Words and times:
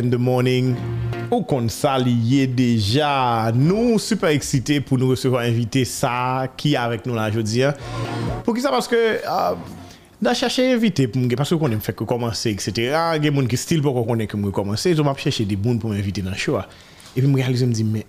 Karel 0.00 0.04
in 0.04 0.10
the 0.10 0.18
morning. 0.18 0.76
Ou 1.30 1.44
kon 1.46 1.68
sa 1.70 1.94
liye 2.00 2.46
deja. 2.48 3.52
Nou 3.54 3.98
super 4.02 4.32
excité 4.34 4.80
pou 4.80 4.98
nou 4.98 5.14
recevoir 5.14 5.46
invité 5.46 5.84
sa 5.86 6.48
ki 6.58 6.74
avek 6.76 7.06
nou 7.06 7.14
la 7.14 7.28
jodi. 7.30 7.62
an. 7.64 7.76
Pou 8.44 8.56
ki 8.56 8.64
sa 8.64 8.72
paske 8.72 8.98
uh, 9.20 9.54
da 10.20 10.34
chache 10.34 10.64
invité 10.72 11.06
pou 11.06 11.22
mge 11.22 11.38
paske 11.38 11.58
konen 11.60 11.82
fèk 11.84 12.02
komanse 12.08 12.50
etc. 12.50 12.96
Gen 13.22 13.36
moun 13.36 13.50
ki 13.50 13.60
stil 13.60 13.84
pou 13.84 14.06
konen 14.06 14.30
ke 14.30 14.40
mwen 14.40 14.54
komanse. 14.54 14.94
Zo 14.96 15.06
map 15.06 15.20
chache 15.22 15.46
di 15.46 15.58
moun 15.58 15.78
pou 15.78 15.92
mwen 15.92 16.00
invité 16.02 16.24
nan 16.26 16.38
show. 16.38 16.58
a. 16.58 16.66
E 17.14 17.20
pi 17.20 17.28
mwen 17.28 17.44
realize 17.44 17.68
mdi 17.68 17.86
me 17.86 18.06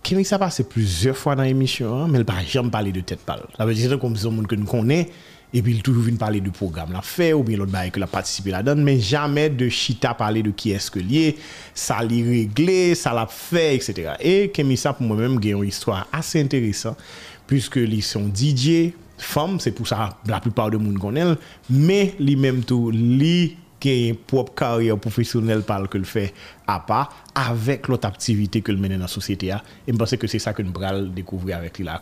Kemi 0.00 0.24
sa 0.24 0.38
pase 0.38 0.62
plusieurs 0.62 1.14
fois 1.14 1.34
dans 1.36 1.42
l'émission, 1.42 2.08
mais 2.08 2.18
elle 2.18 2.24
n'a 2.24 2.42
jamais 2.42 2.70
parlé 2.70 2.90
de 2.90 3.00
tête 3.00 3.20
pâle. 3.20 3.42
Ça 3.54 3.66
veut 3.66 3.74
dire 3.74 3.84
que 3.84 3.92
c'est 3.92 4.00
comme 4.00 4.16
si 4.16 4.22
c'est 4.22 4.28
un 4.28 5.04
et 5.52 5.62
puis 5.62 5.72
il 5.72 5.82
toujours 5.82 6.04
vient 6.04 6.16
parler 6.16 6.40
du 6.40 6.50
programme 6.50 6.92
l'a 6.92 7.02
fait, 7.02 7.32
ou 7.32 7.42
bien 7.42 7.56
l'autre 7.56 7.72
bail 7.72 7.90
que 7.90 7.98
l'a 8.00 8.06
participé 8.06 8.50
là-dedans, 8.50 8.80
mais 8.82 9.00
jamais 9.00 9.50
de 9.50 9.68
chita 9.68 10.14
parler 10.14 10.42
de 10.42 10.50
qui 10.50 10.70
est-ce 10.70 10.90
que 10.90 11.00
lié, 11.00 11.36
ça 11.74 12.02
l'a 12.02 12.08
réglé, 12.08 12.94
ça 12.94 13.12
l'a 13.12 13.26
fait, 13.26 13.74
etc. 13.74 14.12
Et 14.20 14.50
Kemi 14.50 14.76
sa 14.76 14.92
pour 14.92 15.06
moi-même, 15.06 15.38
a 15.42 15.46
une 15.46 15.64
histoire 15.64 16.06
assez 16.12 16.40
intéressante, 16.40 16.98
puisque 17.46 17.76
ils 17.76 18.02
sont 18.02 18.30
DJ, 18.32 18.92
femmes, 19.18 19.58
c'est 19.60 19.72
pour 19.72 19.88
ça 19.88 20.18
la 20.26 20.40
plupart 20.40 20.70
de 20.70 20.76
monde 20.76 20.98
connaît, 20.98 21.34
mais 21.68 22.14
lui-même 22.18 22.64
tout, 22.64 22.90
lui, 22.90 23.56
qui 23.80 24.14
propre 24.26 24.54
carrière 24.54 24.98
professionnelle 24.98 25.62
par 25.62 25.88
que 25.88 25.98
le 25.98 26.04
fait 26.04 26.34
à 26.66 26.78
part 26.80 27.24
avec 27.34 27.88
l'autre 27.88 28.06
activité 28.06 28.60
que 28.60 28.70
le 28.70 28.78
mène 28.78 28.92
dans 28.92 28.98
la 28.98 29.08
société 29.08 29.50
a. 29.50 29.62
et 29.86 29.92
je 29.92 29.96
pense 29.96 30.14
que 30.14 30.26
c'est 30.26 30.38
ça 30.38 30.52
que 30.52 30.62
nous 30.62 30.72
allons 30.82 31.08
découvrir 31.08 31.56
avec 31.56 31.78
lui 31.78 31.86
là 31.86 31.98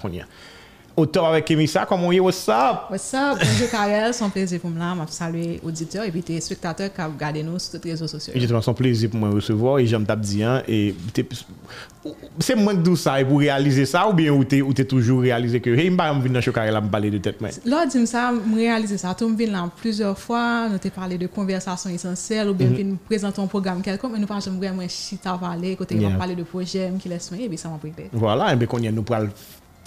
qu'on 0.99 1.05
y 1.05 1.07
a. 1.07 1.09
Autant 1.09 1.27
avec 1.27 1.45
Kemisa, 1.45 1.87
comment 1.87 2.13
est 2.13 2.21
what's 2.21 2.49
up? 2.49 2.91
What's 2.91 3.15
up? 3.15 3.39
Bonjour 3.39 3.71
Karel, 3.71 4.15
son 4.15 4.31
plaisir 4.31 4.61
pour 4.61 4.71
moi. 4.71 4.95
Je 5.07 5.13
salue 5.13 5.57
auditeurs 5.63 6.05
et 6.05 6.11
puis 6.11 6.23
tes 6.23 6.41
spectateurs 6.41 6.93
qui 6.93 7.01
regardent 7.01 7.37
nous 7.39 7.59
sur 7.59 7.79
les 7.83 7.91
réseaux 7.93 8.09
sociaux. 8.09 8.33
Justement, 8.37 8.61
son 8.61 8.75
plaisir 8.75 9.11
pour 9.11 9.21
moi 9.21 9.29
de 9.31 9.35
recevoir 9.35 9.79
et 9.79 9.87
j'aime 9.87 10.07
hein, 10.43 10.63
et 10.67 10.95
c'est 12.39 12.55
moins 12.55 12.75
que 12.75 12.83
tout 12.83 12.97
ça 12.97 13.21
et 13.21 13.25
pour 13.25 13.39
réaliser 13.39 13.85
ça 13.85 14.09
ou 14.09 14.13
bien 14.13 14.33
ou 14.33 14.45
t'es 14.45 14.63
ou 14.63 14.73
t'es 14.73 14.85
toujours 14.85 15.21
réalisé 15.21 15.61
que 15.61 15.71
hey 15.71 15.91
m'pa 15.91 16.13
venir 16.13 16.33
dans 16.33 16.41
show 16.41 16.53
là 16.55 16.81
me 16.81 16.89
parler 16.89 17.11
de 17.11 17.19
tête 17.19 17.41
mais 17.41 17.51
Là, 17.65 17.87
dis 17.87 18.07
ça, 18.07 18.33
je 18.33 18.55
réalise 18.55 18.97
ça. 18.97 19.15
Tu 19.15 19.25
me 19.25 19.37
viens 19.37 19.51
là 19.51 19.71
plusieurs 19.77 20.19
fois, 20.19 20.69
nous 20.69 20.79
t'ai 20.79 20.91
parlé 20.91 21.19
de 21.19 21.27
conversation 21.27 21.91
essentielle 21.91 22.49
ou 22.49 22.55
bien 22.55 22.69
mm 22.69 22.99
présenter 23.07 23.41
un 23.41 23.47
programme 23.47 23.83
quelconque, 23.83 24.13
mais 24.13 24.19
nous 24.19 24.27
pas 24.27 24.41
jamais 24.41 24.59
vraiment 24.59 24.87
chita 24.89 25.37
parler, 25.39 25.77
côté 25.77 25.97
yeah. 25.97 26.11
parler 26.11 26.35
de 26.35 26.43
projet 26.43 26.91
qui 27.01 27.09
laisse 27.09 27.31
et 27.39 27.49
puis 27.49 27.59
ça 27.59 27.69
m'a 27.69 27.77
pris. 27.77 27.93
Voilà, 28.13 28.53
et 28.53 28.57
bien 28.57 28.67
qu'on 28.67 28.79
y 28.79 28.89
a 28.89 28.93
nous 28.93 29.03
pral 29.03 29.31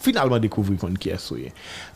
finalement 0.01 0.39
découvrir 0.39 0.79
qu'on 0.79 0.93
qui 0.93 1.09
est 1.09 1.19
souillé. 1.19 1.51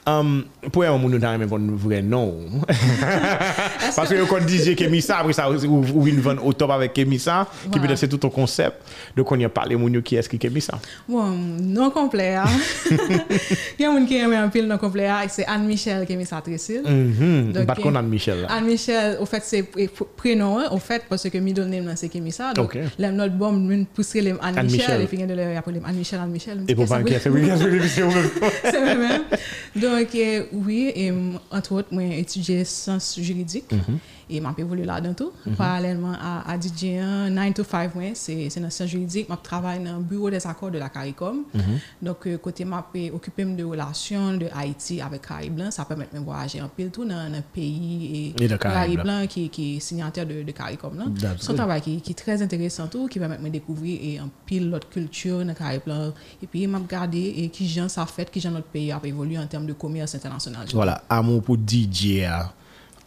Um, 0.07 0.43
pour 0.71 0.83
un 0.83 0.91
moment 0.91 1.09
nous 1.09 1.19
même 1.19 1.41
un 1.51 1.75
vrai 1.75 2.01
nom. 2.03 2.35
Parce 3.95 4.09
que 4.09 4.23
quand 4.25 4.47
DJ 4.47 4.75
Kemisa 4.75 5.17
après 5.17 5.33
ça 5.33 5.49
ou 5.49 6.07
une 6.07 6.19
vendre 6.19 6.45
au 6.45 6.53
top 6.53 6.69
avec 6.71 6.93
Kemisa 6.93 7.47
qui 7.63 7.69
Voilà. 7.69 7.87
peut-être 7.87 7.97
c'est 7.99 8.07
tout 8.07 8.19
un 8.25 8.29
concept 8.29 8.75
de 9.15 9.21
qu'on 9.23 9.39
y 9.39 9.45
a 9.45 9.49
parlé 9.49 9.75
mon 9.75 9.89
qui 10.01 10.15
est-ce 10.15 10.29
qui 10.29 10.37
Kemisa? 10.37 10.79
Bon, 11.07 11.23
non 11.61 11.89
complet. 11.89 12.35
hein. 12.35 12.45
Il 13.79 13.81
y 13.81 13.85
a 13.85 13.91
un 13.91 14.05
qui 14.05 14.15
aime 14.17 14.33
un 14.33 14.47
pile 14.49 14.67
non 14.67 14.77
complet, 14.77 15.07
hein, 15.07 15.21
c'est 15.27 15.45
Anne-Michel 15.45 16.05
qui 16.05 16.25
ça 16.25 16.41
Tressil. 16.41 16.81
Donc, 17.53 17.65
Pas 17.65 17.75
qu'on 17.75 17.95
a 17.95 18.01
Michel 18.01 18.41
là. 18.41 18.47
Anne-Michel, 18.51 19.17
au 19.19 19.25
fait, 19.25 19.41
c'est 19.43 19.61
pr- 19.61 19.89
pr- 19.89 20.05
prénom, 20.15 20.59
hein, 20.59 20.67
au 20.71 20.77
fait, 20.77 21.03
parce 21.09 21.27
que 21.29 21.37
middle 21.37 21.65
name, 21.65 21.85
là, 21.87 21.95
c'est 21.95 22.09
Kémissa. 22.09 22.53
Donc, 22.53 22.75
Ok. 22.75 22.77
là, 22.99 23.11
notre 23.11 23.33
bombe, 23.35 23.59
nous 23.61 23.85
pousser 23.85 24.21
les 24.21 24.31
Anne-Michel. 24.31 24.57
Anne-Michel, 24.59 25.01
et 25.01 25.05
puis, 25.05 25.17
il 25.17 25.21
y 25.21 25.23
a 25.23 25.27
de 25.27 25.33
leur 25.33 25.57
appeler 25.57 25.81
Anne-Michel, 25.85 26.19
Anne-Michel. 26.19 26.63
Et 26.67 26.75
pour 26.75 26.87
pas 26.87 27.01
qui 27.03 27.13
c'est 27.21 27.29
oui, 27.29 27.49
c'est. 28.03 28.31
C'est 28.63 28.79
vrai-même. 28.79 29.23
Donc, 29.75 30.15
euh, 30.15 30.43
oui, 30.53 30.91
et, 30.95 31.11
mm, 31.11 31.39
entre 31.51 31.71
autres, 31.73 31.87
moi, 31.91 32.03
j'ai 32.09 32.19
étudié 32.19 32.65
sciences 32.65 33.19
juridiques. 33.19 33.71
Mhm. 34.29 34.35
Et 34.35 34.41
m'a 34.41 34.53
évolué 34.57 34.85
là-dedans 34.85 35.13
tout. 35.13 35.31
Parallèlement 35.57 36.13
à, 36.19 36.49
à 36.51 36.59
DJ, 36.59 36.99
9 37.29 37.53
to 37.53 37.63
5, 37.63 37.95
ouais, 37.95 38.11
c'est 38.15 38.49
dans 38.59 38.69
sciences 38.69 38.89
juridiques. 38.89 39.27
Je 39.29 39.35
travaille 39.35 39.83
dans 39.83 39.97
le 39.97 40.03
bureau 40.03 40.29
des 40.29 40.45
accords 40.45 40.71
de 40.71 40.77
la 40.77 40.89
CARICOM. 40.89 41.43
Mhm. 41.53 41.61
Donc, 42.01 42.27
euh, 42.27 42.37
côté 42.37 42.65
m'a 42.65 42.85
occupé 43.13 43.45
de 43.45 43.63
relations 43.63 44.33
de 44.33 44.47
Haïti 44.55 45.01
avec 45.01 45.27
Caraïbes 45.27 45.55
Blancs. 45.55 45.73
Ça 45.73 45.85
permet 45.85 46.07
de 46.13 46.19
voyager 46.19 46.61
en 46.61 46.69
pile 46.69 46.89
tout 46.89 47.05
dans 47.05 47.31
le 47.31 47.41
pays 47.41 48.33
et, 48.39 48.57
Caraïbes 48.57 49.01
Blancs 49.01 49.27
qui, 49.27 49.49
qui 49.49 49.77
est 49.77 49.79
signataire 49.79 50.25
de, 50.25 50.43
de 50.43 50.51
CARICOM. 50.51 51.13
C'est 51.39 51.51
un 51.51 51.55
travail 51.55 51.81
qui, 51.81 52.01
qui 52.01 52.11
est 52.11 52.15
très 52.15 52.41
intéressant 52.41 52.87
tout, 52.87 53.07
qui 53.07 53.19
permet 53.19 53.37
de 53.37 53.43
me 53.43 53.49
découvrir 53.49 53.99
et 54.01 54.17
un 54.17 54.29
pile 54.45 54.69
l'autre 54.69 54.89
culture 54.89 55.43
dans 55.43 55.53
Caraïbes. 55.53 55.81
Et 56.41 56.47
puis, 56.47 56.65
m'a 56.67 56.79
regardé 56.79 57.33
et 57.37 57.49
qui 57.49 57.67
gens 57.67 57.89
ça 57.89 58.05
fait, 58.05 58.29
qui 58.29 58.39
gens 58.39 58.51
notre 58.51 58.67
pays 58.67 58.91
a 58.91 58.99
évolué 59.03 59.37
en 59.37 59.47
termes 59.47 59.65
de 59.65 59.73
commerce 59.73 60.15
international. 60.15 60.67
Voilà, 60.73 61.03
amour 61.09 61.41
pour 61.43 61.57
DJ 61.57 62.23
a 62.23 62.53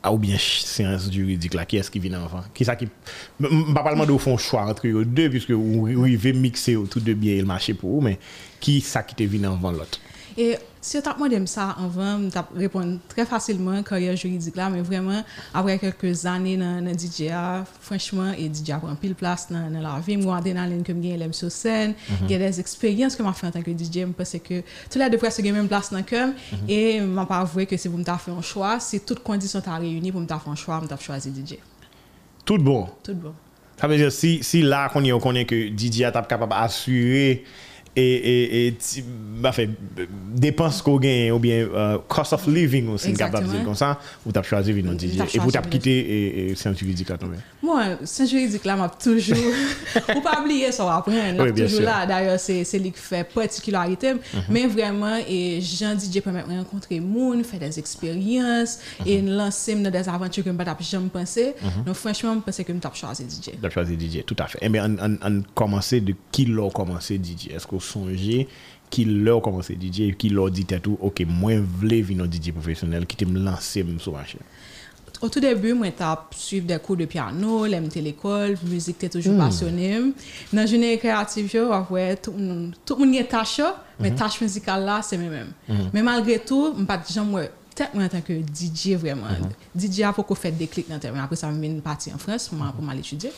a 0.02 0.12
ou 0.12 0.18
bien 0.18 0.36
séance 0.38 1.10
juridique 1.10 1.54
là, 1.54 1.64
qui 1.64 1.76
est-ce 1.76 1.90
qui 1.90 1.98
vient 1.98 2.22
avant 2.22 2.42
Qui 2.54 2.64
ça 2.64 2.76
qui. 2.76 2.88
Pas 3.40 3.82
parlement 3.82 4.06
de 4.06 4.16
fond 4.16 4.36
choix 4.36 4.62
entre 4.62 4.86
eux 4.86 5.04
deux, 5.04 5.28
puisque 5.28 5.50
vous 5.50 5.86
arrivez 5.86 6.32
mixer 6.32 6.76
tout 6.90 7.00
de 7.00 7.14
bien 7.14 7.34
et 7.34 7.40
le 7.40 7.46
marché 7.46 7.74
pour 7.74 7.90
vous, 7.90 8.00
mais 8.00 8.18
qui 8.60 8.80
ça 8.80 9.02
qui 9.02 9.14
te 9.14 9.22
vient 9.22 9.52
avant 9.52 9.72
l'autre 9.72 9.98
Et 10.36 10.56
si 10.80 11.02
tu 11.02 11.08
as 11.08 11.12
demandé 11.12 11.44
ça 11.46 11.76
avant, 11.78 12.20
tu 12.30 12.38
répondu 12.56 12.98
très 13.08 13.24
facilement 13.24 13.82
carrière 13.82 14.16
juridique 14.16 14.56
là, 14.56 14.70
mais 14.70 14.80
vraiment, 14.80 15.22
après 15.52 15.78
quelques 15.78 16.24
années 16.26 16.56
dans 16.56 16.84
le 16.84 16.92
DJ, 16.92 17.30
franchement, 17.80 18.32
et 18.36 18.50
DJ 18.52 18.70
a 18.70 18.78
pris 18.78 18.94
pile 19.00 19.14
place 19.14 19.48
dans, 19.50 19.70
dans 19.70 19.80
la 19.80 19.98
vie. 20.00 20.16
Moi, 20.16 20.40
dans 20.40 20.64
ligne 20.64 20.82
que 20.82 20.92
je 20.92 21.16
l'aime 21.16 21.32
sur 21.32 21.50
scène, 21.50 21.94
y 22.28 22.34
a 22.34 22.38
des 22.38 22.60
expériences 22.60 23.16
que 23.16 23.24
je 23.24 23.32
fait 23.32 23.46
en 23.46 23.50
tant 23.50 23.62
que 23.62 23.70
DJ, 23.70 24.06
parce 24.16 24.36
que 24.38 24.60
tout 24.90 24.98
là, 24.98 25.08
de 25.08 25.16
presque 25.16 25.42
même 25.42 25.68
place 25.68 25.90
dans 25.90 25.98
le 25.98 26.04
cœur, 26.04 26.30
et 26.68 26.98
je 26.98 27.04
ne 27.04 27.24
pas 27.24 27.38
avoué 27.38 27.66
que 27.66 27.76
si 27.76 27.88
vous 27.88 27.98
me 27.98 28.04
fait 28.04 28.30
un 28.30 28.42
choix, 28.42 28.80
si 28.80 29.00
toutes 29.00 29.22
conditions 29.22 29.62
sont 29.62 29.78
réunies 29.78 30.12
pour 30.12 30.20
me 30.20 30.26
faire 30.26 30.40
un 30.46 30.54
choix, 30.54 30.82
je 30.88 31.04
choisi 31.04 31.30
DJ. 31.30 31.56
tout 32.44 32.58
bon 32.58 32.88
Tout 33.02 33.14
bon. 33.14 33.34
ça 33.80 33.86
veut 33.86 33.96
dire 33.96 34.12
si 34.12 34.42
si 34.42 34.62
là 34.62 34.88
qu'on 34.88 35.18
connaît 35.18 35.44
que 35.44 35.68
DJ 35.76 36.02
a 36.02 36.12
capable 36.22 36.52
d'assurer 36.52 37.44
et 37.96 38.02
et 38.02 38.66
et 38.68 38.74
bah 39.40 39.52
fait 39.52 39.70
dépenses 40.34 40.82
qu'on 40.82 40.96
gagne 40.98 41.32
ou 41.32 41.38
bien 41.38 41.66
euh, 41.74 41.98
cost 42.08 42.32
of 42.32 42.46
living 42.46 42.88
aussi 42.88 43.12
capable 43.14 43.48
comme 43.64 43.74
ça 43.74 43.98
ou 44.26 44.32
t'as 44.32 44.42
choisi 44.42 44.72
DJ 44.72 45.16
T'as 45.18 45.24
et 45.34 45.38
vous 45.38 45.50
t'as 45.50 45.60
choisi 45.60 45.70
quitté 45.70 45.98
et 45.98 46.50
et 46.50 46.54
c'est 46.54 46.68
un 46.68 46.74
juridique 46.74 47.08
là 47.08 47.16
tombé 47.18 47.36
Moi, 47.62 47.82
c'est 48.04 48.26
juridique 48.26 48.64
là, 48.64 48.76
m'a 48.76 48.88
toujours. 48.88 49.36
Faut 50.12 50.20
pas 50.20 50.40
oublier 50.40 50.70
ça 50.72 50.96
après. 50.96 51.32
Oui, 51.38 51.50
toujours 51.52 51.68
sûr. 51.68 51.82
là. 51.82 52.06
D'ailleurs, 52.06 52.38
c'est 52.38 52.64
c'est 52.64 52.78
lui 52.78 52.92
qui 52.92 53.00
fait 53.00 53.24
particularité. 53.24 54.14
Mais 54.48 54.66
vraiment, 54.66 55.16
et 55.28 55.60
Jean 55.60 55.98
DJ 55.98 56.20
permet 56.20 56.42
de 56.42 56.58
rencontrer 56.58 57.00
monde, 57.00 57.44
faire 57.44 57.60
des 57.60 57.78
expériences 57.78 58.78
et 59.04 59.20
lancer 59.22 59.74
dans 59.74 59.90
des 59.90 60.08
aventures 60.08 60.44
que 60.44 60.50
je 60.50 60.54
n'ai 60.56 60.64
jamais 60.80 61.08
pensé. 61.08 61.54
Donc, 61.84 61.94
franchement, 61.96 62.34
je 62.34 62.40
pense 62.40 62.56
que 62.56 62.62
je 62.66 62.72
vais 62.72 62.80
choisir 62.94 63.26
DJ. 63.26 63.50
T'as 63.60 63.70
choisi 63.70 63.94
DJ, 63.94 64.24
tout 64.24 64.36
à 64.38 64.46
fait. 64.46 64.58
Eh 64.62 64.68
bien, 64.68 64.96
on, 65.00 65.18
on, 65.22 65.42
on 65.56 66.00
de 66.00 66.14
qui 66.30 66.46
l'a 66.46 66.70
commencé 66.70 67.16
DJ. 67.22 67.48
Est-ce 67.50 67.66
songez 67.80 68.48
qui 68.90 69.04
l'a 69.04 69.40
commencé 69.40 69.76
DJ 69.80 70.00
et 70.00 70.14
qui 70.14 70.30
l'a 70.30 70.48
dit 70.50 70.64
tout, 70.64 70.96
ok, 71.00 71.24
moi, 71.28 71.52
je 71.52 71.60
voulais 71.60 72.02
venir 72.02 72.24
DJ 72.24 72.52
professionnel 72.52 73.06
qui 73.06 73.16
te 73.16 73.24
me 73.24 73.38
lancer 73.38 73.84
sur 73.98 74.12
marché. 74.12 74.38
Au 75.20 75.28
tout 75.28 75.40
début, 75.40 75.74
moi, 75.74 75.88
j'ai 75.88 76.38
suivi 76.38 76.66
des 76.66 76.78
cours 76.78 76.96
de 76.96 77.04
piano, 77.04 77.66
l'aime 77.66 77.88
l'école, 77.96 78.56
musique, 78.64 78.98
t'es 78.98 79.08
toujours 79.08 79.36
passionné. 79.36 79.98
Dans 80.52 80.62
le 80.62 80.66
journée 80.68 80.96
créative, 80.96 81.50
je 81.52 81.92
ouais, 81.92 82.16
tout 82.16 82.32
le 82.36 82.44
monde 82.44 82.74
a 83.18 83.24
tâche, 83.24 83.60
mais 83.98 84.14
tâche 84.14 84.40
musicale 84.40 84.84
là, 84.84 85.00
c'est 85.02 85.18
même. 85.18 85.52
Mais 85.92 86.02
malgré 86.02 86.38
tout, 86.38 86.72
je 86.78 86.84
pas 86.84 86.98
peut-être 87.78 87.94
moi 87.94 88.04
en 88.04 88.08
tant 88.08 88.20
que 88.20 88.32
DJ 88.32 88.94
vraiment. 88.96 89.26
DJ 89.78 90.00
a 90.02 90.12
beaucoup 90.12 90.34
fait 90.34 90.50
des 90.52 90.66
clics 90.66 90.88
dans 90.88 90.94
le 90.96 91.00
terme. 91.00 91.18
Après 91.18 91.36
ça, 91.36 91.50
je 91.52 91.58
suis 91.60 91.80
parti 91.80 92.12
en 92.12 92.18
France 92.18 92.48
pour, 92.48 92.58
m'a- 92.58 92.72
pour 92.72 92.82
m'aller 92.84 93.00
étudier. 93.00 93.30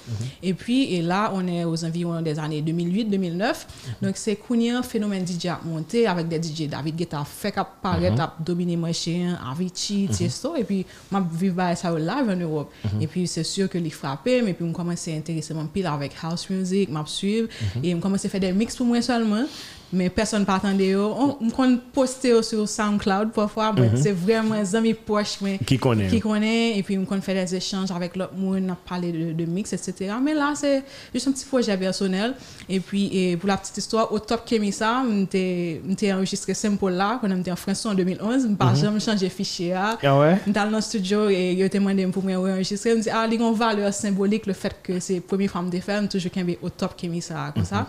Et 0.42 0.54
puis, 0.54 0.94
et 0.94 1.02
là, 1.02 1.30
on 1.34 1.46
est 1.46 1.64
aux 1.64 1.84
environs 1.84 2.20
des 2.22 2.38
années 2.38 2.62
2008-2009. 2.62 3.54
Donc, 4.02 4.16
c'est 4.16 4.36
qu'on 4.36 4.54
y 4.58 4.70
a 4.70 4.78
un 4.78 4.82
phénomène 4.82 5.26
DJ 5.26 5.46
a 5.46 5.60
monté 5.64 6.06
avec 6.06 6.28
des 6.28 6.42
DJ 6.42 6.68
David 6.68 6.96
Guetta 6.96 7.24
fait 7.24 7.56
apparaître, 7.58 8.20
a 8.20 8.36
dominé 8.40 8.74
le 8.76 8.80
marché, 8.80 9.26
Avicii, 9.50 10.08
Tiesto. 10.08 10.56
Et 10.56 10.64
puis, 10.64 10.86
moi, 11.10 11.24
vivre 11.32 11.62
ça 11.76 11.92
au 11.92 11.98
live 11.98 12.28
en 12.28 12.36
Europe. 12.36 12.72
Et 13.00 13.06
puis, 13.06 13.26
c'est 13.26 13.44
sûr 13.44 13.68
que 13.68 13.78
les 13.78 13.90
frappé, 13.90 14.42
mais 14.42 14.54
puis, 14.54 14.64
on 14.64 14.72
commence 14.72 15.06
à 15.08 15.12
intéresser 15.12 15.54
mon 15.54 15.66
pile 15.66 15.86
avec 15.86 16.12
house 16.22 16.48
music, 16.50 16.88
m'a 16.90 17.04
suivre. 17.06 17.48
Et 17.82 17.94
on 17.94 18.00
commence 18.00 18.24
à 18.24 18.28
faire 18.28 18.40
des 18.40 18.52
mix 18.52 18.76
pour 18.76 18.86
moi 18.86 19.00
seulement. 19.02 19.44
Mais 19.92 20.08
personne 20.08 20.44
pas 20.44 20.54
attendait. 20.56 20.94
On, 20.94 21.36
on 21.42 21.50
compte 21.50 21.80
poster 21.92 22.42
sur 22.42 22.68
SoundCloud 22.68 23.32
parfois, 23.32 23.72
mais 23.72 23.90
c'est 23.96 24.12
vraiment 24.12 24.54
des 24.60 24.76
amis 24.76 24.94
proches. 24.94 25.38
mais- 25.40 25.58
Qui 25.66 25.78
connaît. 25.78 26.06
Qui 26.08 26.20
connaît, 26.20 26.78
et 26.78 26.82
puis 26.82 26.96
on 26.96 27.04
faire 27.20 27.44
des 27.44 27.54
échanges 27.56 27.90
avec 27.90 28.14
l'autre 28.16 28.34
monde, 28.36 28.62
on 28.68 28.70
parlé 28.76 29.10
de, 29.10 29.32
de 29.32 29.44
mix, 29.50 29.72
etc. 29.72 30.12
Mais 30.22 30.34
là, 30.34 30.52
c'est 30.54 30.84
juste 31.12 31.26
un 31.28 31.32
petit 31.32 31.44
projet 31.44 31.76
personnel. 31.76 32.34
Et 32.68 32.78
puis, 32.80 33.10
et 33.12 33.36
pour 33.36 33.48
la 33.48 33.56
petite 33.56 33.78
histoire, 33.78 34.12
au 34.12 34.18
top 34.20 34.44
Kemisa, 34.46 35.02
on 35.08 35.22
était 35.24 36.12
enregistré 36.12 36.54
simple 36.54 36.88
là, 36.90 37.18
quand 37.20 37.28
on 37.30 37.40
était 37.40 37.50
en 37.50 37.56
France 37.56 37.84
en 37.86 37.94
2011. 37.94 38.42
Je 38.42 38.46
n'ai 38.48 38.54
pas 38.56 38.74
jamais 38.74 39.00
changé 39.00 39.28
fichier. 39.28 39.70
là. 39.70 39.98
Ah 40.02 40.18
ouais? 40.18 40.38
On 40.46 40.50
dans 40.50 40.70
le 40.70 40.80
studio 40.80 41.28
et 41.28 41.52
il 41.52 41.62
a 41.62 41.68
demandé 41.68 42.06
pour 42.06 42.22
me 42.24 42.36
enregistrer. 42.36 42.90
Je 42.90 42.96
me 42.96 43.02
dit, 43.02 43.10
ah, 43.10 43.26
il 43.30 43.40
y 43.40 43.42
a 43.42 43.48
une 43.48 43.54
valeur 43.54 43.92
symbolique 43.92 44.46
le 44.46 44.52
fait 44.52 44.74
que 44.82 45.00
c'est 45.00 45.14
la 45.14 45.20
première 45.20 45.50
femme 45.50 45.68
de 45.68 45.78
faire, 45.80 46.08
toujours 46.08 46.30
qu'il 46.30 46.56
au 46.62 46.68
top 46.70 46.96
Kemisa, 46.96 47.50
comme 47.54 47.64
ça. 47.64 47.88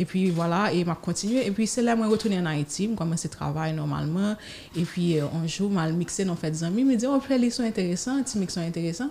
Et 0.00 0.06
puis 0.06 0.30
voilà, 0.30 0.72
et 0.72 0.82
m'a 0.82 0.94
continué. 0.94 1.46
et 1.46 1.50
puis 1.50 1.66
c'est 1.66 1.82
là 1.82 1.94
moi 1.94 2.06
retourner 2.06 2.38
en 2.38 2.46
Haïti, 2.46 2.88
je 2.90 2.96
commence 2.96 3.26
à 3.26 3.28
travailler 3.28 3.74
normalement 3.74 4.34
et 4.74 4.82
puis 4.82 5.18
euh, 5.18 5.24
un 5.42 5.46
jour 5.46 5.70
mal 5.70 5.92
mixé 5.92 6.24
dans 6.24 6.36
fait 6.36 6.50
des 6.50 6.64
amis, 6.64 6.84
me 6.84 6.96
dit 6.96 7.06
oh 7.06 7.20
les 7.28 7.50
sont 7.50 7.64
intéressants, 7.64 8.22
petit 8.22 8.38
mix 8.38 8.54
sont 8.54 8.60
intéressants. 8.60 9.10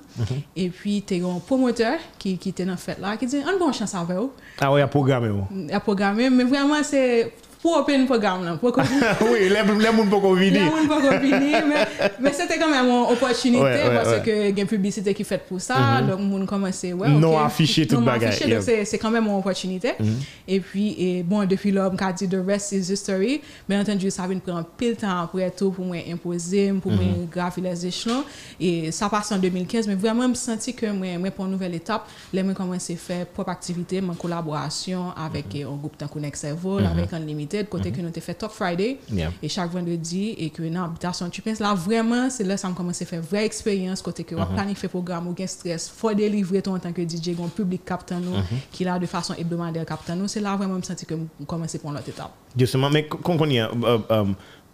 Et 0.55 0.69
puis 0.69 1.03
tu 1.05 1.15
un 1.23 1.39
promoteur 1.45 1.99
qui 2.17 2.37
qui 2.39 2.49
était 2.49 2.65
dans 2.65 2.75
fête 2.77 2.99
là 2.99 3.17
qui 3.17 3.27
dit 3.27 3.37
on 3.45 3.59
bon 3.59 3.71
chance 3.71 3.93
avec 3.93 4.17
vous. 4.17 4.31
Ah 4.59 4.73
oui, 4.73 4.81
à 4.81 4.87
programmer. 4.87 5.31
À 5.71 5.79
programmer, 5.79 6.29
mais 6.31 6.43
vraiment 6.43 6.81
c'est 6.81 7.31
pour 7.61 7.75
open 7.77 8.05
programme 8.05 8.45
là 8.45 8.55
pour 8.55 8.73
oui 8.77 9.39
les 9.41 9.49
les 9.49 9.91
monde 9.91 10.09
pas 10.09 10.19
venir 10.19 10.53
les 10.53 10.59
monde 10.61 10.87
pas 10.87 10.99
venir 11.19 11.63
mais 11.67 12.09
mais 12.19 12.31
c'était 12.31 12.57
quand 12.57 12.69
même 12.69 12.85
une 12.85 13.11
opportunité 13.11 13.61
ouais, 13.61 13.83
ouais, 13.83 13.93
parce 13.95 14.09
ouais. 14.09 14.21
que 14.23 14.49
il 14.49 14.55
y 14.55 14.59
a 14.59 14.61
une 14.61 14.67
publicité 14.67 15.13
qui 15.13 15.25
fait 15.25 15.37
pour 15.45 15.59
ça 15.59 15.75
mm 15.75 15.79
-hmm. 15.79 16.07
donc 16.09 16.19
monde 16.21 16.45
commençait 16.45 16.93
ouais 16.93 17.09
non 17.09 17.33
okay. 17.35 17.45
affiché 17.45 17.81
toute 17.87 18.05
bagage 18.05 18.39
donc 18.47 18.61
c'est 18.89 18.97
quand 18.97 19.11
même 19.11 19.25
une 19.27 19.39
opportunité 19.43 19.91
mm 19.99 20.05
-hmm. 20.05 20.53
et 20.53 20.59
puis 20.67 20.87
et 21.05 21.23
bon 21.23 21.39
depuis 21.53 21.71
qui 21.71 22.03
a 22.09 22.11
dit 22.19 22.27
the 22.35 22.41
rest 22.51 22.71
is 22.71 22.85
history 22.95 23.41
bien 23.67 23.79
entendu 23.83 24.09
ça 24.17 24.23
vient 24.29 24.39
prendre 24.47 24.65
pile 24.79 24.95
temps 25.01 25.17
après 25.25 25.51
tout 25.57 25.71
pour 25.75 25.85
moi 25.89 25.97
imposer 26.15 26.65
pour 26.83 26.91
moi 26.97 27.03
mm 27.03 27.13
-hmm. 27.13 27.35
graver 27.35 27.61
les 27.67 27.79
échelons 27.91 28.23
et 28.67 28.91
ça 28.99 29.05
passe 29.13 29.29
en 29.35 29.39
2015 29.45 29.87
mais 29.89 29.99
vraiment 30.05 30.25
je 30.27 30.33
me 30.35 30.39
senti 30.49 30.71
que 30.79 30.87
moi 30.99 31.09
moi 31.23 31.29
pour 31.35 31.43
une 31.45 31.51
nouvelle 31.55 31.75
étape 31.83 32.03
là 32.33 32.39
moi 32.47 32.53
commencé 32.61 32.91
faire 33.07 33.25
propre 33.35 33.51
activité 33.57 33.95
en 34.11 34.15
collaboration 34.23 35.01
avec 35.27 35.47
mm 35.53 35.57
-hmm. 35.57 35.71
un 35.73 35.77
groupe 35.81 35.97
de 36.01 36.07
Connect 36.13 36.37
Cerveau 36.45 36.75
avec 36.93 37.09
un 37.17 37.21
limité 37.31 37.48
Limited, 37.49 37.69
côté 37.69 37.89
mm 37.89 37.91
-hmm. 37.91 37.95
que 37.95 38.01
nous 38.01 38.07
avons 38.09 38.21
fait 38.21 38.33
Talk 38.33 38.51
Friday, 38.51 38.97
yeah. 39.11 39.31
et 39.41 39.49
chaque 39.49 39.71
vendredi, 39.71 40.35
et 40.37 40.49
que 40.49 40.61
dans 40.63 40.81
l'habitation, 40.83 41.29
tu 41.29 41.41
penses 41.41 41.59
là 41.59 41.73
vraiment, 41.73 42.29
c'est 42.29 42.43
là 42.43 42.55
que 42.55 42.61
ça 42.61 42.67
a 42.67 42.71
commencé 42.71 43.03
à 43.03 43.07
faire 43.07 43.21
vraie 43.21 43.45
expérience, 43.45 44.01
côté 44.01 44.23
que 44.23 44.35
on 44.35 44.39
mm 44.39 44.43
-hmm. 44.43 44.55
planifier 44.55 44.89
programme, 44.89 45.27
ou 45.27 45.35
stress, 45.47 45.89
faut 45.99 46.13
délivrer 46.13 46.61
toi 46.61 46.73
en 46.73 46.79
tant 46.79 46.93
que 46.93 47.01
DJ, 47.01 47.29
un 47.43 47.49
public 47.59 47.81
captant 47.85 48.19
nous, 48.19 48.35
mm 48.37 48.41
-hmm. 48.41 48.59
qui 48.73 48.83
là 48.83 48.99
de 48.99 49.07
façon 49.15 49.33
hebdomadaire 49.41 49.85
captant 49.85 50.15
nous, 50.19 50.27
c'est 50.33 50.41
là 50.47 50.55
vraiment 50.59 50.77
me 50.81 50.83
senti 50.89 51.05
que 51.05 51.15
nous 51.15 51.45
commencer 51.53 51.77
pour 51.81 51.91
l'autre 51.91 52.09
étape. 52.13 52.33
Justement, 52.61 52.89
mais 52.95 53.03
quand 53.25 53.37
on 53.43 53.49
y 53.49 53.59
a, 53.59 53.65
euh, 53.67 53.99
euh, 54.15 54.25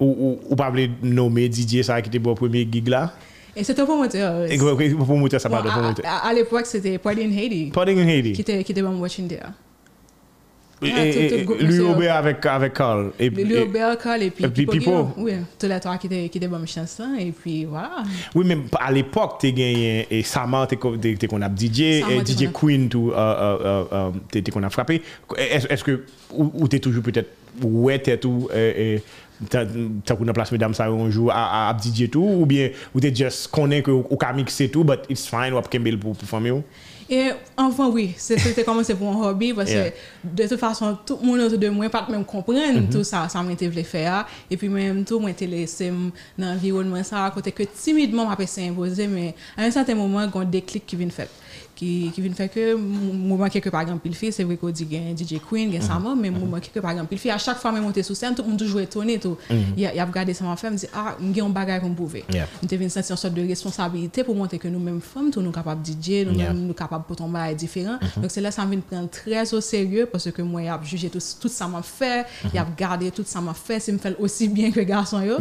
ou, 0.04 0.10
ou, 0.52 0.56
pas 0.56 0.72
nommer 1.20 1.46
DJ, 1.56 1.74
ça 1.88 2.02
qui 2.02 2.10
était 2.10 2.20
mon 2.28 2.36
premier 2.42 2.64
gig 2.74 2.88
là? 2.96 3.04
Et 3.58 3.64
c'était 3.64 3.82
un 3.82 3.86
promoteur. 3.86 4.32
Et 4.52 4.58
promoteur, 4.58 5.40
ça 5.40 5.50
parle 5.50 5.66
de. 5.96 6.06
À, 6.06 6.28
à 6.30 6.34
l'époque, 6.34 6.66
c'était 6.66 6.98
Party 6.98 7.22
in 7.28 7.32
Haiti. 7.38 7.72
Party 7.78 7.92
in 7.94 8.08
Haiti. 8.08 8.34
Qui 8.34 8.42
était, 8.42 8.62
qui 8.66 8.72
était 8.74 8.82
bon 8.82 8.96
watching 9.00 9.28
there. 9.30 9.50
Ah, 10.84 11.06
lui 11.62 11.80
obè 11.80 12.10
avèk 12.12 12.42
Karl. 12.76 13.12
Lui 13.20 13.58
obè 13.62 13.80
avèk 13.80 14.02
Karl 14.02 14.24
et 14.24 14.30
puis 14.30 14.66
Pipo. 14.68 15.08
Oui, 15.18 15.32
tout 15.58 15.70
la 15.72 15.80
toa 15.80 15.96
ki 15.98 16.10
te 16.10 16.48
bom 16.52 16.66
chansan 16.68 17.16
et 17.16 17.32
puis 17.32 17.64
voilà. 17.64 18.04
Oui, 18.36 18.44
men 18.46 18.66
a 18.80 18.92
l'epok 18.92 19.40
te 19.40 19.48
genyen 19.56 20.04
et 20.12 20.24
Saman 20.28 20.68
te 20.68 20.76
kon 20.76 21.46
ap 21.48 21.56
DJ, 21.56 22.04
DJ 22.28 22.52
Queen 22.54 22.90
te 22.92 24.52
kon 24.52 24.68
ap 24.68 24.76
frape. 24.76 25.00
Eske 25.40 26.02
ou 26.36 26.68
te 26.68 26.82
toujou 26.84 27.06
peut-et 27.06 27.30
ouè 27.64 27.96
te 28.04 28.18
tou 28.20 28.50
ta 29.52 29.64
kon 30.18 30.28
ap 30.28 30.36
plas 30.36 30.52
medam 30.52 30.76
sa 30.76 30.90
yon 30.92 31.08
jou 31.08 31.32
ap 31.32 31.80
DJ 31.80 32.10
tou 32.12 32.42
ou 32.42 32.50
bien 32.50 32.76
ou 32.92 33.00
te 33.04 33.14
just 33.16 33.48
konen 33.56 33.80
ou 33.88 34.20
ka 34.20 34.34
mikse 34.36 34.68
tou 34.76 34.84
but 34.84 35.08
it's 35.08 35.24
fine 35.32 35.56
ou 35.56 35.64
ap 35.64 35.72
kembel 35.72 35.96
pou 36.04 36.28
fami 36.28 36.52
ou? 36.52 36.68
Et 37.10 37.30
enfin, 37.56 37.90
oui, 37.90 38.14
c'était 38.18 38.64
commencé 38.66 38.96
pour 38.96 39.08
un 39.10 39.30
hobby 39.30 39.54
parce 39.54 39.70
yeah. 39.70 39.92
que 39.92 39.96
de 40.24 40.48
toute 40.48 40.60
façon, 40.60 40.98
tout 41.06 41.20
le 41.22 41.28
monde 41.28 41.40
autour 41.42 41.60
de 41.60 41.70
moi, 41.70 41.88
pas 41.90 42.08
même 42.10 42.26
comprendre 42.26 42.74
mm 42.74 42.86
-hmm. 42.86 42.92
tout 42.92 43.04
ça, 43.04 43.30
ça 43.30 43.44
m'était 43.44 43.68
voulu 43.68 43.84
faire. 43.84 44.26
Et 44.50 44.58
puis, 44.58 44.70
même 44.70 45.06
tout, 45.06 45.20
moi, 45.20 45.30
j'étais 45.30 45.48
laissé 45.48 45.92
dans 46.38 46.48
l'environnement, 46.48 47.04
ça, 47.04 47.26
à 47.26 47.32
côté 47.32 47.52
que 47.52 47.64
timidement, 47.64 48.26
m'a 48.26 48.38
imposé, 48.72 49.08
mais 49.08 49.36
à 49.58 49.64
un 49.64 49.72
certain 49.72 49.96
moment, 49.96 50.22
il 50.24 50.32
y 50.34 50.38
a 50.38 50.42
un 50.42 50.46
déclic 50.46 50.86
qui 50.86 50.96
vient 50.96 51.10
faire 51.10 51.30
qui, 51.76 52.10
qui 52.14 52.22
vient 52.22 52.34
faire 52.34 52.50
que 52.50 52.74
moi 52.76 53.50
quelque 53.50 53.70
par 53.70 53.82
exemple 53.82 54.08
il 54.08 54.16
fait 54.16 54.32
c'est 54.32 54.44
vrai 54.44 54.56
qu'on 54.56 54.70
dit 54.70 54.86
DJ 54.86 55.40
Queen 55.48 55.70
gain 55.70 55.82
Sama 55.82 56.16
mais 56.16 56.30
moi 56.30 56.60
quelque 56.60 56.80
par 56.80 56.92
exemple 56.92 57.14
il 57.14 57.20
fait 57.20 57.30
à 57.30 57.38
chaque 57.38 57.58
fois 57.58 57.72
même 57.72 57.84
monter 57.84 58.02
sur 58.02 58.16
scène 58.16 58.34
tout 58.34 58.44
le 58.44 58.50
monde 58.50 58.60
toujours 58.60 58.80
étonné 58.80 59.20
tout 59.20 59.38
il 59.50 59.84
y 59.84 59.86
a 60.00 60.06
regardé 60.06 60.34
ça 60.34 60.46
m'a 60.46 60.56
fait 60.56 60.72
me 60.72 60.78
dit 60.78 60.88
ah 60.94 61.18
j'ai 61.34 61.42
un 61.42 61.50
bagage 61.50 61.82
qu'on 61.82 61.94
pouvait 61.94 62.24
on 62.64 62.66
devait 62.66 62.90
sentir 62.90 63.12
une 63.12 63.18
sorte 63.18 63.34
de 63.34 63.46
responsabilité 63.46 64.24
pour 64.24 64.36
montrer 64.36 64.58
que 64.58 64.68
nous 64.70 64.80
mêmes 64.80 65.02
femmes 65.02 65.32
nous 65.36 65.52
capables 65.52 65.82
de 65.82 65.92
DJ 65.92 66.26
nous 66.26 66.68
nous 66.68 66.74
capables 66.74 66.95
pour 67.00 67.16
tomber 67.16 67.40
à 67.40 67.54
différent 67.54 67.98
donc 68.18 68.30
c'est 68.30 68.42
là 68.42 68.52
ça 68.52 68.66
vient 68.66 68.80
prendre 68.80 69.10
très 69.10 69.54
au 69.54 69.62
sérieux 69.62 70.08
parce 70.12 70.30
que 70.32 70.42
moi 70.42 70.62
j'ai 70.84 70.90
jugé 70.90 71.10
tout 71.10 71.20
tout 71.40 71.50
ça 71.50 71.68
m'a 71.68 71.82
fait 71.82 72.26
il 72.54 72.60
a 72.60 72.64
regardé 72.64 73.12
tout 73.12 73.24
ça 73.26 73.42
m'a 73.42 73.54
fait 73.54 73.80
c'est 73.80 73.92
me 73.92 73.98
fait 73.98 74.16
aussi 74.20 74.48
bien 74.48 74.72
que 74.72 74.82
garçon 74.82 75.22
yo. 75.22 75.38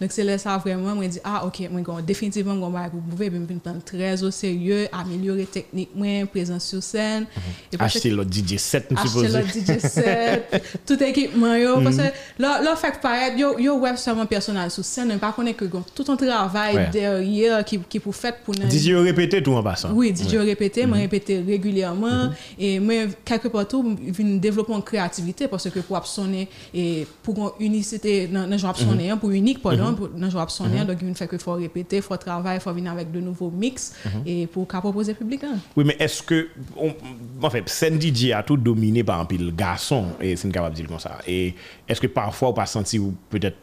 Donc 0.00 0.10
c'est 0.10 0.24
là 0.24 0.38
ça 0.38 0.58
vraiment 0.58 0.94
moi 0.94 1.06
dit 1.06 1.20
ah 1.22 1.46
OK 1.46 1.68
moi 1.70 2.02
définitivement 2.02 2.54
on 2.54 2.70
va 2.70 2.90
pouver 3.10 3.30
me 3.30 3.46
prendre 3.58 3.82
très 3.84 4.22
au 4.22 4.30
sérieux 4.30 4.88
améliorer 4.92 5.44
technique 5.44 5.68
technique 5.68 5.94
moins 5.94 6.26
présent 6.26 6.58
sur 6.58 6.82
scène. 6.82 7.26
Et 7.72 7.76
acheter 7.78 8.10
le 8.10 8.24
DJ 8.24 8.56
set 8.56 8.92
acheter 8.96 9.28
le 9.28 9.42
DJ 9.42 9.78
set 9.80 10.62
tout 10.86 11.02
équipement 11.02 11.54
yo. 11.54 11.80
Parce 11.80 11.96
que 11.96 12.02
là 12.38 12.60
là 12.62 12.76
fait 12.76 13.00
paraître 13.00 13.38
yo 13.38 13.58
yo 13.58 13.78
web 13.78 13.96
seulement 13.96 14.26
personnel 14.26 14.70
sur 14.70 14.84
scène 14.84 15.18
pas 15.18 15.32
connaît 15.32 15.54
que 15.54 15.64
tout 15.94 16.04
un 16.08 16.16
travail 16.16 16.88
derrière 16.92 17.64
qui 17.64 17.78
qui 17.80 18.00
pour 18.00 18.14
fait 18.14 18.34
pour 18.44 18.54
DJ 18.54 18.92
répéter 18.94 19.42
tout 19.42 19.52
en 19.52 19.62
passant. 19.62 19.92
Oui 19.92 20.14
DJ 20.14 20.36
répéter 20.36 20.86
répéter 20.98 21.40
régulièrement 21.40 22.30
et 22.58 22.78
moi 22.80 22.94
quelque 23.24 23.48
part 23.48 23.66
tout 23.68 23.96
une 24.18 24.40
créativité 24.84 25.48
parce 25.48 25.68
que 25.70 25.80
pour 25.80 26.06
sonner 26.06 26.48
et 26.74 27.06
pour 27.22 27.54
une 27.60 27.66
unicité 27.66 28.26
dans 28.26 28.48
dans 28.48 28.58
genre 28.58 28.76
sonner 28.76 29.12
pour 29.20 29.30
unique 29.30 29.62
pardon 29.62 29.96
dans 30.16 30.30
genre 30.30 30.50
sonner 30.50 30.84
donc 30.84 30.98
il 31.02 31.14
fait 31.14 31.28
que 31.28 31.38
faut 31.38 31.52
répéter 31.52 32.00
faut 32.00 32.16
travailler 32.16 32.60
faut 32.60 32.72
venir 32.72 32.92
avec 32.92 33.10
de 33.10 33.20
nouveaux 33.20 33.50
mix 33.50 33.94
et 34.26 34.46
pour 34.46 34.66
proposer 34.80 35.14
public 35.14 35.42
Oui, 35.76 35.84
mais 35.84 35.96
est-ce 35.98 36.22
que, 36.22 36.48
on, 36.76 36.94
en 37.42 37.50
fait, 37.50 37.68
scène 37.68 38.00
DJ 38.00 38.32
a 38.32 38.42
tout 38.42 38.56
dominé 38.56 39.04
par 39.04 39.20
un 39.20 39.24
pile 39.24 39.54
garçon, 39.54 40.06
et 40.20 40.36
c'est 40.36 40.50
capable 40.50 40.74
de 40.74 40.80
dire 40.80 40.88
comme 40.88 40.98
ça. 40.98 41.18
Et 41.26 41.54
est-ce 41.88 42.00
que 42.00 42.06
parfois, 42.06 42.48
on 42.48 42.52
pas 42.52 42.66
senti 42.66 42.98
ou 42.98 43.14
peut-être 43.30 43.56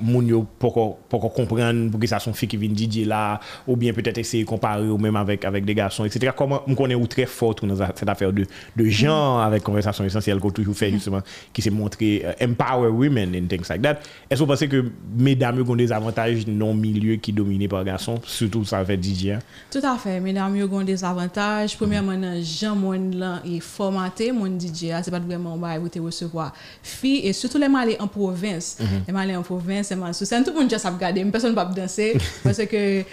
moun 0.00 0.26
yo 0.26 0.46
comprendre 0.58 1.90
pour 1.90 2.00
que 2.00 2.06
ça 2.06 2.18
son 2.18 2.32
fille 2.32 2.48
qui 2.48 2.56
vient 2.56 2.74
DJ 2.74 3.06
là 3.06 3.40
ou 3.66 3.76
bien 3.76 3.92
peut-être 3.92 4.18
essayer 4.18 4.44
de 4.44 4.48
comparer 4.48 4.88
ou 4.88 4.98
même 4.98 5.16
avec 5.16 5.44
avec 5.44 5.64
des 5.64 5.74
garçons 5.74 6.04
etc 6.04 6.32
comment 6.36 6.62
on 6.66 6.74
connaît 6.74 6.94
ou 6.94 7.06
très 7.06 7.26
fort 7.26 7.54
dans 7.54 7.76
cette 7.76 8.08
affaire 8.08 8.32
de 8.32 8.44
de 8.76 8.84
gens 8.84 9.38
avec 9.38 9.62
conversation 9.62 10.04
essentielle 10.04 10.38
qu'on 10.38 10.50
toujours 10.50 10.76
fait 10.76 10.90
justement 10.90 11.20
qui 11.52 11.62
s'est 11.62 11.70
montré 11.70 12.24
uh, 12.40 12.44
empower 12.44 12.88
women 12.88 13.34
and 13.36 13.46
things 13.48 13.68
like 13.68 13.82
that. 13.82 13.98
Est-ce 14.30 14.40
que 14.40 14.44
vous 14.44 14.46
pensez 14.46 14.68
que 14.68 14.84
mesdames 15.16 15.64
ont 15.68 15.76
des 15.76 15.92
avantages 15.92 16.46
non 16.46 16.74
milieu 16.74 17.16
qui 17.16 17.32
dominés 17.32 17.68
par 17.68 17.84
garçons 17.84 18.20
surtout 18.24 18.64
ça 18.64 18.84
fait 18.84 19.02
DJ 19.02 19.30
hein? 19.30 19.38
tout 19.70 19.80
à 19.82 19.96
fait. 19.96 20.20
Mesdames 20.20 20.56
ont 20.72 20.82
des 20.82 21.04
avantages. 21.04 21.76
Premièrement 21.76 22.16
mm 22.16 22.42
gens 22.42 22.74
mon 22.76 22.92
là 22.92 23.40
est 23.44 23.60
formaté 23.60 24.32
mon 24.32 24.46
DJ 24.46 24.92
c'est 25.02 25.10
pas 25.10 25.18
vraiment 25.18 25.56
bah 25.56 25.78
vous 25.78 26.04
recevoir 26.04 26.52
filles 26.82 27.26
et 27.26 27.32
surtout 27.32 27.58
les 27.58 27.68
malais 27.68 28.00
en 28.00 28.08
province. 28.08 28.76
Mm 28.80 28.84
-hmm. 28.84 29.06
les 29.06 29.12
malais 29.12 29.36
en 29.36 29.42
province 29.42 29.77
seman 29.86 30.14
sou 30.16 30.28
sen. 30.28 30.44
Tout 30.46 30.56
moun 30.56 30.70
jas 30.70 30.84
ap 30.88 30.98
gade, 31.00 31.22
m 31.24 31.32
person 31.34 31.54
pa 31.56 31.66
ap 31.66 31.74
danse, 31.76 32.10
parce 32.44 32.64
que 32.68 33.04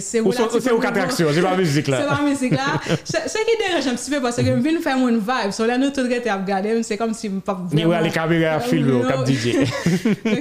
se 0.00 0.22
ou 0.22 0.32
la... 0.32 0.46
Ou 0.48 0.62
se 0.62 0.74
ou 0.74 0.82
katraksyon, 0.82 1.32
se 1.36 1.44
pa 1.44 1.54
mizik 1.58 1.90
la. 1.92 2.02
Se 2.02 2.08
pa 2.10 2.18
mizik 2.24 2.56
la. 2.56 2.68
Se 3.04 3.44
ki 3.48 3.56
derej 3.62 3.90
an 3.92 4.00
psipe, 4.00 4.20
parce 4.24 4.42
que 4.42 4.54
m 4.54 4.62
vin 4.64 4.80
fè 4.84 4.96
moun 4.98 5.20
vibe, 5.20 5.54
so 5.56 5.68
la 5.68 5.78
nou 5.80 5.94
tout 5.94 6.08
rete 6.10 6.32
ap 6.32 6.46
gade, 6.48 6.74
m 6.80 6.84
se 6.86 6.98
kom 7.00 7.14
si 7.16 7.30
m 7.32 7.40
pa... 7.44 7.56
Ni 7.74 7.86
ou 7.88 7.96
ale 7.96 8.12
kamere 8.14 8.50
a 8.50 8.58
film 8.64 8.92
ou 8.98 9.08
kap 9.08 9.24
DJ. 9.28 9.66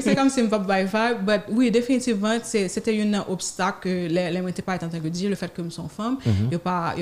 Se 0.05 0.15
kom 0.17 0.31
si 0.33 0.45
m 0.45 0.51
pa 0.51 0.61
by 0.63 0.83
vibe, 0.85 1.25
but 1.27 1.49
oui, 1.53 1.71
definitivement, 1.73 2.43
se 2.45 2.83
te 2.83 2.95
yon 2.95 3.19
obstak 3.27 3.85
le 3.85 4.43
mwen 4.43 4.55
te 4.55 4.65
pa 4.65 4.79
etan 4.79 4.91
tanke 4.91 5.11
DJ, 5.11 5.29
le 5.33 5.39
fet 5.39 5.53
ke 5.55 5.65
m 5.65 5.71
son 5.73 5.91
femme, 5.91 6.19
yo 6.51 6.61
pa 6.63 6.95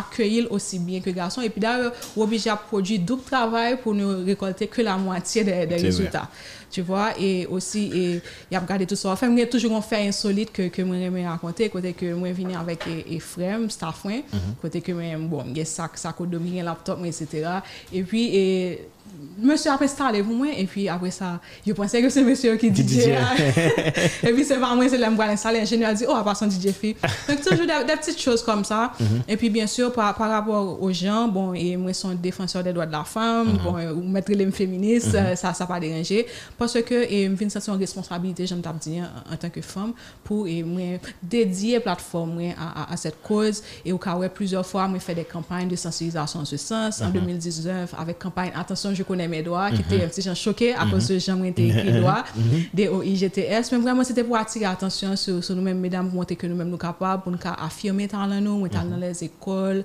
akyeyil 0.00 0.50
osi 0.50 0.78
bien 0.82 1.00
ke 1.00 1.14
garçon, 1.14 1.42
et 1.42 1.50
puis 1.50 1.60
d'ailleurs, 1.60 1.92
ou 2.16 2.24
obije 2.24 2.50
ap 2.50 2.66
prodwi 2.70 2.98
douk 2.98 3.24
travay 3.28 3.76
pou 3.80 3.94
nou 3.96 4.24
rekolte 4.26 4.68
ke 4.70 4.84
la 4.86 4.96
moitié 5.00 5.44
de 5.44 5.52
rezultat. 5.74 6.28
Tu 6.70 6.82
vois, 6.82 7.18
et 7.18 7.46
aussi, 7.46 7.90
et 7.92 8.22
il 8.50 8.56
a 8.56 8.60
regardé 8.60 8.86
tout 8.86 8.94
ça. 8.94 9.10
Enfin, 9.10 9.28
moi, 9.28 9.44
toujours 9.46 9.76
un 9.76 9.82
fait 9.82 10.06
insolite 10.06 10.52
que, 10.52 10.68
que 10.68 10.82
moi, 10.82 10.96
j'aime 10.98 11.26
raconter, 11.26 11.68
côté 11.68 11.92
que 11.92 12.12
moi, 12.14 12.32
venu 12.32 12.54
avec 12.54 12.84
Ephraim, 13.10 13.68
Staffouin, 13.68 14.20
côté 14.60 14.80
que 14.80 14.92
moi, 14.92 15.02
bon, 15.18 15.44
il 15.48 15.58
y 15.58 15.60
a 15.60 15.64
sac, 15.64 15.98
sac 15.98 16.20
au 16.20 16.26
dominé, 16.26 16.62
laptop, 16.62 17.04
etc. 17.04 17.48
Et 17.92 18.02
puis, 18.02 18.36
et, 18.36 18.88
monsieur 19.38 19.70
a 19.70 19.82
installé 19.82 20.22
pour 20.22 20.34
moi 20.34 20.48
et 20.56 20.64
puis 20.64 20.88
après 20.88 21.10
ça 21.10 21.40
je 21.66 21.72
pensais 21.72 22.02
que 22.02 22.08
c'est 22.08 22.22
monsieur 22.22 22.56
qui 22.56 22.68
DJ 22.74 23.08
et 24.22 24.32
puis 24.32 24.44
c'est 24.44 24.58
pas 24.58 24.74
moi 24.74 24.88
c'est 24.88 24.98
là 24.98 25.10
me 25.10 25.20
installer 25.20 25.60
ingénieur 25.60 25.94
dit 25.94 26.04
oh 26.08 26.14
à 26.14 26.22
part 26.22 26.36
son 26.36 26.48
DJ 26.48 26.72
fille 26.72 26.96
donc 27.28 27.40
toujours 27.40 27.66
des, 27.66 27.84
des, 27.86 27.96
petites 27.96 28.20
choses 28.20 28.42
comme 28.42 28.64
ça. 28.64 28.92
Et 29.28 29.36
puis 29.36 29.50
bien 29.50 29.66
sûr 29.66 29.92
par, 29.92 30.14
par 30.14 30.30
rapport 30.30 30.82
aux 30.82 30.92
gens 30.92 31.28
bon 31.28 31.54
et 31.54 31.76
moi 31.76 31.92
sont 31.92 32.14
défenseur 32.14 32.62
des 32.62 32.72
droits 32.72 32.86
de 32.86 32.92
la 32.92 33.04
femme 33.04 33.58
bon 33.64 33.76
ou 33.92 34.08
mettre 34.08 34.32
les 34.32 34.50
féministes 34.50 35.16
ça 35.36 35.54
ça 35.54 35.66
pas 35.66 35.80
déranger. 35.80 36.26
Parce 36.58 36.80
que 36.82 37.10
et 37.10 37.28
me 37.28 37.40
une 37.40 37.48
de 37.48 37.78
responsabilité 37.78 38.46
j'aime 38.46 38.60
t'as 38.60 38.72
dit 38.72 39.00
en, 39.00 39.36
tant 39.36 39.50
que 39.50 39.60
femme 39.60 39.92
pour 40.24 40.46
et 40.46 40.62
moi 40.62 40.98
dédier 41.22 41.80
plateforme 41.80 42.40
à, 42.58 42.82
à, 42.82 42.92
à, 42.92 42.96
cette 42.96 43.22
cause. 43.22 43.62
Et 43.84 43.92
au 43.92 43.98
cas 43.98 44.16
où 44.16 44.28
plusieurs 44.28 44.66
fois 44.66 44.88
moi 44.88 44.98
fait 45.00 45.14
des 45.14 45.24
campagnes 45.24 45.68
de 45.68 45.76
sensibilisation 45.76 46.40
en 46.40 46.44
ce 46.44 46.56
sens 46.56 47.00
en 47.00 47.10
2019 47.10 47.94
avec 47.98 48.18
campagne 48.18 48.52
attention 48.54 48.92
je 49.00 49.04
connais 49.04 49.28
mes 49.28 49.42
doigts, 49.42 49.70
qui 49.70 49.80
était 49.80 50.04
un 50.04 50.08
petit 50.08 50.34
choqué 50.34 50.74
à 50.74 50.86
cause 50.86 51.08
de 51.08 51.18
j'aimerais 51.18 51.54
écrit 51.56 51.92
doigts, 51.92 52.24
des 52.72 52.88
OIGTS. 52.88 53.72
Mais 53.72 53.78
vraiment, 53.78 54.04
c'était 54.04 54.24
pour 54.24 54.36
attirer 54.36 54.66
l'attention 54.66 55.16
sur, 55.16 55.40
nous-mêmes, 55.56 55.80
mesdames, 55.80 56.08
pour 56.08 56.16
montrer 56.16 56.36
que 56.36 56.46
nous-mêmes 56.46 56.68
nous 56.68 56.76
capables, 56.76 57.22
pour 57.22 57.32
nous 57.32 57.38
affirmer 57.58 58.06
talent 58.08 58.40
nous, 58.40 58.68
dans 58.68 58.96
les 59.00 59.24
écoles, 59.24 59.84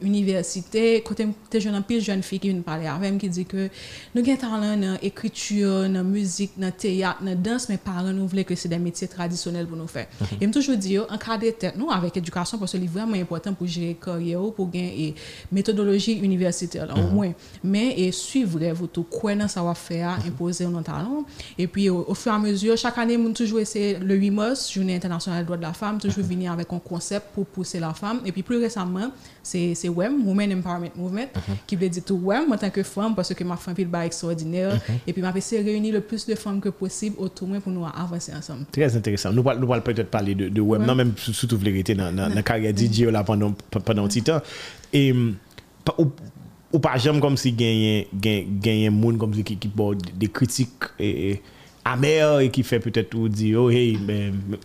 université, 0.00 1.02
côté 1.02 1.26
te 1.50 1.58
jeune 1.58 1.82
pile 1.82 2.00
jeune 2.00 2.22
fille 2.22 2.38
qui 2.38 2.50
vient 2.50 2.60
parler 2.62 2.86
avec 2.86 3.18
qui 3.18 3.28
dit 3.28 3.44
que 3.44 3.68
nous 4.14 4.22
avons 4.22 4.36
talent 4.36 4.76
dans 4.76 4.98
écriture, 5.02 5.88
dans 5.88 6.04
musique, 6.04 6.52
dans 6.56 6.70
théâtre, 6.70 7.22
dans 7.22 7.40
danse 7.40 7.68
mais 7.68 7.78
parents 7.78 8.12
nous 8.12 8.26
voulaient 8.26 8.44
que 8.44 8.54
c'est 8.54 8.68
des 8.68 8.78
métiers 8.78 9.08
traditionnels 9.08 9.66
pour 9.66 9.76
nous 9.76 9.86
faire. 9.86 10.06
Et 10.40 10.46
me 10.46 10.52
toujours 10.52 10.76
dit 10.76 10.98
en 10.98 11.18
cadre 11.18 11.50
tête 11.50 11.74
nous 11.76 11.90
avec 11.90 12.16
éducation 12.16 12.58
parce 12.58 12.72
que 12.72 12.78
c'est 12.78 12.86
vraiment 12.86 13.14
important 13.14 13.54
pour 13.54 13.66
gérer 13.66 13.94
carrière 13.94 14.40
pour 14.54 14.70
gagner 14.70 15.14
méthodologie 15.50 16.18
universitaire 16.18 16.88
au 16.96 17.14
moins. 17.14 17.32
Mais 17.62 17.94
et 17.98 18.12
suivre 18.12 18.58
vous 18.72 18.86
tout 18.86 19.04
quoi 19.04 19.34
dans 19.34 19.48
savoir 19.48 19.76
faire, 19.76 20.18
imposer 20.26 20.66
nos 20.66 20.80
talents. 20.80 21.24
Et 21.58 21.66
puis 21.66 21.88
au, 21.88 22.14
fur 22.14 22.32
et 22.32 22.34
à 22.34 22.38
mesure 22.38 22.76
chaque 22.76 22.98
année 22.98 23.16
nous 23.16 23.32
toujours 23.32 23.60
essayer 23.60 23.98
le 23.98 24.14
8 24.14 24.30
mars, 24.30 24.72
journée 24.72 24.96
internationale 24.96 25.40
des 25.40 25.46
droits 25.46 25.56
de 25.56 25.62
la 25.62 25.72
femme, 25.72 25.98
toujours 25.98 26.24
venir 26.24 26.52
avec 26.52 26.72
un 26.72 26.78
concept 26.78 27.28
pour 27.34 27.46
pousser 27.46 27.80
la 27.80 27.94
femme. 27.94 28.20
Et 28.24 28.32
puis 28.32 28.42
plus 28.42 28.58
récemment 28.58 29.10
c'est 29.44 29.88
WEM, 29.88 30.26
Women 30.26 30.58
Empowerment 30.58 30.90
Movement, 30.96 31.28
qui 31.66 31.76
veut 31.76 31.88
dire 31.88 32.02
tout 32.04 32.18
WEM 32.22 32.52
en 32.52 32.56
tant 32.56 32.70
que 32.70 32.82
femme, 32.82 33.14
parce 33.14 33.32
que 33.32 33.44
ma 33.44 33.56
femme 33.56 33.74
bail 33.86 34.06
extraordinaire, 34.06 34.80
et 35.06 35.12
puis 35.12 35.22
m'a 35.22 35.32
essayé 35.36 35.62
de 35.62 35.68
réunir 35.68 35.94
le 35.94 36.00
plus 36.00 36.26
de 36.26 36.34
femmes 36.34 36.60
que 36.60 36.70
possible 36.70 37.16
autour 37.18 37.46
de 37.46 37.52
moi 37.52 37.60
pour 37.60 37.72
nous 37.72 37.84
avancer 37.84 38.32
ensemble. 38.34 38.64
Très 38.72 38.96
intéressant. 38.96 39.32
Nous 39.32 39.48
allons 39.48 39.60
nous 39.60 39.80
peut-être 39.82 40.10
parler 40.10 40.34
de, 40.34 40.48
de 40.48 40.60
WEM, 40.60 40.84
non, 40.84 40.94
même 40.94 41.12
surtout 41.16 41.58
vérité 41.58 41.94
dans 41.94 42.12
dans 42.12 42.34
la 42.34 42.42
carrière 42.42 42.72
DJ 42.76 43.02
là 43.02 43.22
pendant 43.22 43.54
pendant 43.84 44.04
un 44.04 44.08
petit 44.08 44.22
temps. 44.22 44.40
Et 44.92 45.12
ou, 45.98 46.10
ou 46.72 46.78
pas 46.78 46.96
jamais 46.96 47.20
comme 47.20 47.36
si 47.36 47.52
gagner 47.52 48.08
gagner 48.12 48.90
monde 48.90 49.18
comme 49.18 49.34
si 49.34 49.44
qui 49.44 49.56
qui 49.56 49.70
des 50.16 50.28
critiques 50.28 50.70
et, 50.98 51.30
et 51.30 51.42
amères 51.84 52.40
et 52.40 52.50
qui 52.50 52.62
fait 52.62 52.80
peut-être 52.80 53.14
ou 53.14 53.28
dire 53.28 53.62
oh 53.62 53.70
hey 53.70 53.98
mais 54.04 54.32
mais- 54.48 54.58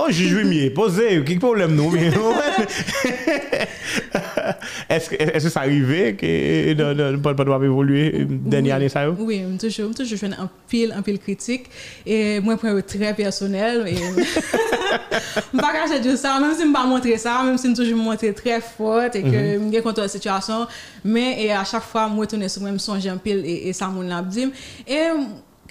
Oh, 0.00 0.06
je 0.08 0.24
joue 0.24 0.46
mieux. 0.46 0.72
Posez, 0.72 1.22
quel 1.26 1.38
problème 1.38 1.74
nous? 1.74 1.92
Est-ce 4.88 5.10
que, 5.10 5.16
que 5.16 5.40
ça 5.40 5.60
arrivait 5.60 6.14
que 6.14 7.16
pas 7.16 7.34
pas 7.34 7.44
doit 7.44 7.62
évoluer 7.62 8.24
dernière 8.28 8.76
année 8.76 8.88
ça? 8.88 9.10
Oui, 9.10 9.44
je 9.52 9.58
toujours, 9.58 9.94
toujours 9.94 10.06
je 10.06 10.16
fais 10.16 10.26
un 10.26 10.48
pile, 10.68 10.94
un 10.96 11.02
pile 11.02 11.18
critique. 11.18 11.66
Et 12.06 12.40
moi, 12.40 12.56
pour 12.56 12.70
très 12.84 13.14
personnel. 13.14 13.86
Je 15.36 15.56
ne 15.56 15.60
pas 15.60 15.72
cacher 15.72 16.00
de 16.00 16.16
ça, 16.16 16.40
même 16.40 16.52
si 16.52 16.62
je 16.62 16.66
ne 16.66 16.72
pas 16.72 16.84
montrer 16.84 17.16
ça, 17.16 17.42
même 17.44 17.56
si 17.56 17.68
je 17.68 17.74
toujours 17.74 17.96
montrer 17.96 18.32
très 18.34 18.60
forte 18.60 19.14
et 19.14 19.22
que 19.22 19.30
je 19.30 19.70
suis 19.72 19.82
contre 19.82 20.00
la 20.00 20.08
situation. 20.08 20.66
Mais 21.04 21.44
et 21.44 21.52
à 21.52 21.62
chaque 21.64 21.84
fois, 21.84 22.10
je 22.12 22.18
retourne 22.18 22.48
sur 22.48 22.60
moi, 22.62 22.72
je 22.72 22.78
songe 22.78 23.06
un 23.06 23.16
pile 23.16 23.44
et, 23.44 23.72
ça 23.72 23.86
m'a 23.86 24.22
dit. 24.22 24.50
Et 24.88 25.06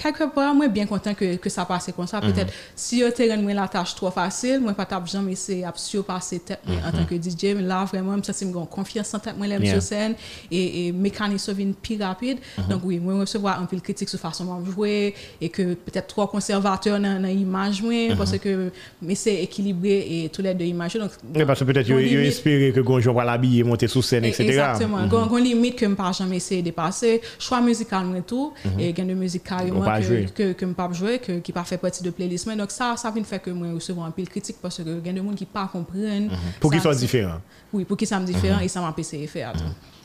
quelque 0.01 0.25
part, 0.35 0.53
moi, 0.55 0.67
bien 0.67 0.85
content 0.85 1.13
que, 1.13 1.35
que 1.43 1.49
ça 1.49 1.65
passe 1.65 1.89
comme 1.95 2.07
ça. 2.07 2.19
Peut-être, 2.21 2.51
si 2.75 2.99
je 3.01 3.07
te 3.17 3.23
rends 3.29 3.53
la 3.61 3.67
tâche 3.67 3.93
trop 3.95 4.11
facile, 4.11 4.59
moi, 4.61 4.73
pas 4.73 4.87
jamais 5.05 5.33
essayer 5.33 5.65
à 5.65 5.73
surpasser 5.75 6.39
tête 6.39 6.59
moi, 6.65 6.77
en 6.87 6.91
tant 6.97 7.05
que 7.05 7.15
DJ. 7.15 7.43
Mais 7.55 7.61
là, 7.61 7.85
vraiment, 7.85 8.15
ça, 8.23 8.33
c'est 8.33 8.45
une 8.45 8.53
confiance 8.67 9.13
en 9.13 9.19
tête, 9.19 9.37
moi, 9.37 9.47
l'aime 9.47 9.59
Yeah. 9.63 9.73
sur 9.73 9.83
scène 9.91 10.13
et, 10.49 10.87
et 10.87 10.91
mécanisme 10.93 11.51
viennent 11.53 11.73
plus 11.73 12.01
rapide. 12.01 12.37
Donc, 12.69 12.81
oui, 12.85 12.97
moi, 12.99 13.13
recevoir 13.19 13.61
un 13.61 13.65
peu 13.65 13.75
de 13.75 13.81
critique 13.81 14.07
sur 14.09 14.19
façon 14.19 14.45
de 14.61 14.71
jouer 14.71 15.13
et 15.41 15.49
que 15.49 15.73
peut-être 15.73 16.07
trop 16.07 16.27
conservateur 16.27 16.97
dans 16.99 17.21
l'image, 17.21 17.81
moi, 17.83 18.15
parce 18.17 18.37
que, 18.37 18.71
mais 19.01 19.15
c'est 19.15 19.35
équilibré 19.43 19.97
et 20.23 20.29
tous 20.29 20.41
les 20.41 20.53
deux 20.53 20.65
images. 20.65 20.95
Donc, 20.95 21.11
Oui, 21.35 21.43
parce 21.45 21.59
que 21.59 21.65
peut-être 21.65 21.87
limite- 21.89 22.27
espéré 22.27 22.71
que 22.71 22.79
Gonjo 22.79 23.13
va 23.13 23.25
l'habiller, 23.25 23.63
monter 23.63 23.87
sur 23.87 24.03
scène, 24.03 24.25
etc. 24.25 24.43
Exactement. 24.43 24.97
Mm 24.97 25.09
-hmm. 25.09 25.43
limite 25.49 25.75
que 25.75 25.85
je 25.85 25.91
ne 25.91 25.95
pas 25.95 26.11
jamais 26.19 26.37
essayer 26.37 26.61
de 26.61 26.65
dépasser. 26.71 27.21
Choix 27.45 27.61
musical, 27.61 28.03
moi, 28.05 28.21
tout. 28.31 28.53
Et 28.79 28.89
il 28.89 29.01
a 29.01 29.05
de 29.05 29.13
musique 29.13 29.43
carrément 29.43 29.88
pas 29.91 30.01
que, 30.01 30.55
je 30.59 30.65
ne 30.65 30.73
pas 30.73 30.91
jouer, 30.91 31.19
que, 31.19 31.39
qui 31.39 31.51
pas 31.51 31.63
fait 31.63 31.77
partie 31.77 32.03
de 32.03 32.09
playlist. 32.09 32.47
Mais 32.47 32.55
donc, 32.55 32.71
ça, 32.71 32.95
ça 32.97 33.11
vient 33.11 33.23
faire 33.23 33.41
que 33.41 33.49
moi, 33.49 33.71
recevoir 33.73 34.07
un 34.07 34.11
peu 34.11 34.23
de 34.23 34.29
critique 34.29 34.57
parce 34.61 34.77
que 34.77 34.83
il 34.83 35.05
y 35.05 35.09
a 35.09 35.13
des 35.13 35.17
gens 35.17 35.33
qui 35.33 35.47
ne 35.53 35.67
comprennent. 35.67 36.29
Pour 36.59 36.71
qu'ils 36.71 36.81
soient 36.81 36.95
différents. 36.95 37.41
Oui, 37.73 37.85
pour 37.85 37.97
qu'ils 37.97 38.07
soient 38.07 38.19
différents 38.19 38.59
et 38.59 38.67
ça 38.67 38.81
m'a 38.81 38.93
essayé 38.97 39.27
de. 39.27 39.53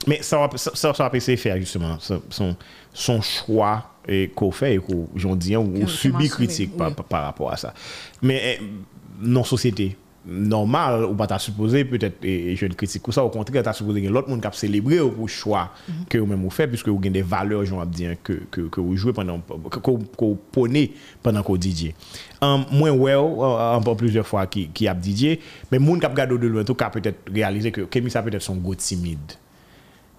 Mais 0.06 0.22
ça 0.22 0.38
va, 0.38 0.50
ça, 0.56 1.10
faire 1.36 1.56
justement 1.56 1.98
son, 1.98 2.22
son, 2.28 2.56
son 2.92 3.22
choix 3.22 3.90
et 4.06 4.28
qu'on 4.28 4.50
fait 4.50 4.74
et 4.74 4.78
qu'on 4.78 5.34
dis, 5.34 5.56
on, 5.56 5.86
subit 5.86 6.28
critique 6.28 6.76
par, 6.76 6.88
oui. 6.88 6.94
par, 6.94 7.04
par 7.06 7.24
rapport 7.24 7.52
à 7.52 7.56
ça. 7.56 7.72
Mais 8.20 8.58
eh, 8.60 8.62
non 9.20 9.44
normale 10.26 11.04
ou 11.04 11.14
pas 11.14 11.26
t'as 11.26 11.38
supposé 11.38 11.84
peut-être 11.84 12.24
et, 12.24 12.56
je 12.56 12.66
ne 12.66 12.72
critique 12.74 13.06
ou 13.06 13.12
ça 13.12 13.24
au 13.24 13.30
contraire 13.30 13.62
t'as 13.62 13.72
supposé 13.72 14.02
que 14.02 14.08
l'autre 14.08 14.28
monde 14.28 14.40
qui 14.40 14.46
a 14.46 14.52
célébré 14.52 14.98
pour 14.98 15.28
choix 15.28 15.70
Mhm. 15.88 16.04
que 16.08 16.18
vous 16.18 16.26
même 16.26 16.42
vous 16.42 16.50
fait 16.50 16.66
puisque 16.66 16.88
vous 16.88 16.98
avez 16.98 17.10
des 17.10 17.22
valeurs 17.22 17.64
j'en 17.64 17.84
dire 17.84 18.16
que 18.22 18.32
que 18.50 18.62
que 18.62 18.80
vous 18.80 18.96
jouez 18.96 19.12
pendant 19.12 19.38
que 19.38 19.78
que 19.78 19.90
vous 19.90 20.38
prenez 20.52 20.92
pendant 21.22 21.42
qu'on 21.42 21.56
DJ 21.60 21.92
um, 22.40 22.64
moi 22.72 22.90
ouais 22.90 23.12
un 23.12 23.80
peu 23.82 23.94
plusieurs 23.94 24.26
fois 24.26 24.46
qui 24.46 24.68
qui 24.68 24.88
a 24.88 24.94
DJ 24.94 25.38
mais 25.70 25.78
monde 25.78 26.00
qui 26.00 26.06
a 26.06 26.08
regardé 26.08 26.38
de 26.38 26.46
loin 26.46 26.64
tout 26.64 26.74
cas 26.74 26.90
peut-être 26.90 27.30
réaliser 27.32 27.70
que 27.70 27.82
Kémy 27.82 28.10
ça 28.10 28.22
peut-être 28.22 28.42
son 28.42 28.56
go 28.56 28.74
timide 28.74 29.32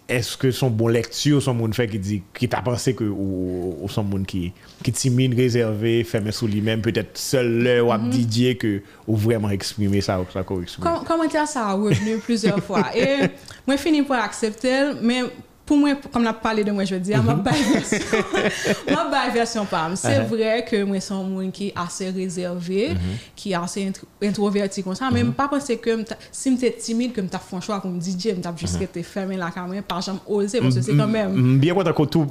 est-ce 0.08 0.38
que 0.38 0.52
son 0.52 0.70
bon 0.70 0.88
lecture, 0.88 1.42
son 1.42 1.54
monde 1.56 1.74
fait 1.74 1.88
qui 1.88 1.98
dit, 1.98 2.24
qui 2.38 2.48
t'a 2.48 2.62
pensé 2.62 2.94
que, 2.94 3.04
ou, 3.04 3.76
ou 3.82 3.90
son 3.90 4.04
monde 4.04 4.26
qui, 4.26 4.54
qui 4.84 4.92
timide, 4.92 5.34
réservé, 5.34 6.04
fermé 6.04 6.32
sous 6.32 6.46
lui-même, 6.48 6.82
peut-être 6.82 7.18
seul 7.18 7.64
là, 7.64 7.84
ou 7.84 7.92
à 7.92 7.98
DJ 7.98 8.56
que, 8.58 8.82
ou 9.08 9.16
vraiment 9.16 9.50
exprimer 9.50 10.02
ça, 10.02 10.20
ou 10.22 10.26
ça 10.32 10.44
qu'on 10.44 10.62
exprime. 10.62 10.84
Com- 10.86 11.04
commentaire 11.06 11.48
ça 11.48 11.70
a 11.70 11.74
revenu 11.74 12.18
plusieurs 12.20 12.64
fois. 12.64 12.96
Et 12.96 13.28
moi, 13.68 13.78
fini 13.78 14.04
par 14.04 14.24
accepter, 14.24 14.92
mais 15.02 15.24
pour 15.66 15.78
moi, 15.78 15.96
comme 16.14 16.24
on 16.24 16.26
a 16.28 16.34
parlé 16.34 16.64
de 16.64 16.72
moi, 16.72 16.86
je 16.86 16.94
veux 16.94 17.00
dire, 17.02 17.24
ma 17.24 17.34
baille 17.34 17.62
version, 17.74 17.98
ma 18.92 19.10
baille 19.10 19.32
version. 19.34 19.66
C'est 19.96 20.20
vrai 20.20 20.64
que 20.70 20.84
moi, 20.84 21.00
c'est 21.00 21.14
un 21.14 21.24
monde 21.24 21.52
qui 21.52 21.68
est 21.70 21.74
assez 21.76 22.10
réservé, 22.10 22.92
qui 23.36 23.52
est 23.52 23.56
assez 23.56 23.84
intro- 23.88 24.06
introverti 24.22 24.84
comme 24.84 24.96
ça, 24.96 25.10
mais 25.12 25.22
je 25.22 25.26
pas 25.28 25.48
penser 25.48 25.78
que 25.78 26.04
si 26.32 26.52
je 26.54 26.58
suis 26.58 26.72
timide, 26.78 27.14
que 27.14 27.22
je 27.22 27.28
fait 27.28 27.56
un 27.56 27.62
choix 27.62 27.80
comme 27.80 28.00
DJ, 28.02 28.30
je 28.36 28.58
juste 28.60 28.82
été 28.82 29.02
fermé 29.04 29.38
la 29.38 29.50
caméra, 29.50 29.82
pas 29.82 30.02
jamais 30.02 30.20
osé, 30.28 30.60
parce 30.62 30.76
que 30.76 30.82
c'est 30.82 30.96
quand 30.96 31.08
même. 31.08 31.34
Mm, 31.34 31.60
Bien 31.60 31.74
content 31.74 31.94
que 31.94 32.04
tout, 32.04 32.28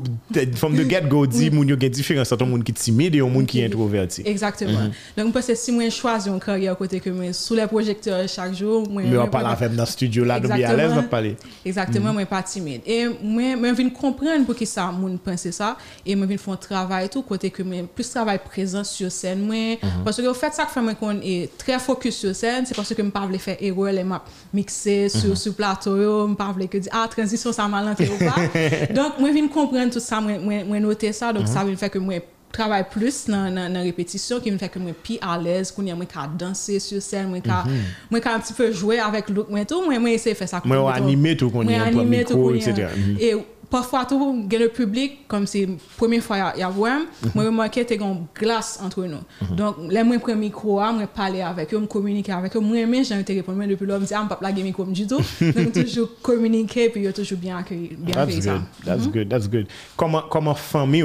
from 0.54 0.76
the 0.76 0.88
get-go, 0.88 1.26
dit, 1.26 1.50
moun 1.50 1.66
yo 1.68 1.76
gen 1.80 1.90
différence 1.90 2.30
entre 2.32 2.44
un 2.44 2.46
monde 2.46 2.62
qui 2.64 2.70
est 2.72 2.74
timide 2.74 3.14
et 3.16 3.20
un 3.20 3.28
monde 3.28 3.46
qui 3.46 3.60
est 3.60 3.66
introverti. 3.66 4.22
Exactement. 4.24 4.90
Donc, 5.16 5.32
parce 5.32 5.46
que 5.46 5.54
si 5.54 5.72
moi, 5.72 5.84
je 5.84 5.90
choisis 5.94 6.28
une 6.32 6.40
carrière 6.40 6.76
côté 6.76 7.00
que 7.00 7.10
moi, 7.10 7.32
sous 7.32 7.54
les 7.54 7.66
projecteurs 7.66 8.28
chaque 8.28 8.54
jour, 8.54 8.88
moi, 8.88 9.02
Mais 9.04 9.18
on 9.18 9.26
parle 9.28 9.46
avec 9.48 9.74
dans 9.74 9.82
le 9.82 9.88
studio 9.88 10.24
là, 10.24 10.38
donc 10.40 10.52
bien 10.52 10.68
à 10.70 10.76
l'aise, 10.76 10.92
on 10.96 11.02
parler. 11.02 11.36
Exactement, 11.64 12.12
moi 12.12 12.24
pas 12.26 12.42
timide. 12.42 12.80
Et 12.86 13.06
mwen 13.24 13.58
mwen 13.60 13.76
vin 13.78 13.90
komprenn 13.94 14.44
pou 14.46 14.56
ki 14.58 14.66
sa 14.68 14.90
moun 14.92 15.16
pense 15.24 15.50
sa 15.56 15.74
e 16.04 16.14
mwen 16.14 16.28
vin 16.34 16.40
fon 16.40 16.58
travay 16.60 17.08
tou 17.12 17.24
kote 17.26 17.50
ke 17.54 17.64
mwen 17.66 17.88
plus 17.96 18.12
travay 18.12 18.38
prezant 18.44 18.84
sur 18.84 19.10
scène 19.12 19.40
mwen 19.40 19.78
mm 19.80 19.88
-hmm. 19.88 20.04
parce 20.04 20.20
que 20.20 20.28
au 20.28 20.34
fait 20.34 20.52
ça 20.54 20.64
que 20.66 20.72
fait 20.72 20.82
mwen 20.82 20.96
kon 20.96 21.20
est 21.22 21.56
très 21.58 21.78
focus 21.78 22.16
sur 22.16 22.34
scène 22.34 22.66
c'est 22.66 22.76
parce 22.76 22.94
que 22.94 23.02
mwen 23.02 23.12
pa 23.12 23.26
vle 23.26 23.38
faire 23.38 23.56
erreur 23.60 23.92
les 23.92 24.04
m'a 24.04 24.22
mixer 24.52 25.08
sur 25.08 25.30
mm 25.30 25.32
-hmm. 25.32 25.42
sur 25.42 25.54
plateau 25.54 25.96
yo 25.96 26.26
mwen 26.26 26.36
pa 26.36 26.52
vle 26.52 26.68
que 26.68 26.78
di 26.78 26.88
ah 26.92 27.08
transition 27.08 27.52
ça 27.52 27.68
mal 27.68 27.94
ou 28.14 28.18
pas 28.28 28.40
donc 28.98 29.12
mwen 29.18 29.32
vin 29.34 29.48
comprendre 29.48 29.92
tout 29.94 30.04
ça 30.10 30.20
mwen 30.20 30.66
mwen 30.68 30.82
noter 30.82 31.12
ça 31.12 31.32
donc 31.32 31.46
mhm. 31.46 31.54
ça 31.54 31.64
vin 31.64 31.76
fait 31.76 31.90
que 31.90 31.98
mwen 31.98 32.20
travaille 32.54 32.84
plus 32.90 33.26
dans 33.26 33.52
dans 33.54 33.82
répétition 33.82 34.40
qui 34.40 34.50
me 34.50 34.58
fait 34.58 34.68
que 34.68 34.78
moi 34.78 34.92
plus 35.02 35.18
à 35.20 35.36
l'aise 35.38 35.74
a 35.76 35.94
moi 35.94 36.06
qu'à 36.06 36.26
danser 36.26 36.78
sur 36.78 37.02
scène 37.02 37.40
qu'à 37.42 37.64
moi 38.10 38.20
qu'à 38.20 38.34
un 38.34 38.40
petit 38.40 38.52
peu 38.52 38.72
jouer 38.72 38.98
avec 38.98 39.26
tout 39.26 39.82
moi 39.84 39.98
moi 39.98 40.10
essayer 40.10 40.32
de 40.34 40.38
faire 40.38 40.48
ça 40.48 40.62
on 40.64 40.68
mettons, 40.68 40.88
animé 40.88 41.36
tout 41.36 41.50
qu'on 41.50 41.62
y 41.62 41.66
moi, 41.66 41.84
a 41.84 41.88
un 41.88 41.92
peu 41.92 42.00
animé 42.00 42.24
tout 42.24 42.54
etc. 42.54 42.88
Mhm. 42.96 43.16
Et 43.20 43.34
parfois 43.70 44.04
tout 44.04 44.46
le 44.50 44.68
public 44.68 45.26
comme 45.26 45.46
c'est 45.46 45.68
première 45.96 46.22
fois 46.22 46.52
il 46.54 46.60
y 46.60 46.62
a 46.62 46.70
Mhm. 46.70 47.30
moi 47.34 47.44
remarqué 47.44 47.84
qu'il 47.84 48.00
y 48.00 48.04
a 48.04 48.06
une 48.06 48.26
glace 48.34 48.78
entre 48.84 49.02
nous 49.04 49.24
donc 49.56 49.76
les 49.90 50.02
moi 50.04 50.18
prendre 50.18 50.38
micro 50.38 50.80
ah, 50.80 50.92
moi 50.92 51.06
parler 51.06 51.40
avec 51.40 51.72
eux 51.74 51.78
me 51.80 51.86
communiquer 51.86 52.32
avec 52.32 52.54
eux 52.56 52.60
moi 52.60 52.78
aimer 52.78 53.02
j'ai 53.04 53.18
été 53.18 53.34
répondre 53.34 53.66
depuis 53.66 53.86
là 53.86 53.98
me 53.98 54.06
dire 54.06 54.18
ah 54.20 54.24
me 54.24 54.28
pas 54.28 54.36
plaguer 54.36 54.62
micro 54.62 54.84
du 54.84 55.06
tout 55.06 55.18
donc 55.40 55.72
toujours 55.72 56.10
communiquer 56.22 56.88
puis 56.90 57.12
toujours 57.12 57.38
bien 57.38 57.58
accueilli 57.58 57.96
bien 57.98 58.14
That's 58.14 58.46
good. 58.46 58.62
That's 58.84 59.06
good. 59.08 59.28
That's 59.28 59.48
good. 59.48 59.66
Comment, 59.96 60.22
comment 60.30 60.54
famille 60.54 61.04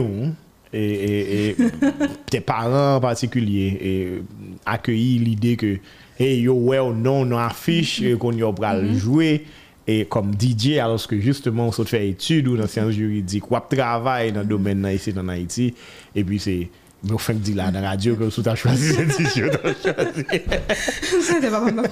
et, 0.74 1.50
et, 1.50 1.56
e, 1.60 1.70
tes 2.30 2.42
parents 2.42 2.98
en 2.98 3.02
particulier 3.02 3.80
e, 3.84 4.22
accueillir 4.66 5.22
l'idée 5.22 5.56
que 5.56 5.80
hey 6.20 6.42
yo 6.42 6.54
ouais 6.54 6.80
well, 6.80 6.94
non 6.94 7.26
non 7.26 7.38
affiche 7.38 8.02
mm-hmm. 8.02 8.18
qu'on 8.18 8.34
y 8.34 8.44
aura 8.44 8.76
le 8.76 8.90
mm-hmm. 8.90 8.98
jouer. 8.98 9.46
Et 9.88 10.06
comme 10.06 10.34
DJ 10.40 10.78
alors 10.78 11.08
que 11.08 11.20
justement 11.20 11.68
on 11.68 11.72
se 11.72 11.84
fait 11.84 12.08
études 12.10 12.48
ou 12.48 12.56
dans 12.56 12.68
sciences 12.68 12.92
juridiques 12.92 13.50
ou 13.50 13.58
travail 13.68 14.32
dans 14.32 14.42
le 14.42 14.46
domaine 14.46 14.88
ici 14.94 15.12
dans 15.12 15.28
Haïti. 15.28 15.74
Et 16.14 16.24
puis 16.24 16.40
c'est 16.40 16.70
mais 17.04 17.14
au 17.14 17.18
fin 17.18 17.34
de 17.34 17.56
là 17.56 17.72
dans 17.72 17.80
la 17.80 17.90
radio 17.90 18.16
que 18.16 18.30
tu 18.30 18.50
as 18.50 18.56
choisi 18.56 18.94
ce 18.94 19.02
DJ 19.02 19.50
t'as 19.52 19.74
choisi. 19.74 20.26
C'était 21.22 21.50
pas 21.52 21.62
ma 21.62 21.84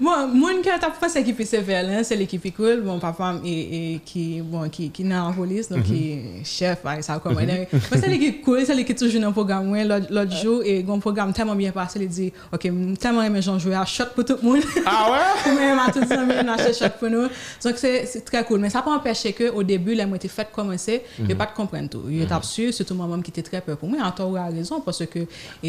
Bon, 0.00 0.26
mon 0.28 0.60
qui 0.60 0.68
a 0.70 0.78
fait 0.78 1.18
l'équipe 1.20 1.42
sévère, 1.44 1.86
hein, 1.88 2.02
c'est 2.02 2.16
l'équipe 2.16 2.54
cool. 2.56 2.82
Bon, 2.82 2.98
papa 2.98 3.36
et 3.44 4.00
qui 4.04 4.40
bon 4.40 4.68
qui 4.68 4.90
qui 4.90 5.04
dans 5.04 5.28
la 5.28 5.32
police 5.32 5.68
donc 5.68 5.84
qui 5.84 6.12
est 6.12 6.44
chef 6.44 6.84
ouais, 6.84 7.00
ça 7.00 7.20
comme 7.22 7.36
mais 7.36 7.68
c'est 7.92 8.08
l'équipe 8.08 8.42
cool, 8.42 8.64
c'est 8.66 8.74
l'équipe 8.74 8.96
toujours 8.96 9.20
dans 9.20 9.28
le 9.28 9.32
programme 9.32 9.74
l'autre 10.10 10.36
jour 10.36 10.62
et 10.64 10.84
un 10.88 10.98
programme 10.98 11.32
tellement 11.32 11.54
bien 11.54 11.70
passé, 11.70 12.00
il 12.02 12.08
dit 12.08 12.32
OK, 12.52 12.68
tellement 12.98 13.22
aimé 13.22 13.40
Jean 13.40 13.58
jouer 13.58 13.74
à 13.74 13.84
shot 13.84 14.04
pour 14.14 14.24
tout 14.24 14.36
le 14.42 14.48
monde. 14.48 14.62
ah 14.84 15.10
ouais? 15.10 15.52
Mais 15.56 15.70
à 15.70 15.90
tout 15.92 16.06
ça 16.06 16.24
même 16.24 16.48
acheter 16.48 16.72
shot 16.72 16.90
pour 16.98 17.10
nous. 17.10 17.28
Donc 17.64 17.74
c'est 17.76 18.06
c'est 18.06 18.24
très 18.24 18.44
cool, 18.44 18.60
mais 18.60 18.70
ça 18.70 18.82
pas 18.82 18.90
empêcher 18.90 19.32
que 19.32 19.50
au 19.50 19.62
début 19.62 19.94
les 19.94 20.06
moi 20.06 20.16
été 20.16 20.28
fait 20.28 20.48
commencer, 20.52 21.02
et 21.28 21.34
pas 21.34 21.46
de 21.46 21.52
comprendre 21.52 21.88
tout. 21.88 22.02
Sûr 22.44 22.72
surtout 22.72 22.94
moi-même 22.94 23.22
qui 23.22 23.30
était 23.30 23.42
très 23.42 23.60
peur 23.60 23.76
pour 23.76 23.88
moi, 23.88 23.98
en 24.02 24.10
temps 24.10 24.34
a 24.34 24.46
raison 24.46 24.80
parce 24.80 25.04
que 25.06 25.20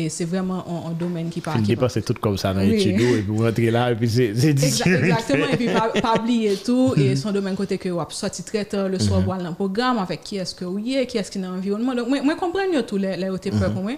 c'est 0.10 0.26
vraiment 0.26 0.66
un, 0.68 0.92
un 0.92 0.94
domaine 0.94 1.30
qui 1.30 1.42
parle 1.42 1.60
il 1.60 1.64
qui 1.64 1.70
dépasse 1.70 1.98
tout 2.06 2.16
comme 2.20 2.38
ça 2.38 2.54
dans 2.54 2.62
l'étude 2.62 3.00
et 3.00 3.22
puis 3.22 3.22
vous 3.22 3.44
rentrez 3.44 3.72
là 3.72 3.92
et 3.92 3.96
puis 3.96 4.10
c'est 4.10 4.34
c'est. 4.36 4.56
Exactement, 4.88 5.48
et 5.52 5.58
puis 5.58 5.68
pas, 5.68 6.16
oublier 6.20 6.58
tout, 6.58 6.94
et 6.98 7.16
son 7.16 7.32
domaine 7.32 7.56
côté 7.56 7.78
que 7.78 7.90
wap 7.90 8.12
sorti 8.12 8.44
très 8.44 8.66
tard 8.66 8.90
le 8.90 9.00
soir 9.00 9.22
voir 9.22 9.38
dans 9.38 9.50
le 9.50 9.56
programme, 9.56 9.98
avec 10.00 10.22
qui 10.22 10.38
est-ce 10.38 10.56
que 10.56 10.66
vous 10.66 10.80
est, 10.80 11.06
qui 11.06 11.18
est-ce 11.18 11.32
qui 11.32 11.38
est 11.38 11.42
dans 11.42 11.52
l'environnement. 11.52 11.94
Donc, 11.94 12.08
moi, 12.08 12.22
moi 12.22 12.36
comprends 12.36 12.60
tout 12.88 12.98
les, 12.98 13.18
les 13.18 13.52
peur 13.52 13.72
pour 13.74 13.84
moi. 13.84 13.94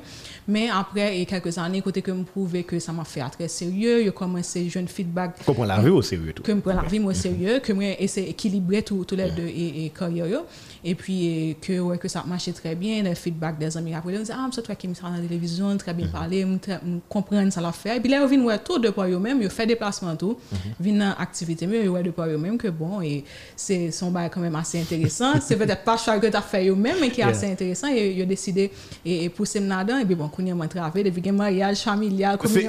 Mais 0.48 0.70
après, 0.70 1.20
et 1.20 1.26
quelques 1.26 1.58
années, 1.58 1.82
côté 1.82 2.02
que 2.02 2.12
me 2.12 2.24
prouver 2.24 2.64
que 2.64 2.80
ça 2.80 2.94
m'a 2.94 3.04
fait 3.04 3.22
à 3.22 3.30
très 3.30 3.48
sérieux, 3.50 4.04
yo 4.04 4.12
commencé 4.14 4.70
jeune 4.70 4.88
feedback 4.88 5.44
Comprends 5.46 5.66
la 5.66 5.82
vie 5.82 5.90
au 5.90 6.02
sérieux 6.02 6.32
tout. 6.34 6.44
que 6.44 6.52
me 6.54 6.62
prends 6.62 6.74
la 6.74 6.84
vie 6.84 7.00
au 7.00 7.14
sérieux, 7.14 7.60
que 7.60 7.74
moi 7.74 7.84
essaie 8.00 8.24
d'équilibrer 8.24 8.82
tout 8.82 9.06
les 9.12 9.32
deux 9.32 9.48
et, 9.48 9.92
carrière 9.98 10.44
et 10.84 10.96
puis 10.96 11.56
que 11.62 11.80
ouais 11.80 11.98
que 11.98 12.08
ça 12.08 12.24
marchait 12.26 12.54
très 12.54 12.67
bien, 12.76 13.04
le 13.04 13.14
feedback 13.16 13.58
des 13.58 13.76
amis 13.78 13.94
après, 13.94 14.18
on 14.18 14.22
dit 14.22 14.32
ah, 14.34 14.48
c'est 14.52 14.62
toi 14.62 14.76
qui 14.76 14.88
me 14.88 14.94
dans 14.94 15.10
la 15.10 15.20
télévision, 15.20 15.76
très 15.78 15.94
bien 15.94 16.08
parlé, 16.08 16.46
me 16.46 16.58
très- 16.58 16.80
me 16.84 17.00
comprendre 17.10 17.52
ça 17.52 17.62
l'a 17.62 17.72
fait. 17.72 17.98
Et 17.98 18.00
puis 18.00 18.10
là, 18.10 18.26
vient 18.26 18.42
ouais 18.44 18.58
tout 18.60 18.80
de 18.80 18.90
par 18.90 19.06
eux 19.08 19.20
même, 19.20 19.42
ils 19.42 19.50
fait 19.50 19.66
déplacement 19.66 20.16
tout, 20.16 20.38
vient 20.80 21.00
dans 21.00 21.16
activité 21.22 21.68
mais 21.68 21.88
ouais 21.88 22.04
de 22.04 22.12
par 22.12 22.28
eux 22.28 22.38
même 22.38 22.58
que 22.58 22.68
bon 22.68 23.02
et 23.02 23.24
c'est 23.56 23.92
son 23.92 24.12
bail 24.12 24.30
quand 24.32 24.42
même 24.42 24.56
assez 24.56 24.80
intéressant. 24.80 25.34
c'est 25.42 25.56
peut-être 25.56 25.84
pas 25.84 25.98
choix 25.98 26.20
que 26.20 26.28
tu 26.28 26.36
as 26.38 26.42
fait 26.42 26.68
eux 26.68 26.76
même 26.76 26.98
mais 27.02 27.10
qui 27.10 27.22
est 27.22 27.26
assez 27.26 27.50
intéressant. 27.52 27.88
Et 27.94 28.12
ils 28.12 28.24
ont 28.24 28.28
décidé 28.28 28.72
et, 29.06 29.26
et 29.26 29.30
pousser 29.30 29.60
là-dedans. 29.60 29.98
Et 30.00 30.06
puis 30.06 30.16
bon, 30.16 30.28
qu'on 30.30 30.46
y 30.46 30.52
a 30.52 30.56
avec 30.84 31.06
depuis 31.06 31.22
que 31.22 31.30
mariage 31.30 31.80
familial, 31.80 32.38
C'est- 32.46 32.68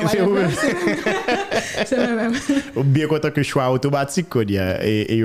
le 1.96 2.16
même. 2.16 2.32
bien 2.84 3.06
content 3.06 3.30
que 3.30 3.42
choix 3.42 3.70
automatique 3.70 4.26
et 4.36 5.18
et 5.18 5.22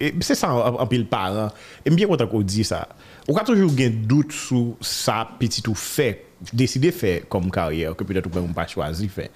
et 0.00 0.14
c'est 0.20 0.34
ça 0.34 0.52
en, 0.54 0.80
en 0.80 0.86
pile 0.86 1.06
parent 1.06 1.48
et 1.84 1.90
bien 1.90 2.06
content 2.06 2.26
qu'on 2.26 2.40
dit 2.40 2.64
ça 2.64 2.88
Ou 3.28 3.36
ka 3.36 3.46
toujou 3.46 3.70
gen 3.78 4.02
dout 4.10 4.34
sou 4.34 4.76
sa 4.82 5.22
petit 5.38 5.66
ou 5.70 5.78
fè, 5.78 6.14
deside 6.50 6.90
fè 6.94 7.20
kom 7.30 7.50
karyè, 7.54 7.92
ke 7.94 8.06
pwede 8.06 8.24
tou 8.24 8.34
pwè 8.34 8.42
mwen 8.42 8.56
pa 8.56 8.66
chwazi 8.70 9.06
fè. 9.12 9.28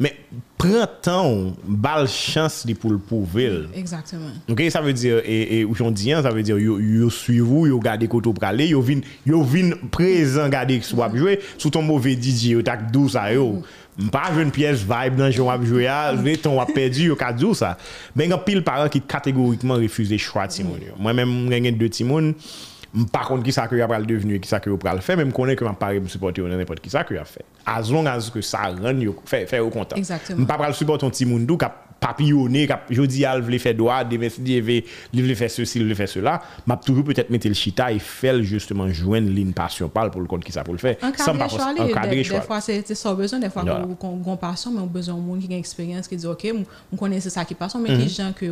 Men, 0.00 0.12
pren 0.60 0.84
tan, 1.04 1.54
bal 1.64 2.04
chans 2.10 2.58
li 2.68 2.74
pou 2.76 2.92
l'pouvel. 2.92 3.62
Exactement. 3.76 4.34
Ok, 4.52 4.60
sa 4.72 4.82
ve 4.84 4.92
dire, 4.96 5.22
e 5.24 5.62
ou 5.64 5.76
chon 5.76 5.94
diyan, 5.96 6.20
sa 6.24 6.32
ve 6.36 6.44
dire, 6.44 6.60
yo, 6.60 6.76
yo 6.80 7.08
suivou, 7.12 7.64
yo 7.68 7.80
gade 7.80 8.08
koto 8.12 8.34
prale, 8.36 8.66
yo 8.68 8.82
vin, 8.84 9.00
yo 9.28 9.40
vin 9.44 9.72
prezen 9.94 10.52
gade 10.52 10.76
ki 10.82 10.88
sou 10.88 11.00
ap 11.04 11.16
mm-hmm. 11.16 11.40
jwe, 11.40 11.56
sou 11.56 11.72
ton 11.72 11.84
mouve 11.86 12.12
DJ, 12.12 12.56
yo 12.58 12.64
tak 12.66 12.90
dou 12.92 13.08
sa 13.12 13.30
yo. 13.32 13.54
Mm-hmm. 13.56 13.82
Mpa 14.10 14.26
jwen 14.34 14.52
piyes 14.52 14.82
vibe 14.84 15.16
nan 15.16 15.32
joun 15.32 15.48
ap 15.48 15.64
jwe 15.64 15.86
ya, 15.86 15.98
mm-hmm. 16.10 16.28
jwen 16.28 16.44
ton 16.44 16.60
wap 16.60 16.72
perdi, 16.76 17.08
yo 17.08 17.16
ka 17.16 17.32
dou 17.32 17.56
sa. 17.56 17.76
Men 18.16 18.32
gen 18.32 18.44
pil 18.44 18.64
paran 18.64 18.92
ki 18.92 19.00
kategorikman 19.08 19.80
refuze 19.80 20.20
chwa 20.20 20.44
timoun 20.52 20.90
yo. 20.90 21.00
Mwen 21.00 21.22
men 21.22 21.36
mwen 21.48 21.70
gen 21.70 21.80
de 21.80 21.92
timoun, 21.92 22.34
mwen, 22.34 22.56
par 23.04 23.28
contre, 23.28 23.42
qui 23.42 23.52
ça 23.52 23.68
que 23.68 23.76
a 23.76 24.00
devenu, 24.00 24.40
qui 24.40 24.48
ça 24.48 24.60
que 24.60 24.70
pral 24.70 25.00
faire, 25.00 25.16
même 25.16 25.32
connaît 25.32 25.56
que 25.56 25.64
m'a 25.64 25.74
pas 25.74 25.92
supporter 26.06 26.42
n'importe 26.42 26.80
qui 26.80 26.90
ça 26.90 27.04
que 27.04 27.14
a 27.14 27.24
fait. 27.24 27.44
As 27.64 27.90
long 27.90 28.06
as 28.06 28.30
que 28.30 28.40
ça 28.40 28.68
rend 28.68 29.00
fait, 29.24 29.46
fait 29.46 29.58
au 29.58 29.70
content. 29.70 29.96
Exactement. 29.96 30.42
M'pa 30.42 30.54
pral 30.56 30.74
support 30.74 30.98
ton 30.98 31.10
Timon 31.10 31.40
dou, 31.40 31.56
kap 31.56 31.82
papillonner, 32.00 32.66
kap 32.66 32.90
jodi 32.92 33.24
al 33.24 33.42
vle 33.42 33.58
faire 33.58 33.74
droit, 33.74 34.04
demain 34.04 34.28
il 34.44 34.62
veut 34.62 34.82
veut 35.12 35.34
faire 35.34 35.50
ceci, 35.50 35.78
il 35.78 35.86
veut 35.86 35.94
faire 35.94 36.08
cela, 36.08 36.42
m'a 36.66 36.76
toujours 36.76 37.04
peut-être 37.04 37.30
mettre 37.30 37.48
le 37.48 37.54
chita 37.54 37.90
et 37.92 37.98
faire 37.98 38.42
justement 38.42 38.88
joindre 38.88 39.30
ligne 39.30 39.52
passion 39.52 39.88
parle 39.88 40.10
pour 40.10 40.20
le 40.20 40.26
compte 40.26 40.44
qui 40.44 40.52
ça 40.52 40.62
pour 40.62 40.74
le 40.74 40.78
faire. 40.78 40.96
Sans 41.16 41.36
pas 41.36 41.46
encadrer 41.46 42.16
des, 42.16 42.24
choix. 42.24 42.40
des 42.40 42.46
fois 42.46 42.60
c'est 42.60 42.94
ça 42.94 43.14
besoin, 43.14 43.38
des 43.38 43.50
fois 43.50 43.64
qu'on 43.98 44.18
qu'on 44.18 44.36
passion, 44.36 44.70
mais 44.72 44.80
on 44.80 44.86
besoin 44.86 45.16
monde 45.16 45.40
qui 45.40 45.52
a 45.52 45.58
expérience, 45.58 46.06
qui 46.08 46.16
dit 46.16 46.26
ok, 46.26 46.46
on 46.92 46.96
connaît 46.96 47.20
c'est 47.20 47.30
ça 47.30 47.44
qui 47.44 47.54
passe, 47.54 47.74
mais 47.76 47.96
qui 47.96 48.08
gens 48.08 48.32
que 48.32 48.46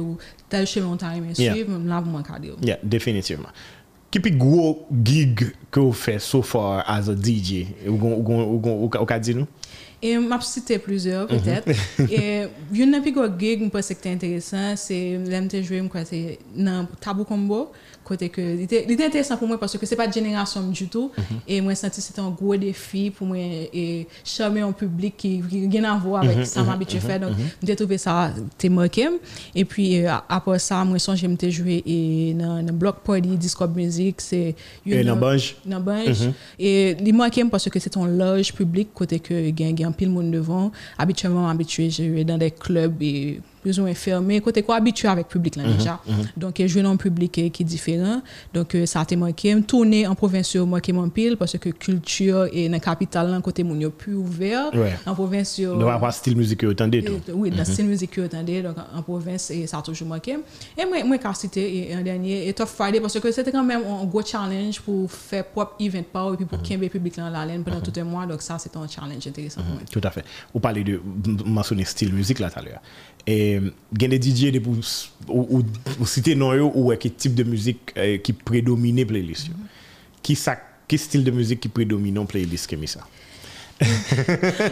tel 0.49 0.67
chemin 0.67 0.89
on 0.89 0.97
t'a 0.97 1.17
aimé 1.17 1.35
suivre, 1.35 1.79
là 1.85 2.01
vous 2.01 2.11
m'encadrez. 2.11 2.53
Yeah, 2.63 2.79
définitivement. 2.83 3.49
Ki 4.15 4.21
pi 4.23 4.31
gwo 4.39 4.69
gig 5.03 5.41
ke 5.75 5.81
ou 5.83 5.91
fe 5.91 6.21
so 6.23 6.39
far 6.47 6.85
as 6.87 7.09
a 7.11 7.17
DJ? 7.19 7.65
Ou 7.91 8.87
ka 9.11 9.19
di 9.19 9.35
nou? 9.35 9.49
E 9.99 10.13
m 10.21 10.29
ap 10.37 10.45
site 10.47 10.77
plizor 10.85 11.25
mhm. 11.27 11.41
petet. 11.43 11.67
E 12.07 12.47
yon 12.79 12.95
nan 12.95 13.03
pi 13.03 13.11
gwo 13.17 13.25
gig 13.41 13.65
m 13.67 13.73
posek 13.75 13.99
te 14.05 14.13
enteresan, 14.15 14.79
se 14.79 14.95
lem 15.27 15.49
te 15.51 15.59
jwe 15.65 15.83
m 15.83 15.89
kwa 15.91 16.05
se 16.07 16.39
nan 16.55 16.87
Tabou 17.03 17.27
Kombo. 17.27 17.65
Côté 18.05 18.29
que 18.29 18.41
il 18.41 18.63
était 18.63 18.85
il 18.87 18.93
était 18.93 19.07
intéressant 19.07 19.37
pour 19.37 19.49
moi 19.49 19.59
parce 19.59 19.77
que 19.79 19.87
c'est 19.87 19.97
pas 19.97 20.07
de 20.07 20.13
génération 20.13 20.63
du 20.69 20.87
tout 20.89 21.11
et 21.49 21.61
moi 21.61 21.75
senti 21.75 22.01
c'était 22.01 22.21
un 22.21 22.31
gros 22.31 22.57
défi 22.57 23.11
pour 23.11 23.27
moi 23.27 23.37
et 23.39 24.07
charmer 24.25 24.61
un 24.61 24.73
public 24.73 25.17
qui 25.17 25.43
qui 25.49 25.69
rien 25.69 25.85
à 25.85 25.99
voir 25.99 26.23
avec 26.23 26.47
ça 26.47 26.63
m'habitue 26.63 27.01
faire 27.01 27.21
donc 27.21 27.33
j'ai 27.63 27.77
trouvé 27.77 27.99
ça 27.99 28.31
t'es 28.59 28.69
marqué 28.69 29.09
et 29.55 29.65
puis 29.65 30.05
euh, 30.05 30.13
après 30.29 30.59
ça 30.59 30.85
moi 30.85 30.99
songe 30.99 31.25
me 31.25 31.51
jouer 31.51 31.83
et 31.87 32.35
dans 32.35 32.63
dans 32.63 32.73
block 32.75 32.97
party 33.05 33.37
disco 33.37 33.67
music 33.69 34.21
c'est 34.21 34.55
Et 34.87 35.05
dans 35.05 35.17
Banj? 35.17 35.57
dans 35.65 35.81
Banj. 35.81 36.31
Et 36.59 36.95
li 37.01 37.13
manquait 37.13 37.45
parce 37.45 37.69
que 37.69 37.79
c'est 37.79 37.97
un 37.97 38.07
loge 38.07 38.53
public 38.53 38.89
côté 38.95 39.19
que 39.19 39.35
gen 39.57 39.77
gen 39.77 39.93
pile 39.95 40.11
monde 40.11 40.31
devant. 40.31 40.71
Habituellement 40.99 41.49
habitué 41.49 41.91
jouer 41.91 42.25
dans 42.25 42.39
des 42.39 42.51
clubs 42.51 43.01
et 43.03 43.41
plus 43.65 43.79
ou 43.79 43.83
moins 43.83 43.95
fermés. 43.95 44.41
Côté 44.43 44.63
quoi 44.63 44.77
habitué 44.77 45.09
avec 45.09 45.29
public 45.29 45.57
là 45.57 45.65
déjà. 45.65 45.99
Donc 46.37 46.61
euh, 46.61 46.69
jouer 46.69 46.83
dans 46.83 46.93
un 46.93 46.97
public 46.97 47.39
euh, 47.39 47.49
qui 47.49 47.63
est 47.63 47.67
différent. 47.67 48.21
Donc 48.53 48.75
euh, 48.75 48.85
ça 48.85 49.01
a 49.01 49.03
été 49.05 49.17
manqué. 49.17 49.59
Tourner 49.63 50.07
en 50.07 50.15
province 50.15 50.53
yo 50.53 50.67
manqué 50.67 50.93
mon 50.93 51.09
pile 51.09 51.37
parce 51.39 51.57
que 51.57 51.71
culture 51.71 52.47
et 52.53 52.69
dans 52.69 52.73
la 52.73 52.81
capitale 52.81 53.41
côté 53.43 53.65
moun 53.65 53.81
yo 53.81 53.91
plus 53.91 54.15
ouvert. 54.15 54.75
Ouais. 54.75 54.95
En 55.07 55.15
province 55.15 55.59
yo 55.59 55.77
Nous 55.77 55.87
pas 55.87 56.13
style 56.13 56.37
musique 56.37 56.61
que 56.61 56.67
vous 56.67 56.75
tout. 56.75 57.33
oui, 57.33 57.51
dans 57.51 57.59
le 57.59 57.65
style 57.65 57.87
musique 57.87 58.11
que 58.11 58.21
vous 58.21 58.63
donc 58.63 58.77
en 58.95 59.03
province, 59.03 59.51
et 59.51 59.67
ça 59.67 59.79
a 59.79 59.83
toujours 59.83 60.09
manqué. 60.09 60.37
Et 60.77 60.85
moi, 60.85 61.03
moi, 61.05 61.19
quand 61.19 61.35
c'était 61.35 61.91
un 61.95 62.03
dernier, 62.03 62.49
et 62.49 62.53
Top 62.53 62.69
Friday, 62.69 63.01
parce 63.01 63.19
que 63.19 63.33
c'était 63.33 63.53
quand 63.53 63.65
même 63.65 63.83
un 63.83 64.05
gros 64.05 64.23
challenge 64.23 64.81
pour 64.81 65.11
faire 65.11 65.47
propre 65.47 65.77
event 65.81 66.03
par 66.13 66.35
et 66.35 66.37
puis 66.37 66.47
pour 66.47 66.61
qu'il 66.63 66.81
y 66.81 66.85
ait 66.85 66.89
public 66.89 67.17
dans 67.17 67.31
la 67.31 67.47
laine 67.47 67.65
pendant 67.65 67.81
tout 67.81 67.93
un 67.97 68.05
mois. 68.05 68.27
Donc 68.27 68.43
ça, 68.43 68.59
c'était 68.59 68.77
un 68.77 68.89
challenge 68.89 69.27
intéressant 69.27 69.63
pour 69.63 69.75
moi. 69.75 69.83
Tout 69.91 70.01
à 70.03 70.11
fait. 70.11 70.25
Vous 70.53 70.61
parlez 70.61 70.85
de 70.85 71.01
mentionner 71.47 71.85
style 71.85 72.13
musique 72.13 72.39
là 72.39 72.51
tout 72.51 72.59
à 72.59 72.63
l'heure. 72.63 72.81
Et 73.27 73.54
a 73.57 74.09
des 74.09 74.21
DJ 74.23 74.53
de 74.53 74.59
pour 74.59 74.75
ou, 75.29 75.59
ou, 75.59 75.63
ou 76.01 76.07
citer 76.07 76.35
non 76.35 76.53
yo 76.55 76.71
ou 76.75 76.93
quel 76.99 77.13
type 77.15 77.35
de 77.35 77.45
musique 77.45 77.93
euh, 77.97 78.19
qui 78.19 78.33
prédomine 78.33 79.05
playlist. 79.07 79.49
yo. 79.49 79.55
Qui 80.23 80.99
style 80.99 81.25
de 81.25 81.31
musique 81.31 81.61
qui 81.61 81.69
prédomine 81.69 82.19
en 82.19 82.27
playlist 82.27 82.69
comme 82.69 82.87
ça? 82.87 83.01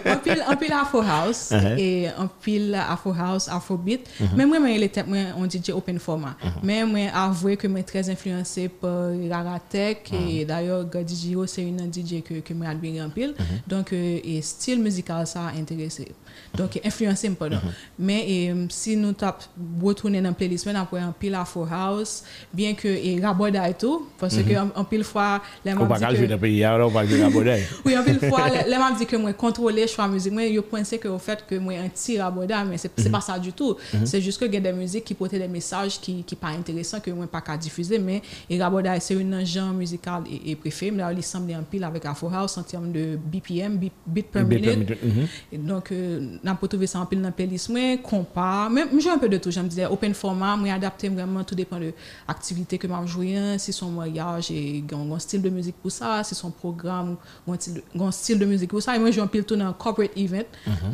un 0.07 0.17
pile, 0.17 0.45
un 0.47 0.57
pile 0.57 0.73
Afro 0.73 1.01
House 1.01 1.51
Uh-huh. 1.51 1.77
et 1.79 2.07
un 2.09 2.29
pile 2.41 2.75
Afro 2.75 3.13
House, 3.13 3.49
Afrobeat. 3.49 4.09
Mais 4.37 4.47
moi, 4.47 4.59
moi, 4.61 4.71
il 4.71 4.83
était 4.83 5.03
moi, 5.05 5.19
on 5.37 5.49
DJ 5.49 5.71
open 5.71 5.99
format. 5.99 6.37
Mais 6.63 6.85
moi, 6.85 7.09
avoué 7.13 7.57
que 7.57 7.67
moi, 7.67 7.83
très 7.83 8.09
influencé 8.09 8.69
par 8.69 9.11
Raratech 9.29 10.11
et 10.13 10.45
d'ailleurs, 10.45 10.85
God 10.85 11.09
DJ, 11.09 11.35
c'est 11.47 11.63
une 11.63 11.93
DJ 11.93 12.23
que, 12.23 12.41
que 12.41 12.55
moi, 12.55 12.69
admire 12.69 13.05
en 13.05 13.11
pile. 13.11 13.35
Donc, 13.67 13.93
euh, 13.93 14.21
et 14.25 14.41
style 14.43 14.81
musical, 14.81 15.27
ça 15.27 15.47
a 15.49 15.59
intéressé. 15.59 16.09
Donc, 16.57 16.81
influencé, 16.85 17.31
pardon. 17.31 17.59
Mais 17.99 18.25
et, 18.29 18.55
si 18.69 18.97
nous 18.97 19.13
tap 19.13 19.43
retourner 19.83 20.21
dans 20.21 20.29
la 20.31 20.35
playlist, 20.35 20.67
on 20.67 20.75
après 20.75 21.01
un 21.01 21.13
pile 21.19 21.35
Afro 21.35 21.67
House, 21.71 22.25
bien 22.53 22.75
que, 22.75 22.89
et 22.89 23.21
Raboda 23.21 23.69
et 23.69 23.75
tout, 23.75 24.09
parce 24.19 24.37
que 24.37 24.55
un, 24.55 24.71
un 24.75 24.85
pile 24.85 25.05
fois, 25.05 25.41
les 25.65 25.73
disent 25.73 25.79
pas 25.89 25.99
que- 25.99 26.37
pays, 26.37 26.65
alors 26.65 26.93
on 26.95 26.99
à 26.99 27.31
Bodai. 27.31 27.63
oui, 27.85 27.97
en 27.97 28.03
pile 28.03 28.19
fois, 28.19 28.49
les 28.67 28.73
gens 28.73 28.95
disent 28.97 29.07
que 29.07 29.17
moi 29.17 29.33
contrôler 29.33 29.87
choix 29.87 30.09
musique, 30.09 30.33
moi 30.33 30.43
je 30.53 30.61
pensais 30.61 30.99
que 30.99 31.09
au 31.09 31.19
fait 31.19 31.45
que 31.47 31.57
moi 31.57 31.75
un 31.75 31.89
tir 31.89 32.25
à 32.25 32.31
Boda, 32.31 32.65
mais 32.65 32.79
c'est 32.79 32.91
c'est 32.97 33.11
pas 33.11 33.21
ça 33.21 33.39
du 33.39 33.53
tout. 33.53 33.77
C'est 34.05 34.21
juste 34.21 34.39
que 34.41 34.45
il 34.45 34.55
y 34.55 34.57
a 34.57 34.61
des 34.61 34.73
musiques 34.73 35.05
qui 35.05 35.15
portent 35.15 35.33
des 35.35 35.49
messages 35.49 36.01
qui 36.01 36.23
qui 36.25 36.37
pas 36.37 36.49
intéressants 36.49 37.01
que 37.01 37.11
moi 37.11 37.27
pas 37.27 37.41
qu'à 37.41 37.57
diffuser, 37.57 37.99
mais 37.99 38.23
Raboda 38.51 38.99
c'est 39.01 39.15
un 39.21 39.45
genre 39.45 39.73
musical 39.73 40.23
et, 40.31 40.55
préféré, 40.57 40.97
là 40.97 41.13
il 41.13 41.23
semble 41.23 41.53
en 41.55 41.63
pile 41.63 41.85
avec 41.85 42.05
Afro 42.05 42.29
House 42.33 42.57
en 42.59 42.63
termes 42.63 42.93
de 42.93 43.17
BPM, 43.17 43.77
beat, 44.07 44.27
per 44.31 44.45
minute. 44.45 44.91
mhm. 45.03 45.67
Donc, 45.67 45.93
euh, 45.93 46.22
n'a 46.43 46.55
pas 46.55 46.69
trouvé 46.69 46.87
ça 46.87 46.99
en 47.01 47.07
pile 47.07 47.21
dans 47.21 47.27
la 47.29 47.33
playlist, 47.33 47.69
moi, 47.71 47.97
compas, 48.03 48.69
même, 48.69 48.89
j'ai 49.01 49.11
un 49.11 49.19
peu 49.19 49.29
de 49.29 49.37
tout, 49.39 49.51
je 49.51 49.61
me 49.61 49.69
disais, 49.69 49.87
open 49.87 50.15
format, 50.15 50.57
moi, 50.57 50.73
adapté 50.73 51.09
vraiment, 51.09 51.45
tout 51.45 51.55
dépend 51.55 51.79
de 51.79 51.93
l'activité 52.29 52.79
que 52.79 52.87
m'a 52.87 53.05
joué, 53.07 53.37
hein, 53.37 53.59
si 53.59 53.73
son 53.73 53.91
mariage, 53.91 54.51
et 54.51 54.83
un 54.93 55.19
style 55.19 55.43
de 55.43 55.51
musique 55.51 55.77
pour 55.81 55.91
ça, 55.93 56.23
si 56.25 56.35
son 56.35 56.51
programme, 56.51 57.17
un 57.49 57.55
style 57.55 57.75
de, 57.75 57.83
un 58.03 58.11
style 58.11 58.39
de 58.39 58.45
musique 58.47 58.71
pour 58.71 58.83
ça, 58.83 58.95
et 58.97 58.99
moi, 58.99 59.11
j'ai 59.11 59.21
un 59.21 59.27
pile 59.27 59.45
tout 59.45 59.57
dans 59.57 59.67
un 59.67 59.73
corporate 59.73 60.11
event, 60.17 60.43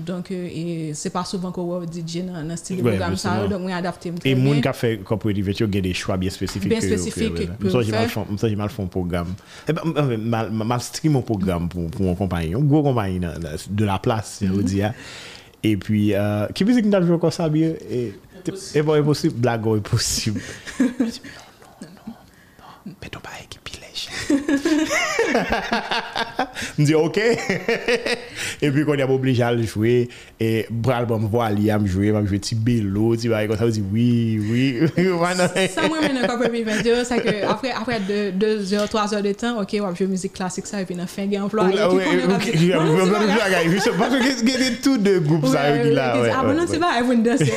donc, 0.07 0.31
euh, 0.31 0.49
et 0.53 0.93
c'est 0.95 1.11
pas 1.11 1.25
souvent 1.25 1.51
qu'on 1.53 1.81
DJ 1.83 2.25
dans 2.27 2.35
un 2.35 2.57
style 2.57 2.77
de 2.79 2.83
programme, 2.83 3.17
ça, 3.17 3.47
donc, 3.49 3.63
moi, 3.63 3.73
adapté, 3.75 4.13
Et 4.25 4.35
moun 4.35 4.61
qui 4.61 4.69
a 4.69 4.73
fait 4.73 4.99
corporate 5.05 5.37
event, 5.39 5.53
il 5.59 5.75
y 5.75 5.79
a 5.79 5.81
des 5.81 5.95
choix 5.95 6.17
bien 6.17 6.31
spécifiques. 6.31 6.69
Bien 6.69 6.81
spécifiques 6.81 7.35
que 7.59 7.69
j'ai 7.83 7.93
mal 7.93 8.09
fait- 8.09 8.57
mal 8.57 8.69
un 8.79 8.87
programme. 8.87 9.35
Eh 9.69 9.73
ben, 9.73 9.83
mal, 10.19 10.51
mal 10.51 10.81
stream 10.81 11.17
un 11.17 11.21
programme 11.23 11.69
pour, 11.69 11.91
pour 11.91 12.15
grosse 12.15 12.83
compagnie 12.85 13.19
dans- 13.19 13.39
dans- 13.39 13.57
de 13.71 13.85
la 13.85 13.99
place, 13.99 14.39
je 14.43 14.47
veux 14.49 14.63
dire. 14.63 14.93
Et 15.63 15.77
puis, 15.77 16.15
euh, 16.15 16.47
qui 16.49 16.65
musique 16.65 16.85
nous 16.85 16.95
a 16.95 17.03
joué 17.03 17.19
comme 17.19 17.31
ça, 17.31 17.49
bien? 17.49 17.75
Et, 17.91 18.15
et 18.75 18.83
bon, 18.83 18.95
est 18.95 19.03
possible, 19.03 19.35
blague, 19.35 19.67
est 19.67 19.81
possible. 19.81 20.41
Je 20.79 20.85
dis, 21.05 21.21
non, 21.83 21.89
non, 21.89 21.89
non, 22.07 22.15
non. 22.87 22.95
Mais 23.03 23.09
bail 23.11 23.47
m 26.79 26.85
di 26.85 26.95
ok. 26.95 27.19
e 28.63 28.71
pi 28.75 28.85
kon 28.87 28.99
y 28.99 29.05
ap 29.05 29.13
oblige 29.15 29.45
al 29.47 29.61
jwe, 29.65 30.09
e 30.41 30.51
bral 30.71 31.07
bon 31.09 31.25
m 31.25 31.29
vo 31.33 31.43
ali 31.45 31.71
am 31.75 31.87
jwe, 31.89 32.13
m 32.13 32.21
am 32.23 32.29
jwe 32.29 32.41
ti 32.43 32.59
belo, 32.59 33.13
ti 33.19 33.31
baye 33.33 33.49
kon 33.51 33.61
sa, 33.61 33.69
m 33.69 33.75
di 33.75 33.83
oui, 33.93 34.11
oui. 34.49 35.69
sa 35.75 35.87
mwen 35.89 36.05
men 36.07 36.23
an 36.23 36.29
kon 36.31 36.43
premi 36.43 36.65
video, 36.67 37.01
sa 37.09 37.21
ke 37.23 37.41
apre 37.47 38.01
2 38.09 38.77
or, 38.81 38.89
3 38.91 39.17
or 39.19 39.25
de 39.25 39.35
tan, 39.39 39.59
ok 39.63 39.79
wap 39.85 39.99
jwe 39.99 40.09
mizik 40.13 40.35
klasik 40.37 40.69
sa, 40.69 40.83
e 40.83 40.89
pi 40.89 40.99
nan 40.99 41.11
fin 41.11 41.31
gen 41.31 41.47
anplo 41.47 41.67
a, 41.67 41.71
e 41.71 41.77
pi 41.77 42.03
kon 42.05 42.23
yon 42.23 42.35
rap 42.35 42.47
di. 42.49 42.57
Mwen 42.59 42.93
mwen 42.93 43.09
mwen 43.09 43.27
mwen 43.27 43.35
mwen, 43.35 43.73
jwise, 43.73 43.91
parce 43.99 44.17
que 44.17 44.47
gen 44.47 44.77
tout 44.83 44.99
de 44.99 45.19
groupe 45.19 45.47
sa 45.53 45.69
yo 45.71 45.83
ki 45.85 45.95
la. 45.97 46.09
A 46.39 46.45
bon 46.47 46.55
nan 46.59 46.69
se 46.71 46.81
ba, 46.83 46.95
e 46.99 47.05
voun 47.07 47.23
danse. 47.23 47.49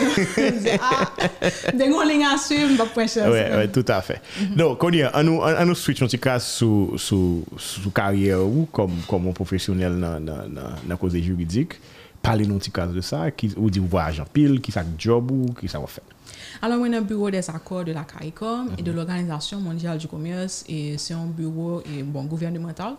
Den 1.78 1.94
kon 1.94 2.08
ling 2.10 2.26
an 2.28 2.40
suiv, 2.42 2.72
m 2.74 2.78
bak 2.80 2.94
pwen 2.96 3.10
chanse. 3.10 3.30
Oui, 3.32 3.44
oui, 3.58 3.70
tout 3.74 3.94
a 3.94 4.02
fe. 4.06 4.20
Non, 4.56 4.76
kon 4.80 4.96
y 4.96 5.04
an, 5.08 5.32
an 5.32 5.70
nou 5.70 5.78
switch 5.78 6.04
an 6.04 6.12
ti 6.12 6.20
kas 6.22 6.48
sou 6.60 7.00
sous, 7.80 7.92
carrière 7.92 8.42
ou 8.42 8.68
comme, 8.72 8.92
un 9.10 9.32
professionnel 9.32 10.00
dans, 10.00 10.20
dans, 10.20 10.44
dans, 10.88 10.98
cause 10.98 11.16
juridique, 11.16 11.74
parlez 12.22 12.46
nous 12.46 12.60
un 12.78 12.88
de 12.88 13.02
ça, 13.02 13.32
qui, 13.32 13.54
ou 13.58 13.70
dit 13.70 13.80
voyage 13.80 14.20
en 14.20 14.26
pile, 14.26 14.62
qui 14.62 14.72
fait 14.72 14.86
job 14.98 15.32
ou 15.32 15.54
qui 15.54 15.68
ça 15.68 15.80
va 15.80 15.88
faire? 15.88 16.04
Alors, 16.64 16.80
on 16.80 16.94
a 16.94 16.98
un 16.98 17.02
bureau 17.02 17.32
des 17.32 17.50
accords 17.50 17.84
de 17.84 17.92
la 17.92 18.04
CARICOM 18.04 18.70
et 18.78 18.84
de 18.84 18.92
l'Organisation 18.92 19.60
mondiale 19.60 19.98
du 19.98 20.08
commerce 20.08 20.64
et 20.70 20.96
c'est 20.98 21.14
un 21.14 21.26
bureau 21.26 21.82
et, 21.82 22.04
bon, 22.04 22.24
gouvernemental. 22.26 22.96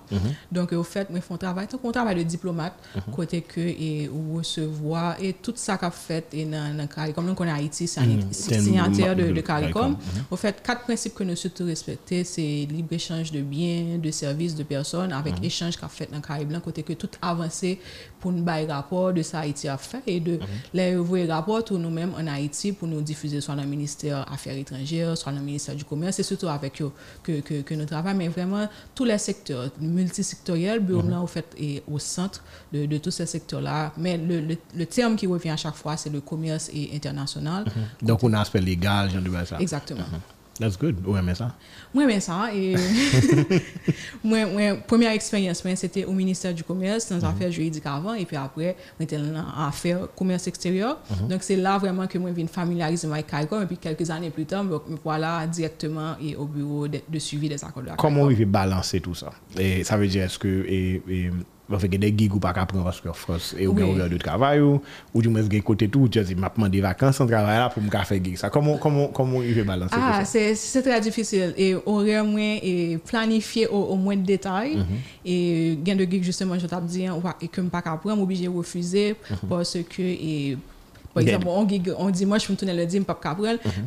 Donc, 0.50 0.72
au 0.72 0.82
fait, 0.82 1.08
moi, 1.10 1.20
font 1.20 1.36
travail, 1.36 1.66
un 1.72 1.92
travail 1.92 2.16
de 2.16 2.22
diplomate, 2.22 2.74
côté 3.12 3.42
que 3.42 3.60
et 3.60 4.10
recevoir 4.34 5.16
et 5.22 5.34
tout 5.34 5.52
ça 5.54 5.76
qu'a 5.78 5.90
fait 5.90 6.26
et 6.32 6.44
dans, 6.44 6.76
dans 6.76 6.86
CARICOM. 6.86 7.26
Donc, 7.26 7.40
on 7.40 7.44
est 7.44 7.50
Haïti, 7.50 7.86
c'est 7.86 8.00
un 8.00 8.30
signataire 8.60 9.14
de, 9.14 9.30
de 9.30 9.40
CARICOM. 9.40 9.96
Au 10.30 10.36
fait, 10.36 10.60
quatre 10.62 10.82
principes 10.82 11.14
que 11.14 11.24
nous 11.24 11.36
souhaitons 11.36 11.66
respecter, 11.66 12.24
c'est 12.24 12.66
libre-échange 12.68 13.30
de 13.30 13.42
biens, 13.42 13.98
de 13.98 14.10
services, 14.10 14.54
de 14.56 14.64
personnes, 14.64 15.12
avec 15.12 15.34
échange 15.42 15.76
qu'a 15.76 15.88
fait 15.88 16.10
dans 16.10 16.20
CARICOM, 16.20 16.60
côté 16.60 16.82
que 16.82 16.94
tout 16.94 17.10
avancé 17.20 17.78
pour 18.18 18.32
nous 18.32 18.42
bailler 18.42 18.66
rapport 18.66 19.12
de 19.12 19.22
ça 19.22 19.40
Haïti 19.40 19.68
a 19.68 19.76
fait 19.76 20.02
et 20.06 20.20
de 20.20 20.38
les 20.72 20.96
rapports 21.26 21.62
nous-mêmes 21.70 22.12
en 22.18 22.26
Haïti 22.26 22.72
pour 22.72 22.88
nous 22.88 23.00
diffuser 23.00 23.40
soit 23.52 23.56
dans 23.56 23.62
le 23.62 23.68
ministère 23.68 24.24
des 24.24 24.34
Affaires 24.34 24.56
étrangères, 24.56 25.16
soit 25.16 25.32
dans 25.32 25.38
le 25.38 25.44
ministère 25.44 25.74
du 25.74 25.84
Commerce, 25.84 26.16
c'est 26.16 26.22
surtout 26.22 26.48
avec 26.48 26.80
eux 26.82 26.92
que, 27.22 27.40
que, 27.40 27.62
que 27.62 27.74
nous 27.74 27.84
travaillons, 27.86 28.18
mais 28.18 28.28
vraiment 28.28 28.68
tous 28.94 29.04
les 29.04 29.18
secteurs 29.18 29.70
multisectoriels, 29.80 30.80
bureau 30.80 31.08
là, 31.08 31.20
au 31.20 31.26
fait, 31.26 31.46
est 31.58 31.82
au 31.90 31.98
centre 31.98 32.42
de, 32.72 32.86
de 32.86 32.98
tous 32.98 33.10
ces 33.10 33.26
secteurs-là. 33.26 33.92
Mais 33.96 34.16
le, 34.16 34.56
le, 34.74 34.86
terme 34.86 35.16
qui 35.16 35.26
revient 35.26 35.50
à 35.50 35.56
chaque 35.56 35.74
fois, 35.74 35.96
c'est 35.96 36.10
le 36.10 36.20
commerce 36.20 36.70
et 36.72 36.90
international. 36.94 37.64
Donc, 38.00 38.22
on 38.22 38.32
a 38.32 38.38
un 38.38 38.42
aspect 38.42 38.60
légal, 38.60 39.10
j'en 39.10 39.44
ça. 39.44 39.58
Exactement. 39.60 40.04
That's 40.62 40.78
good. 40.78 41.04
Ou 41.04 41.16
aimez 41.16 41.34
ça? 41.34 41.56
Moi, 41.92 42.08
j'aime 42.08 42.20
ça. 42.20 42.54
Et 42.54 42.76
moi, 44.24 44.46
moi, 44.46 44.76
première 44.86 45.10
expérience, 45.10 45.64
c'était 45.74 46.04
au 46.04 46.12
ministère 46.12 46.54
du 46.54 46.62
Commerce, 46.62 47.08
dans 47.08 47.16
les 47.16 47.24
affaires 47.24 47.50
juridiques 47.50 47.84
avant, 47.84 48.14
et 48.14 48.24
puis 48.24 48.36
après, 48.36 48.76
j'étais 49.00 49.16
en 49.18 49.66
affaires 49.66 50.06
commerce 50.16 50.46
extérieur. 50.46 50.98
Donc, 51.28 51.42
c'est 51.42 51.56
là 51.56 51.78
vraiment 51.78 52.06
que 52.06 52.16
moi, 52.16 52.30
je 52.30 52.36
viens 52.36 52.46
familiariser 52.46 53.08
avec 53.10 53.26
CAICOM, 53.26 53.64
et 53.64 53.66
puis 53.66 53.76
quelques 53.76 54.08
années 54.08 54.30
plus 54.30 54.46
tard, 54.46 54.62
me 54.62 54.78
voilà 55.02 55.48
directement 55.48 56.14
et 56.22 56.36
au 56.36 56.44
bureau 56.44 56.86
de, 56.86 57.00
de 57.08 57.18
suivi 57.18 57.48
des 57.48 57.64
accords 57.64 57.82
de 57.82 57.88
la 57.88 57.96
Comment 57.96 58.28
vous 58.28 58.46
balancer 58.46 59.00
tout 59.00 59.16
ça? 59.16 59.32
Et 59.58 59.82
ça 59.82 59.96
veut 59.96 60.06
dire, 60.06 60.22
est-ce 60.22 60.38
que. 60.38 60.64
Et, 60.68 61.02
et 61.08 61.30
parce 61.70 61.82
que 61.84 61.96
des 61.96 62.14
gigs 62.16 62.34
ou 62.34 62.38
pas 62.40 62.52
prendre 62.52 62.84
parce 62.84 63.00
que 63.00 63.12
France 63.12 63.54
et 63.58 63.66
ou 63.66 63.72
bien 63.72 63.86
oui. 63.86 64.08
de 64.08 64.18
travail 64.18 64.60
ou 64.60 64.80
ou 65.14 65.22
du 65.22 65.28
moins 65.28 65.42
des 65.42 65.60
côté 65.60 65.88
tout 65.88 66.08
tu 66.08 66.20
dis 66.22 66.34
m'a 66.34 66.50
des 66.68 66.80
vacances 66.80 67.20
en 67.20 67.26
travail 67.26 67.58
là 67.58 67.68
pour 67.70 67.82
me 67.82 67.90
faire 67.90 68.24
gig 68.24 68.36
ça 68.36 68.50
comment 68.50 68.76
comment 68.78 69.08
comment 69.08 69.42
il 69.42 69.54
veut 69.54 69.64
balancer 69.64 69.94
ah 69.96 70.24
c'est 70.24 70.54
c'est 70.54 70.82
très 70.82 71.00
difficile 71.00 71.54
et 71.56 71.74
horaire 71.86 72.24
moins 72.24 72.58
et 72.62 72.98
planifier 73.04 73.66
au, 73.68 73.78
au 73.94 73.96
moins 73.96 74.16
de 74.16 74.22
détails 74.34 74.76
mm 74.76 74.80
-hmm. 74.82 75.30
et 75.32 75.78
gain 75.84 75.96
de 75.96 76.04
gig 76.04 76.22
justement 76.24 76.58
je 76.58 76.66
t'ai 76.66 76.76
dit 76.86 77.04
et 77.40 77.48
que 77.48 77.60
me 77.60 77.68
pas 77.68 77.82
qu'à 77.82 77.96
prendre 77.96 78.22
obligé 78.22 78.48
refuser 78.48 79.08
mm 79.12 79.34
-hmm. 79.34 79.48
parce 79.48 79.78
que 79.92 80.02
par 81.14 81.22
exemple, 81.22 81.46
on, 81.48 81.66
on 81.98 82.10
dit, 82.10 82.26
moi, 82.26 82.38
je 82.38 82.50
me 82.50 82.56
tourner 82.56 82.72
le 82.74 82.86
dire, 82.86 82.92
je 82.92 82.98
ne 82.98 83.04
peux 83.04 83.14
pas 83.14 83.36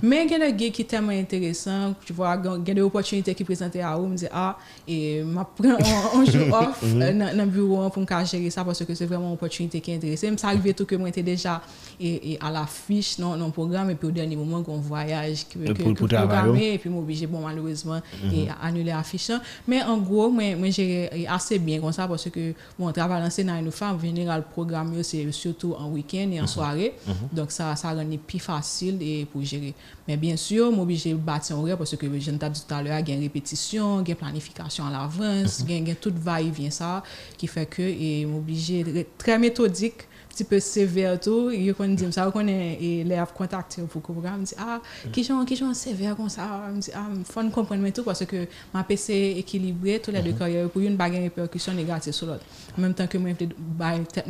Mais 0.02 0.26
il 0.26 0.32
y 0.32 0.36
a 0.36 0.52
des 0.52 0.72
qui 0.72 0.84
sont 0.84 0.88
tellement 0.88 1.12
intéressants, 1.12 1.96
tu 2.06 2.14
vois, 2.14 2.40
il 2.44 2.68
y 2.68 2.72
a 2.72 2.74
des 2.74 2.82
opportunités 2.82 3.34
qui 3.34 3.44
présentent 3.44 3.76
à 3.78 3.96
vous, 3.96 4.08
me 4.08 4.16
dit, 4.16 4.28
ah, 4.32 4.58
et 4.88 5.24
je 5.24 5.34
prends 5.34 6.20
un 6.20 6.26
jour 6.26 6.54
off 6.54 6.84
mhm. 6.84 7.02
euh, 7.02 7.14
dans 7.36 7.46
le 7.46 7.50
bureau 7.50 7.90
pour 7.90 8.02
me 8.04 8.26
gérer 8.26 8.50
ça 8.50 8.64
parce 8.64 8.84
que 8.84 8.94
c'est 8.94 9.06
vraiment 9.06 9.28
une 9.28 9.34
opportunité 9.34 9.82
qui 9.82 9.92
est 9.92 9.96
intéressante. 9.96 10.40
Ça 10.40 10.50
arrive 10.50 10.74
tout 10.74 10.86
que 10.86 10.96
moi, 10.96 11.08
j'étais 11.08 11.24
déjà 11.24 11.62
et, 12.00 12.34
et 12.34 12.38
à 12.42 12.52
l'affiche 12.52 13.18
dans 13.18 13.36
le 13.36 13.52
programme, 13.52 13.90
et 13.90 13.96
puis 13.96 14.08
au 14.08 14.12
dernier 14.12 14.36
moment, 14.36 14.62
qu'on 14.62 14.78
voyage, 14.78 15.48
que, 15.48 15.60
que, 15.74 15.94
que 15.94 16.06
programmer, 16.06 16.74
et 16.74 16.78
puis 16.78 16.90
m'obliger, 16.90 17.26
bon, 17.28 17.40
malheureusement, 17.42 18.02
et 18.32 18.44
mhm. 18.44 18.56
annuler 18.62 18.92
l'affiche. 18.92 19.32
Mais 19.68 19.82
en 19.82 19.98
gros, 19.98 20.30
moi, 20.30 20.56
moi 20.56 20.70
j'ai 20.70 21.26
assez 21.28 21.58
bien 21.58 21.80
comme 21.80 21.92
ça 21.92 22.08
parce 22.08 22.30
que 22.30 22.54
mon 22.78 22.92
travail 22.92 23.22
lancé 23.24 23.44
dans 23.44 23.58
une 23.58 23.72
femme, 23.72 23.96
en 23.96 24.00
général, 24.00 24.44
le 24.46 24.52
programme, 24.52 24.94
c'est 25.02 25.32
surtout 25.32 25.74
en 25.74 25.90
week-end 25.90 26.30
et 26.32 26.40
en 26.40 26.44
mhm. 26.44 26.48
soirée. 26.48 26.94
Donc, 27.32 27.51
ça, 27.51 27.75
ça 27.75 27.93
rend 27.93 28.06
plus 28.25 28.39
facile 28.39 29.01
et 29.01 29.25
pour 29.25 29.43
gérer. 29.43 29.73
Mais 30.08 30.17
bien 30.17 30.36
sûr, 30.36 30.67
je 30.67 30.71
suis 30.71 30.82
obligé 30.82 31.12
de 31.12 31.15
bâtir 31.17 31.56
un 31.56 31.60
horaire 31.60 31.78
parce 31.78 31.95
que 31.95 32.08
je 32.19 32.32
t'ai 32.32 32.49
dit 32.49 32.65
tout 32.67 32.73
à 32.73 32.82
l'heure, 32.82 32.99
il 32.99 33.10
y 33.10 33.12
a 33.12 33.15
une 33.15 33.21
répétition, 33.21 34.01
il 34.01 34.08
y 34.08 34.12
a 34.12 34.13
une 34.13 34.17
planification 34.17 34.86
à 34.86 34.91
l'avance, 34.91 35.63
il 35.67 35.88
y 35.88 35.91
a 35.91 35.95
tout 35.95 36.13
va-et-vient 36.15 36.71
ça, 36.71 37.04
qui 37.38 37.47
fait 37.47 37.65
que 37.65 37.88
je 37.88 37.93
suis 37.93 38.25
obligé 38.25 38.84
d'être 38.84 39.17
très 39.17 39.38
méthodique 39.38 40.08
petit 40.36 40.43
peu 40.43 40.60
sévère 40.60 41.17
tout 41.17 41.50
il 41.50 41.74
qu'on 41.74 41.88
dit 41.88 42.12
ça 42.12 42.30
qu'on 42.30 42.45
est 42.48 43.04
les 43.06 43.15
a 43.15 43.26
contacté 43.26 43.82
pour 43.84 44.02
comprendre 44.02 44.39
me 44.39 44.43
dit 44.43 44.54
ah 44.58 44.82
qui 45.12 45.24
sont 45.24 45.45
qui 45.45 45.56
sont 45.56 45.74
sévère 45.74 46.15
comme 46.15 46.28
ça? 46.30 46.69
Me 46.74 46.80
dit 46.82 46.91
ah 46.93 47.08
faut 47.24 47.41
comprendre 47.50 47.89
tout 47.91 48.04
parce 48.04 48.26
que 48.26 48.45
ma 48.74 48.84
PC 48.84 49.36
équilibré 49.38 50.00
tous 50.04 50.12
les 50.12 50.21
deux 50.21 50.34
carrières 50.34 50.69
pour 50.69 50.82
une 50.82 50.98
bagarre 50.98 51.21
répercussion 51.21 51.74
négative 51.74 52.12
sur 52.12 52.28
l'autre. 52.28 52.43
En 52.78 52.82
même 52.82 52.93
temps 52.93 53.08
que 53.08 53.17
moi 53.17 53.32
je 53.39 53.45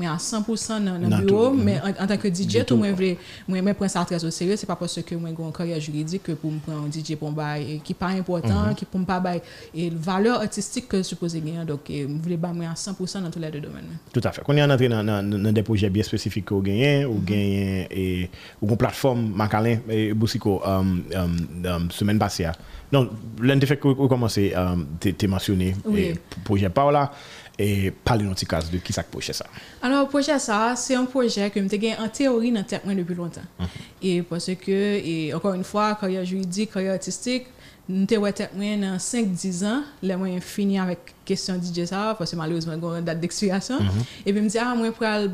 à 0.06 0.18
100% 0.18 0.84
dans 0.84 0.98
le 0.98 1.26
bureau 1.26 1.52
mais 1.52 1.82
en 2.00 2.06
tant 2.06 2.18
que 2.18 2.28
DJ 2.28 2.66
tout 2.66 2.78
moi 2.78 2.90
je 2.98 3.16
moi 3.48 3.62
me 3.62 3.74
prends 3.74 3.88
ça 3.88 4.06
très 4.06 4.24
au 4.24 4.30
sérieux. 4.30 4.56
C'est 4.56 4.68
pas 4.68 4.76
parce 4.76 5.02
que 5.02 5.16
moi 5.16 5.32
j'ai 5.36 5.44
une 5.44 5.52
carrière 5.52 5.80
juridique 5.80 6.24
que 6.24 6.34
pour 6.34 6.52
me 6.52 6.60
prendre 6.60 6.86
un 6.86 6.92
DJ 6.92 7.16
pour 7.16 7.32
bail 7.32 7.82
qui 7.84 7.96
pas 7.96 8.08
important 8.08 8.76
qui 8.76 8.86
pour 8.86 9.04
pas 9.06 9.20
bail 9.20 9.42
et 9.74 9.90
valeur 9.90 10.42
artistique 10.42 10.88
que 10.88 11.02
supposé 11.02 11.40
gagner 11.40 11.66
donc 11.66 11.82
je 11.90 12.06
voulais 12.06 12.38
bailler 12.38 12.68
à 12.68 12.74
100% 12.74 13.24
dans 13.24 13.32
tous 13.32 13.40
les 13.40 13.50
deux 13.50 13.62
domaines. 13.62 13.98
Tout 14.14 14.22
à 14.24 14.32
fait. 14.32 14.44
Quand 14.46 14.54
on 14.54 14.58
est 14.58 14.64
entré 14.64 14.88
dans 14.88 15.04
dans 15.04 15.52
des 15.52 15.64
projets 15.64 15.90
bien 15.96 16.04
spécifique 16.04 16.52
au 16.52 16.62
gagné 16.62 17.06
ou 17.06 17.16
gagné 17.26 17.88
et 17.90 18.30
ou 18.62 18.68
une 18.70 18.76
plateforme 18.76 19.32
Macalin 19.34 19.80
et 19.90 20.14
Boussico 20.14 20.62
um, 20.66 21.04
um, 21.16 21.66
um, 21.66 21.92
semaine 21.92 22.20
passée 22.20 22.48
non 22.92 23.10
l'un 23.42 23.56
des 23.56 23.66
faits 23.66 23.80
que 23.80 23.88
vous 23.88 24.08
commencez 24.08 24.54
um, 24.54 24.86
t'es 25.00 25.28
mentionné 25.28 25.74
oui. 25.86 26.14
projet 26.44 26.70
Paola 26.70 27.12
et 27.58 27.92
parler 27.92 28.26
petit 28.34 28.46
cas 28.46 28.62
de 28.62 28.78
qui 28.80 28.92
ça 28.92 29.04
projet 29.04 29.32
ça 29.32 29.46
alors 29.82 30.10
projet 30.10 30.38
ça 30.38 30.74
c'est 30.76 30.96
un 30.96 31.06
projet 31.06 31.50
que 31.50 31.62
j'ai 31.72 31.96
en 31.98 32.10
théorie 32.10 32.52
dans 32.52 32.64
tête 32.64 32.84
depuis 32.86 33.16
longtemps 33.16 33.48
-hmm. 33.60 33.68
et 34.08 34.22
parce 34.30 34.52
que 34.64 34.78
et 35.12 35.34
encore 35.38 35.56
une 35.60 35.64
fois 35.72 35.88
carrière 36.02 36.26
juridique 36.26 36.72
carrière 36.74 36.96
artistique 37.00 37.46
nous 37.88 38.08
avons 38.16 38.26
dans 38.26 38.98
5-10 38.98 39.66
ans, 39.66 39.84
là, 40.02 40.18
moi, 40.18 40.28
fini 40.42 40.80
avec 40.80 41.14
question 41.24 41.56
DJ 41.62 41.86
ça, 41.86 42.16
parce 42.18 42.32
que 42.32 42.36
malheureusement, 42.36 42.74
j'ai 42.74 43.00
une 43.00 43.06
date 43.06 43.20
d'expiration. 43.20 43.80
Mm 43.80 43.86
-hmm. 43.86 44.26
Et 44.26 44.32
puis, 44.34 44.40
je 44.40 44.46
me 44.46 44.50
dis, 44.50 44.58
ah, 44.58 44.74
moi, 44.76 44.92
pour 44.92 45.06
aller 45.06 45.30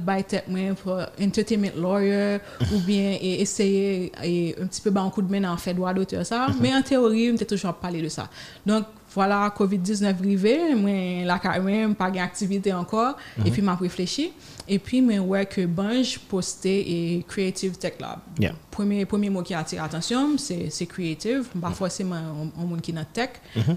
moi, 0.48 0.76
pour 0.82 0.98
entertainment 1.26 1.72
lawyer, 1.78 2.40
ou 2.74 2.80
bien 2.80 3.18
et 3.22 3.42
essayer 3.42 4.12
et 4.24 4.56
un 4.62 4.68
petit 4.68 4.82
peu 4.82 4.92
un 4.96 5.10
coup 5.10 5.22
de 5.22 5.32
main 5.32 5.50
en 5.50 5.58
fait 5.58 5.74
droit 5.74 5.94
d'auteur, 5.94 6.26
ça. 6.26 6.48
Mm 6.48 6.52
-hmm. 6.52 6.62
Mais 6.62 6.74
en 6.76 6.82
théorie, 6.82 7.38
je 7.38 7.44
toujours 7.46 7.74
parlé 7.74 8.02
de 8.02 8.10
ça. 8.10 8.30
Donc, 8.66 8.86
voilà, 9.14 9.54
COVID-19 9.58 10.06
arrivé, 10.06 10.76
moi, 10.76 11.26
là, 11.26 11.40
quand 11.42 11.62
même, 11.62 11.96
pas 11.96 12.10
d'activité 12.10 12.74
encore, 12.74 13.16
mm 13.16 13.42
-hmm. 13.44 13.48
et 13.48 13.52
puis, 13.52 13.62
m'a 13.62 13.76
réfléchi. 13.76 14.32
Et 14.68 14.80
puis, 14.80 15.00
je 15.06 15.20
vois 15.20 15.46
que 15.46 15.66
Bunch 15.66 16.20
postait 16.30 16.82
et 16.96 17.26
Creative 17.28 17.78
Tech 17.78 17.94
Lab. 18.00 18.20
Yeah. 18.40 18.54
Premier, 18.70 19.06
premier 19.06 19.30
mot 19.30 19.44
qui 19.44 19.54
attire 19.54 19.82
l'attention, 19.84 20.38
c'est 20.38 20.86
creative. 20.86 21.44
Pas 21.60 21.72
forcément 21.72 22.16
un 22.62 22.66
monde 22.66 22.82
qui 22.82 22.92
est 22.92 22.94
dans 22.94 23.06
tech, 23.18 23.32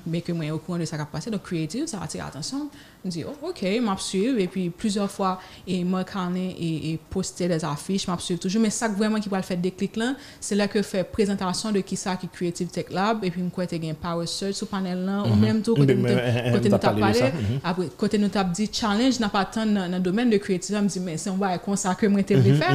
mais 0.07 0.21
que 0.21 0.33
moi, 0.33 0.51
au 0.53 0.59
courant 0.59 0.79
de 0.79 0.85
ça 0.85 0.97
qui 0.97 1.03
a 1.03 1.07
passé. 1.07 1.31
Donc, 1.31 1.43
creative, 1.43 1.87
ça 1.87 2.01
attire 2.01 2.25
l'attention. 2.25 2.69
Je 3.05 3.11
dis, 3.11 3.25
oh, 3.25 3.49
OK, 3.49 3.59
je 3.63 4.03
suivre. 4.03 4.39
Et 4.39 4.47
puis, 4.47 4.71
plusieurs 4.71 5.11
fois, 5.11 5.39
et 5.67 5.85
moi, 5.85 6.05
Carnet 6.05 6.55
et, 6.59 6.93
et 6.93 7.01
poster 7.11 7.49
des 7.49 7.65
affiches, 7.65 8.07
je 8.07 8.23
suivre 8.23 8.41
toujours. 8.41 8.63
Mais 8.63 8.71
ça, 8.71 8.89
vraiment, 8.89 9.21
qui 9.21 9.29
va 9.29 9.37
le 9.39 9.43
faire 9.43 9.59
déclic 9.59 9.97
là, 9.97 10.15
c'est 10.41 10.55
là 10.55 10.69
que 10.69 10.79
je 10.79 10.85
fais 10.85 11.05
présentation 11.05 11.71
de 11.71 11.81
qui 11.81 11.97
ça 11.97 12.17
qui 12.17 12.29
Creative 12.29 12.69
Tech 12.69 12.87
Lab. 12.91 13.25
Et 13.25 13.31
puis, 13.31 13.43
je 13.45 13.51
crois 13.51 13.65
un 13.65 13.95
Power 13.95 14.27
Search 14.27 14.55
sur 14.55 14.67
panel 14.69 15.05
là, 15.05 15.23
ou 15.23 15.35
même 15.35 15.63
tout, 15.63 15.75
côté 15.75 15.95
nous 15.95 16.79
t'as 16.79 16.79
parlé. 16.79 17.21
Après, 17.63 17.89
côté 17.97 18.19
nous 18.19 18.29
t'as 18.29 18.45
dit 18.45 18.69
challenge, 18.73 19.21
n'a 19.21 19.29
pas 19.29 19.45
tant 19.45 19.67
dans 19.67 19.91
le 19.91 20.01
domaine 20.01 20.31
de 20.31 20.39
creative. 20.39 20.77
Je 20.77 20.83
me 20.83 20.89
dis, 20.89 21.01
mais 21.01 21.17
c'est 21.17 21.31
comme 21.65 21.77
ça 21.77 21.95
que 21.95 22.07
moi, 22.07 22.21
je 22.29 22.35
faire. 22.55 22.75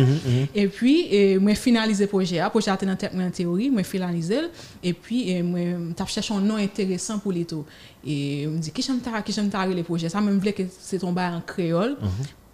Et 0.53 0.67
puis, 0.67 1.07
et, 1.13 1.37
moi, 1.39 1.55
finaliser 1.55 2.03
le 2.03 2.09
projet. 2.09 2.41
Le 2.41 2.49
projet 2.49 2.71
a 2.71 2.75
été 2.75 2.85
théorie, 3.31 3.69
moi, 3.69 3.83
finaliser. 3.83 4.41
Et 4.83 4.93
puis, 4.93 5.41
moi, 5.41 5.59
je 5.97 6.05
cherché 6.05 6.33
un 6.33 6.41
nom 6.41 6.55
intéressant 6.55 7.19
pour 7.19 7.31
les 7.31 7.45
tout. 7.45 7.65
Et 8.05 8.43
je 8.43 8.49
me 8.49 8.57
dis, 8.57 8.71
qui 8.71 8.81
j'aime 8.81 9.01
qui 9.25 9.31
j'aime 9.31 9.49
les 9.73 9.83
projets 9.83 10.09
Ça 10.09 10.21
me 10.21 10.33
voulait 10.33 10.53
que 10.53 10.63
c'est 10.79 11.03
bail 11.11 11.33
en 11.33 11.41
créole. 11.41 11.97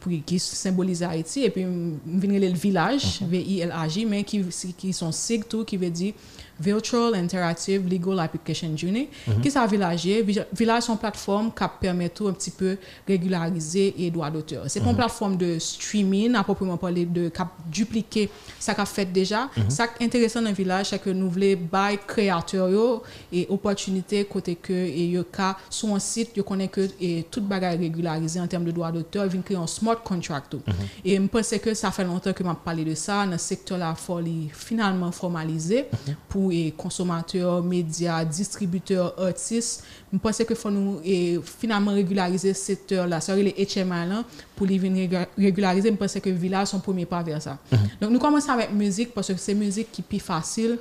pour 0.06 0.12
qui 0.24 0.38
symbolise 0.38 1.02
Haïti. 1.02 1.44
Et 1.44 1.50
puis 1.50 1.64
je 1.64 2.28
viens 2.28 2.40
le 2.40 2.56
village 2.56 3.22
V 3.24 3.42
I 3.42 3.62
L 3.62 3.72
A 3.72 3.88
J 3.88 4.06
mais 4.06 4.24
qui 4.24 4.44
qui 4.78 4.94
sont 4.94 5.12
sig 5.12 5.48
tout 5.48 5.66
qui 5.66 5.78
veut 5.78 5.90
dire 5.90 6.14
Virtual 6.60 7.16
Interactive 7.16 7.88
Legal 7.88 8.20
Application 8.20 8.76
Journey. 8.76 9.10
Qui 9.42 9.52
ça 9.52 9.66
village 9.66 10.08
Village 10.54 10.84
son 10.84 10.98
plateforme 10.98 11.52
qui 11.52 11.64
permet 11.80 12.10
tout 12.10 12.28
un 12.28 12.34
petit 12.34 12.52
peu 12.52 12.78
régulariser 13.08 13.94
les 13.98 14.12
droits 14.12 14.30
d'auteur. 14.30 14.64
C'est 14.68 14.82
pas 14.82 14.90
une 14.90 14.96
plateforme 14.96 15.38
de 15.38 15.60
streaming, 15.60 16.36
à 16.36 16.44
proprement 16.44 16.78
parler, 16.78 17.06
de 17.06 17.30
cap 17.30 17.50
dupliquer 17.72 18.30
ça 18.60 18.74
qu'a 18.74 18.86
fait 18.86 19.06
déjà. 19.06 19.50
Ça 19.70 19.88
qui 19.88 20.04
est 20.04 20.06
intéressant 20.06 20.42
dans 20.42 20.50
le 20.50 20.56
village, 20.56 20.90
c'est 20.90 21.00
que 21.00 21.10
nous 21.10 21.30
voulons 21.30 21.58
bail 21.72 22.00
créateurs 22.08 23.02
et 23.32 23.48
opportunité 23.50 24.26
côté 24.26 24.56
que 24.56 24.74
et 24.74 25.08
yo 25.08 25.24
ka 25.24 25.58
sur 25.70 25.94
un 25.94 26.00
site, 26.00 26.36
yo 26.36 26.44
connaît 26.44 26.68
que 26.68 26.88
et 27.00 27.26
toute 27.30 27.46
bagarre 27.48 27.78
régularisée 27.78 28.40
en 28.40 28.48
termes 28.48 28.66
de 28.66 28.72
droits 28.72 28.92
d'auteur, 28.92 29.28
vient 29.28 29.42
créer 29.42 29.58
un 29.58 29.68
smart 29.68 30.02
contract. 30.02 30.52
tout. 30.52 30.62
Et 31.04 31.16
je 31.16 31.22
pense 31.22 31.50
que 31.58 31.74
ça 31.74 31.92
fait 31.92 32.04
longtemps 32.04 32.34
que 32.34 32.44
m'a 32.44 32.56
parlé 32.56 32.84
de 32.84 32.96
ça 32.96 33.26
dans 33.26 33.32
le 33.32 33.38
secteur 33.38 33.98
faut 33.98 34.20
li 34.20 34.50
finalement 34.54 35.12
formaliser 35.12 35.86
pour 36.30 36.45
les 36.50 36.72
consommateurs, 36.72 37.64
médias, 37.64 38.24
distributeurs, 38.26 39.14
artistes. 39.20 39.84
Je 40.12 40.18
pense 40.18 40.38
que 40.38 40.56
faut 40.56 40.72
nous 40.72 41.00
et 41.04 41.40
finalement 41.44 41.92
régulariser 41.92 42.54
ce 42.54 42.62
secteur 42.66 43.08
là, 43.08 43.20
ça 43.22 43.36
les 43.36 43.52
HMA 43.76 44.06
là 44.06 44.24
pour 44.56 44.66
les 44.66 44.78
venir 44.78 45.10
régu- 45.10 45.28
régulariser, 45.38 45.90
je 45.90 45.96
pense 45.96 46.14
que 46.20 46.30
village 46.30 46.68
son 46.70 46.80
premier 46.80 47.06
pas 47.06 47.22
vers 47.24 47.42
ça. 47.42 47.58
Donc 48.02 48.12
nous 48.12 48.20
commençons 48.20 48.52
avec 48.52 48.72
musique 48.74 49.14
parce 49.14 49.28
que 49.28 49.38
c'est 49.38 49.54
musique 49.54 49.92
qui 49.92 50.02
est 50.02 50.06
plus 50.06 50.20
facile 50.20 50.78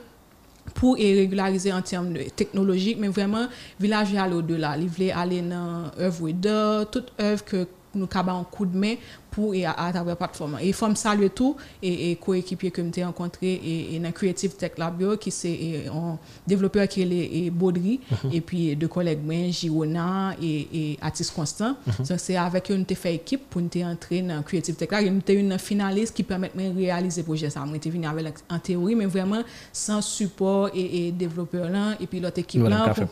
pour 0.74 0.94
régulariser 0.96 1.72
en 1.72 1.82
termes 1.82 2.12
de 2.12 2.22
technologique, 2.34 2.96
mais 2.98 3.08
vraiment, 3.08 3.46
village 3.78 4.10
veut 4.12 4.18
aller 4.18 4.34
au-delà. 4.34 4.76
Il 4.78 4.88
veut 4.88 5.12
aller 5.14 5.42
dans 5.42 5.90
œuvre 6.00 6.30
d'art, 6.30 6.90
toute 6.90 7.12
œuvre 7.20 7.44
que 7.44 7.66
nous 7.94 8.08
avons 8.14 8.40
un 8.40 8.44
coup 8.44 8.64
de 8.66 8.76
main 8.76 8.94
pour 9.34 9.54
et 9.54 9.64
à, 9.64 9.72
à 9.72 9.90
travers 9.92 10.12
la 10.12 10.16
plateforme. 10.16 10.58
Et 10.62 10.68
il 10.68 10.72
faut 10.72 10.88
me 10.88 10.94
saluer 10.94 11.30
tout 11.30 11.56
et, 11.82 12.12
et 12.12 12.16
coéquipier 12.16 12.70
que 12.70 12.82
j'ai 12.94 13.04
rencontré 13.04 13.52
et, 13.52 13.94
et 13.96 13.98
dans 13.98 14.12
Creative 14.12 14.54
Tech 14.54 14.72
Lab 14.78 15.16
qui 15.18 15.30
c'est 15.30 15.86
un 15.92 16.18
développeur 16.46 16.86
qui 16.88 17.02
est 17.02 17.50
Baudry 17.50 18.00
et 18.32 18.40
puis 18.40 18.76
deux 18.76 18.88
collègues 18.88 19.24
moi 19.24 19.50
Girona 19.50 20.34
et, 20.40 20.68
et 20.72 20.98
Atis 21.02 21.30
Constant. 21.34 21.76
Donc 22.08 22.18
c'est 22.18 22.36
avec 22.36 22.70
eux 22.70 22.74
nous 22.76 22.82
avons 22.88 22.94
fait 22.94 23.14
équipe 23.14 23.48
pour 23.50 23.60
nous 23.60 23.82
entrer 23.82 24.22
dans 24.22 24.42
Creative 24.42 24.74
Tech 24.76 24.88
Lab 24.90 25.04
nous 25.04 25.20
avons 25.28 25.40
une 25.40 25.58
finaliste 25.58 26.14
qui 26.14 26.22
permet 26.22 26.50
de 26.54 26.76
réaliser 26.76 27.22
le 27.22 27.24
projet 27.24 27.50
ça. 27.50 27.64
J'étais 27.72 27.90
venu 27.90 28.06
avec 28.06 28.34
en 28.48 28.58
théorie 28.58 28.94
mais 28.94 29.06
vraiment 29.06 29.42
sans 29.72 30.00
support 30.00 30.70
et, 30.74 31.08
et 31.08 31.12
développeur 31.12 31.68
là 31.68 31.96
et 32.00 32.06
puis 32.06 32.20
l'autre 32.20 32.38
équipe 32.38 32.60
Voilà, 32.60 32.86
là 32.86 32.94
pour, 32.94 33.08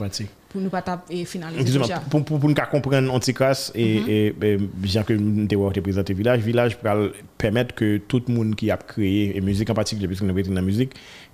pour 0.48 0.61
nous 0.61 0.68
pas 0.70 0.82
taper 0.82 1.20
et 1.20 1.24
finaliser 1.24 1.78
pour, 2.11 2.24
pour, 2.24 2.38
pour 2.40 2.48
nous 2.48 2.54
comprendre 2.70 3.12
Anticas 3.12 3.70
et, 3.74 3.96
et, 3.96 4.26
et 4.42 4.56
bien 4.58 5.02
que 5.02 5.14
nous 5.14 5.46
avons 5.50 5.70
présenté 5.82 6.12
Village, 6.14 6.40
Village 6.40 6.79
pour 6.79 6.90
permettre 7.38 7.75
que 7.75 7.98
tout 7.98 8.22
le 8.29 8.35
monde 8.35 8.55
qui 8.55 8.70
a 8.70 8.77
créé, 8.77 9.37
et 9.37 9.40
musique 9.40 9.70
en 9.70 9.75
particulier, 9.75 10.07
puisque 10.07 10.22
nous 10.22 10.31
avons 10.31 10.42
dans 10.42 10.55
la 10.55 10.62
musique, 10.62 10.92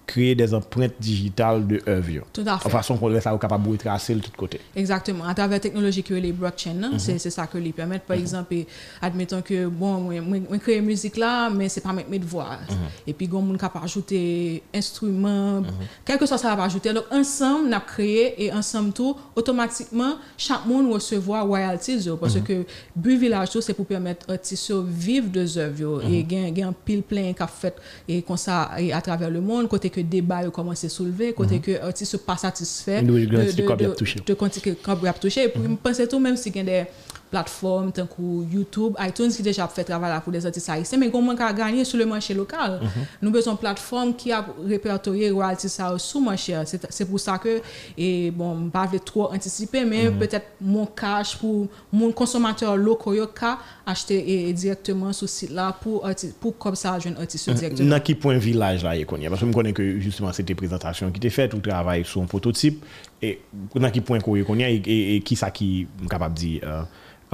créer 0.08 0.34
des 0.34 0.54
empreintes 0.54 0.94
digitales 0.98 1.66
de 1.66 1.80
œuvres. 1.86 2.24
Tout 2.32 2.42
à 2.46 2.58
fait. 2.58 2.66
En 2.66 2.70
façon 2.70 2.96
qu'on 2.96 3.20
soit 3.20 3.38
capable 3.38 3.66
de 3.66 3.70
retracer 3.72 4.14
de 4.14 4.20
tous 4.20 4.32
côtés. 4.32 4.60
Exactement. 4.74 5.24
À 5.24 5.34
travers 5.34 5.56
la 5.56 5.60
technologie 5.60 6.02
que 6.02 6.14
les 6.14 6.32
blockchains, 6.32 6.80
là, 6.80 6.88
c'est 6.96 7.18
c'est 7.18 7.30
ça 7.30 7.46
que 7.46 7.58
les 7.58 7.72
permettent. 7.72 8.04
Par 8.04 8.16
exemple, 8.16 8.54
et 8.54 8.66
admettons 9.02 9.42
que, 9.42 9.66
bon, 9.66 10.10
moi, 10.22 10.58
crée 10.58 10.80
musique 10.80 11.18
là, 11.18 11.50
mais 11.50 11.68
c'est 11.68 11.82
pas 11.82 11.92
mettre 11.92 12.08
mes 12.08 12.18
voix. 12.18 12.58
Et 13.06 13.12
puis, 13.12 13.28
on 13.32 13.42
peut 13.56 13.78
ajouter 13.84 14.62
instruments, 14.74 15.62
quel 16.04 16.18
que 16.18 16.26
soit 16.26 16.38
ça 16.38 16.56
va 16.56 16.64
ajouter. 16.64 16.92
Donc, 16.92 17.04
ensemble, 17.12 17.68
on 17.68 17.72
a 17.72 17.80
créé 17.80 18.44
et 18.44 18.52
ensemble 18.52 18.92
tout, 18.92 19.14
automatiquement, 19.36 20.14
chaque 20.38 20.64
monde 20.66 20.90
recevoir 20.90 21.46
royalties. 21.46 22.08
Parce 22.18 22.40
que 22.40 22.64
but 22.96 23.18
village, 23.18 23.50
c'est 23.60 23.74
pour 23.74 23.86
permettre 23.86 24.30
artistes 24.30 24.72
de 24.72 24.82
vivre 24.88 25.28
de 25.30 25.58
œuvres. 25.58 26.02
Et 26.04 26.26
il 26.28 26.58
y 26.58 26.62
a 26.62 26.68
un 26.68 26.72
pile 26.72 27.02
plein 27.02 27.34
qui 27.34 27.42
a 27.42 27.46
fait 27.46 27.76
et 28.08 28.22
comme 28.22 28.36
ça 28.38 28.70
et 28.78 28.92
à 28.92 29.00
travers 29.02 29.30
le 29.30 29.40
monde, 29.40 29.68
côté 29.68 29.90
que 29.90 29.97
débat 30.02 30.42
yo 30.44 30.50
commence 30.50 30.84
à 30.84 30.88
soulever, 30.88 31.32
côté 31.32 31.58
que 31.60 31.80
artistes 31.82 32.16
pas 32.18 32.36
a 32.42 32.48
un 32.48 33.02
de, 33.02 33.12
de, 33.12 33.26
de, 33.26 34.24
de 34.26 34.34
quand 34.82 34.94
vous 34.96 35.06
touché. 35.18 35.44
Et 35.44 35.48
puis, 35.48 35.62
je 35.62 35.74
pense 35.82 36.08
tout, 36.08 36.18
même 36.18 36.36
si 36.36 36.50
il 36.50 36.56
y 36.56 36.60
a 36.60 36.62
des 36.64 36.84
plateformes, 37.30 37.92
tant 37.92 38.06
que 38.06 38.22
YouTube, 38.52 38.94
iTunes 39.00 39.30
qui 39.30 39.42
déjà 39.42 39.66
fait 39.68 39.84
travail 39.84 40.18
pour 40.22 40.32
les 40.32 40.44
artistes 40.44 40.68
haïtiens, 40.68 40.98
mais 40.98 41.10
comment 41.10 41.32
on 41.32 41.36
a 41.36 41.52
gagné 41.52 41.84
sur 41.84 41.98
le 41.98 42.06
marché 42.06 42.34
local. 42.34 42.80
Nous 43.22 43.34
avons 43.36 43.50
une 43.52 43.56
plateforme 43.56 44.14
qui 44.14 44.32
a 44.32 44.44
répertorié 44.66 45.30
royalties 45.30 45.68
ça 45.68 45.94
sous 45.98 46.20
marché. 46.20 46.56
C'est 46.64 47.04
pour 47.04 47.20
ça 47.20 47.38
que, 47.38 47.60
et 47.96 48.30
bon, 48.30 48.70
je 48.72 48.94
ne 48.94 48.98
trop 48.98 49.32
anticiper, 49.32 49.84
mais 49.84 50.10
peut-être 50.10 50.46
mon 50.60 50.86
cash 50.86 51.36
pour 51.36 51.68
mon 51.92 52.12
consommateur 52.12 52.76
local, 52.76 53.28
ka 53.34 53.58
acheter 53.86 54.48
et, 54.48 54.52
directement 54.52 55.12
sur 55.12 55.28
ce 55.28 55.34
site 55.34 55.50
là 55.50 55.76
pour, 55.80 56.08
pour 56.40 56.58
comme 56.58 56.74
ça, 56.74 56.98
jeune 56.98 57.16
artiste 57.16 57.50
directement. 57.50 57.88
Dans 57.88 58.00
quel 58.00 58.18
point 58.18 58.38
village 58.38 58.82
là, 58.82 59.04
connaît 59.04 59.28
Parce 59.28 59.40
que 59.40 59.46
je 59.46 59.52
connais 59.52 59.72
que 59.72 59.98
justement 59.98 60.32
c'était 60.32 60.54
présentation 60.54 61.10
qui 61.10 61.18
était 61.18 61.30
faite, 61.30 61.54
ou 61.54 61.60
travail 61.60 62.04
sur 62.04 62.22
un 62.22 62.26
prototype, 62.26 62.84
et 63.22 63.40
dans 63.74 63.90
quel 63.90 64.02
point 64.02 64.20
qu'on 64.20 64.36
et, 64.36 64.82
et, 64.86 65.16
et 65.16 65.20
qui 65.20 65.36
ça 65.36 65.50
qui 65.50 65.86
est 66.02 66.08
capable 66.08 66.34
de 66.34 66.40
dire, 66.40 66.60
euh, 66.64 66.82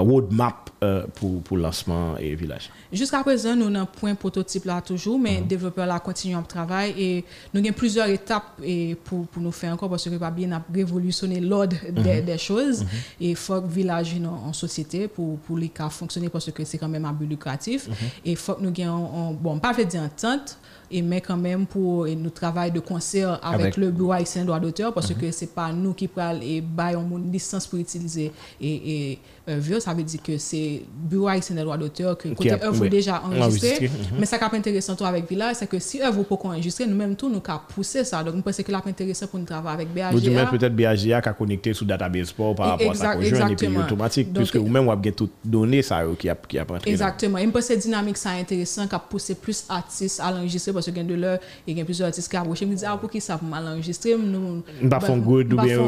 roadmap 0.03 0.71
euh, 0.83 1.07
pour, 1.15 1.41
pour 1.43 1.57
lancement 1.57 2.17
et 2.19 2.35
village. 2.35 2.71
Jusqu'à 2.93 3.23
présent, 3.23 3.55
nous 3.55 3.67
avons 3.67 3.77
un 3.77 3.87
point 3.87 4.15
prototype 4.15 4.65
là 4.65 4.81
toujours, 4.81 5.19
mais 5.19 5.41
le 5.41 5.47
développeur 5.47 5.87
là 5.87 5.99
continue 6.01 6.37
à 6.37 6.43
travailler 6.43 7.17
et 7.19 7.25
nous 7.53 7.61
avons 7.61 7.73
plusieurs 7.73 8.09
étapes 8.09 8.61
et 8.63 8.97
pour, 9.05 9.27
pour 9.29 9.43
nous 9.43 9.53
faire 9.53 9.73
encore 9.73 9.89
parce 9.91 10.05
que 10.09 10.17
pas 10.17 10.31
bien 10.31 10.53
a 10.53 10.63
révolutionné 10.73 11.41
l'ordre 11.41 11.77
des, 11.91 12.21
des 12.23 12.39
choses 12.39 12.83
et 13.21 13.31
il 13.31 13.37
faut 13.37 13.61
que 13.61 13.67
le 13.67 13.73
village 13.73 14.15
en, 14.25 14.49
en 14.49 14.53
société 14.53 15.09
pour, 15.09 15.39
pour 15.39 15.57
les 15.59 15.69
cas 15.69 15.89
fonctionner 15.89 16.29
parce 16.29 16.51
que 16.51 16.65
c'est 16.65 16.79
quand 16.79 16.89
même 16.89 17.05
un 17.05 17.13
but 17.13 17.27
lucratif 17.27 17.89
et 18.25 18.33
il 18.33 18.37
faut 18.37 18.55
que 18.55 18.63
nous 18.63 18.73
ayons, 18.77 19.33
bon, 19.33 19.59
pas 19.59 19.75
fait 19.75 19.85
d'entente, 19.87 20.59
et 20.97 21.03
mais 21.03 21.21
quand 21.21 21.37
même 21.37 21.67
pour 21.67 22.07
nous 22.07 22.31
travail 22.31 22.71
de 22.71 22.81
concert 22.81 23.39
avec, 23.43 23.61
Avec- 23.61 23.77
le 23.77 23.91
bureau 23.91 24.13
haïtien 24.13 24.45
droit 24.45 24.61
d'auteur 24.61 24.95
parce 24.95 25.13
que 25.13 25.31
c'est 25.31 25.53
pas 25.55 25.73
nous 25.73 25.93
qui 25.93 26.07
prenons 26.09 26.41
et 26.41 26.61
baillons 26.61 27.07
une 27.19 27.33
licence 27.33 27.67
pour 27.67 27.79
utiliser. 27.79 28.31
Et, 28.61 29.11
et 29.13 29.19
euh, 29.49 29.59
vieux, 29.59 29.81
ça 29.81 29.93
veut 29.93 30.03
dire 30.05 30.23
que 30.23 30.39
c'est 30.39 30.83
bureau 30.97 31.29
haïtien 31.29 31.57
droit 31.57 31.77
d'auteur 31.77 32.17
que 32.17 32.29
côté 32.29 32.53
a- 32.53 32.65
œuvre 32.67 32.81
oui, 32.83 32.89
déjà 32.89 33.21
enregistré 33.25 33.71
enregistré, 33.73 33.91
mais 34.19 34.25
ça 34.27 34.39
qui 34.39 34.45
est 34.45 34.59
intéressant 34.59 34.95
tout 34.95 35.05
avec 35.05 35.29
Village 35.29 35.57
c'est 35.59 35.67
que 35.67 35.79
si 35.79 36.01
œuvre 36.01 36.23
pas 36.23 36.37
enregistré 36.45 36.87
nous 36.87 36.97
même 36.97 37.17
tout 37.17 37.29
nous 37.29 37.43
avons 37.47 37.61
poussé 37.75 38.05
ça. 38.05 38.23
Donc 38.23 38.37
je 38.37 38.41
pense 38.41 38.57
que 38.57 38.73
là 38.73 38.81
intéressant 38.87 39.27
pour 39.27 39.39
nous 39.41 39.45
travailler 39.47 39.75
avec 39.75 40.13
Vous 40.13 40.21
dites 40.21 40.31
même 40.31 40.45
BAGA 40.47 40.59
peut-être 40.59 40.77
BAGA 40.77 41.21
qui 41.23 41.29
a 41.29 41.33
connecté 41.33 41.75
sur 41.75 41.85
database 41.87 42.29
sport 42.29 42.55
par 42.55 42.69
rapport 42.69 42.91
à 42.93 42.95
ça 42.95 43.15
Exact- 43.17 43.31
conjoint 43.31 43.49
et 43.49 43.57
puis 43.57 43.67
exactement. 43.67 43.85
automatique, 43.85 44.29
Donc, 44.33 44.37
puisque 44.45 44.57
vous-même 44.57 44.85
vous 44.85 44.91
avez 44.93 45.13
toutes 45.13 45.33
données 45.45 45.83
ça 45.83 46.03
qui 46.19 46.29
a, 46.31 46.35
qui 46.35 46.59
a 46.59 46.65
rentré. 46.65 46.91
Exactement. 46.91 47.39
Et 47.39 47.45
je 47.45 47.51
pense 47.51 47.69
que 47.69 47.75
dynamique, 47.75 48.17
c'est 48.17 48.29
intéressant, 48.41 48.87
qui 48.87 48.95
a 48.95 48.99
poussé 48.99 49.35
plus 49.35 49.67
d'artistes 49.69 50.21
à 50.21 50.31
l'enregistrer 50.31 50.73
parce 50.85 50.97
qu'il 50.97 50.97
y 50.97 51.01
a 51.01 51.17
de 51.17 51.21
l'heure, 51.21 51.39
il 51.67 51.77
y 51.77 51.81
a 51.81 51.85
plusieurs 51.85 52.09
artistes 52.09 52.31
qui 52.31 52.37
approché. 52.37 52.65
Je 52.67 52.71
me 52.71 52.77
dis, 52.77 52.85
ah, 52.87 52.97
pour 52.97 53.11
qui 53.11 53.21
ça 53.21 53.39
mal 53.43 53.67
enregistrer? 53.67 54.17
Nous, 54.17 54.63
Vous 54.83 54.89
pas 54.89 55.01
font 55.01 55.17
good 55.19 55.53
ou 55.53 55.57
pas 55.57 55.65
bien 55.65 55.79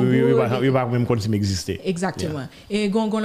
oui, 0.60 0.70
pas 0.70 0.86
même 0.86 1.06
comme 1.06 1.18
si. 1.20 1.28
Exactement. 1.84 2.46
Et 2.70 2.88
gon 2.88 3.08
gon 3.08 3.20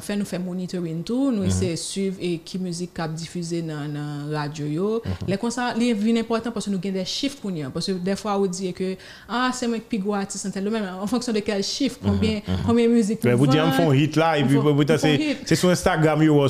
fait 0.00 0.16
nous 0.16 0.24
fait 0.24 0.38
monitoring 0.38 1.02
tout, 1.02 1.30
nous 1.30 1.44
essayer 1.44 1.76
suivre 1.76 2.16
et 2.20 2.38
qui 2.38 2.58
musique 2.58 2.94
cap 2.94 3.12
diffuser 3.12 3.62
dans 3.62 3.88
dans 3.92 4.30
radio 4.32 4.66
yo. 4.66 5.02
Ça, 5.50 5.74
les 5.76 5.92
vient 5.94 6.16
important 6.16 6.50
parce 6.52 6.66
que 6.66 6.70
nous 6.70 6.78
gagne 6.78 6.92
des 6.94 7.04
chiffres 7.04 7.38
pour 7.40 7.50
nous 7.50 7.70
parce 7.70 7.86
que 7.86 7.92
des 7.92 8.16
fois 8.16 8.38
on 8.38 8.46
dit 8.46 8.72
que 8.72 8.96
ah 9.28 9.50
c'est 9.52 9.66
moi 9.66 9.78
qui 9.78 9.84
pigo 9.98 10.14
artiste 10.14 10.46
en 10.46 10.50
tel 10.50 10.68
même 10.70 10.84
en 11.00 11.06
fonction 11.06 11.32
de 11.32 11.40
quel 11.40 11.62
chiffre 11.62 11.98
combien 12.04 12.40
combien 12.66 12.86
de 12.86 12.92
musique 12.92 13.20
Mais 13.24 13.34
vous 13.34 13.46
dites, 13.46 13.60
on 13.60 13.66
vend. 13.66 13.72
fait 13.72 13.82
un 13.84 13.94
hit 13.94 14.16
là, 14.16 14.38
et 14.38 14.42
On 14.42 14.46
puis 14.46 14.54
fait- 14.56 14.60
vous- 14.60 14.74
vous- 14.74 14.82
on 14.82 14.86
fait 14.86 14.92
un 14.92 14.98
c'est 14.98 15.14
hit. 15.16 15.64
Instagram 15.64 16.22
yo. 16.22 16.46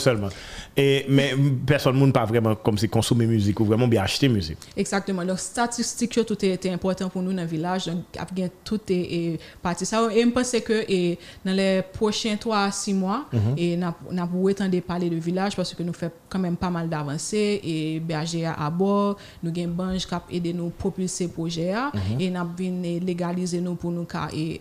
Et, 0.76 1.06
mais 1.08 1.34
personne 1.66 1.98
ne 1.98 2.12
pas 2.12 2.24
vraiment 2.24 2.54
comme 2.54 2.78
si 2.78 2.88
consommer 2.88 3.26
musique 3.26 3.58
ou 3.60 3.64
vraiment 3.64 3.88
bien 3.88 4.02
acheter 4.02 4.28
musique. 4.28 4.58
Exactement. 4.76 5.24
Donc, 5.24 5.38
statistique, 5.38 6.16
yo, 6.16 6.24
tout 6.24 6.42
est, 6.44 6.64
est 6.64 6.72
important 6.72 7.08
pour 7.08 7.22
nous 7.22 7.32
dans 7.32 7.42
le 7.42 7.48
village. 7.48 7.86
Donc, 7.86 8.04
après, 8.18 8.50
tout 8.64 8.80
est, 8.88 9.38
parti. 9.62 9.84
Ça, 9.84 10.08
et 10.14 10.22
je 10.22 10.28
pense 10.28 10.52
que 10.64 10.84
et, 10.88 11.18
dans 11.44 11.52
les 11.52 11.82
prochains 11.92 12.36
3 12.36 12.58
à 12.58 12.70
6 12.70 12.94
mois, 12.94 13.26
et 13.56 13.76
nous 13.76 13.86
avons 14.18 14.80
parler 14.86 15.10
de 15.10 15.16
village 15.16 15.56
parce 15.56 15.74
que 15.74 15.82
nous 15.82 15.92
faisons 15.92 16.12
quand 16.28 16.38
même 16.38 16.56
pas 16.56 16.70
mal 16.70 16.88
d'avancées. 16.88 17.60
Et 17.64 18.00
BAGA 18.00 18.54
à 18.54 18.70
bord, 18.70 19.16
nous 19.42 19.50
avons 19.50 19.70
Bange 19.70 20.06
qui 20.06 20.14
a 20.14 20.22
aidé 20.30 20.52
nous 20.52 20.70
propulser 20.70 21.24
le 21.24 21.30
projet. 21.30 21.72
là. 21.72 21.92
Et 22.18 22.30
nous 22.30 22.40
avons 22.40 22.82
légaliser 22.82 23.60
nous 23.60 23.74
pour 23.74 23.90
nous 23.90 24.06
et, 24.34 24.60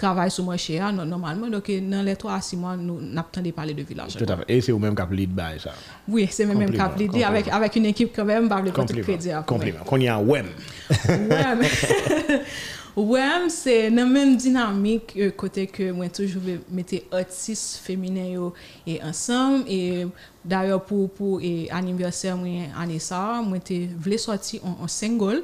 travailler 0.00 0.30
sur 0.30 0.44
le 0.44 0.50
marché 0.50 0.78
normalement. 0.78 1.48
Donc, 1.48 1.70
dans 1.70 2.02
les 2.04 2.16
3 2.16 2.34
à 2.34 2.40
6 2.40 2.56
mois, 2.56 2.76
nous 2.76 3.00
de 3.00 3.50
parler 3.50 3.74
de 3.74 3.82
village. 3.82 4.16
Tout 4.16 4.26
à 4.28 4.36
fait. 4.36 4.44
Et 4.48 4.60
c'est 4.60 4.72
vous-même 4.72 4.94
qui 4.94 5.02
avez 5.02 5.16
lead 5.16 5.30
by 5.30 5.60
ça? 5.62 5.72
Oui, 6.08 6.28
c'est 6.30 6.46
même 6.46 6.58
Compliment, 6.58 6.84
cap 6.84 6.92
l'idée 6.98 7.06
compliment. 7.08 7.28
avec, 7.28 7.48
avec 7.48 7.76
une 7.76 7.86
équipe 7.86 8.12
quand 8.14 8.24
même, 8.24 8.48
pas 8.48 8.60
le 8.60 8.70
crédit. 9.02 9.30
Compliment. 9.46 9.84
Qu'on 9.84 9.98
y 9.98 10.08
a 10.08 10.16
un 10.16 10.22
WEM. 10.22 10.46
WEM. 11.08 11.60
WEM, 12.96 13.48
c'est 13.48 13.90
la 13.90 14.04
même 14.04 14.36
dynamique 14.36 15.14
euh, 15.16 15.30
côté 15.30 15.68
que 15.68 15.92
moi 15.92 16.08
toujours 16.08 16.42
mettre 16.70 16.96
artistes 17.12 17.80
féminins 17.82 18.50
et 18.86 19.00
ensemble 19.02 19.64
et 19.68 20.04
D'ailleurs, 20.44 20.84
pour, 20.84 21.10
pour 21.10 21.40
et, 21.40 21.68
anniversaire 21.70 22.36
mwen 22.38 22.70
ane 22.78 22.98
sa, 23.02 23.42
mwen 23.42 23.60
te 23.60 23.76
vle 23.98 24.18
sorti 24.18 24.60
en, 24.64 24.84
en 24.84 24.88
single. 24.88 25.42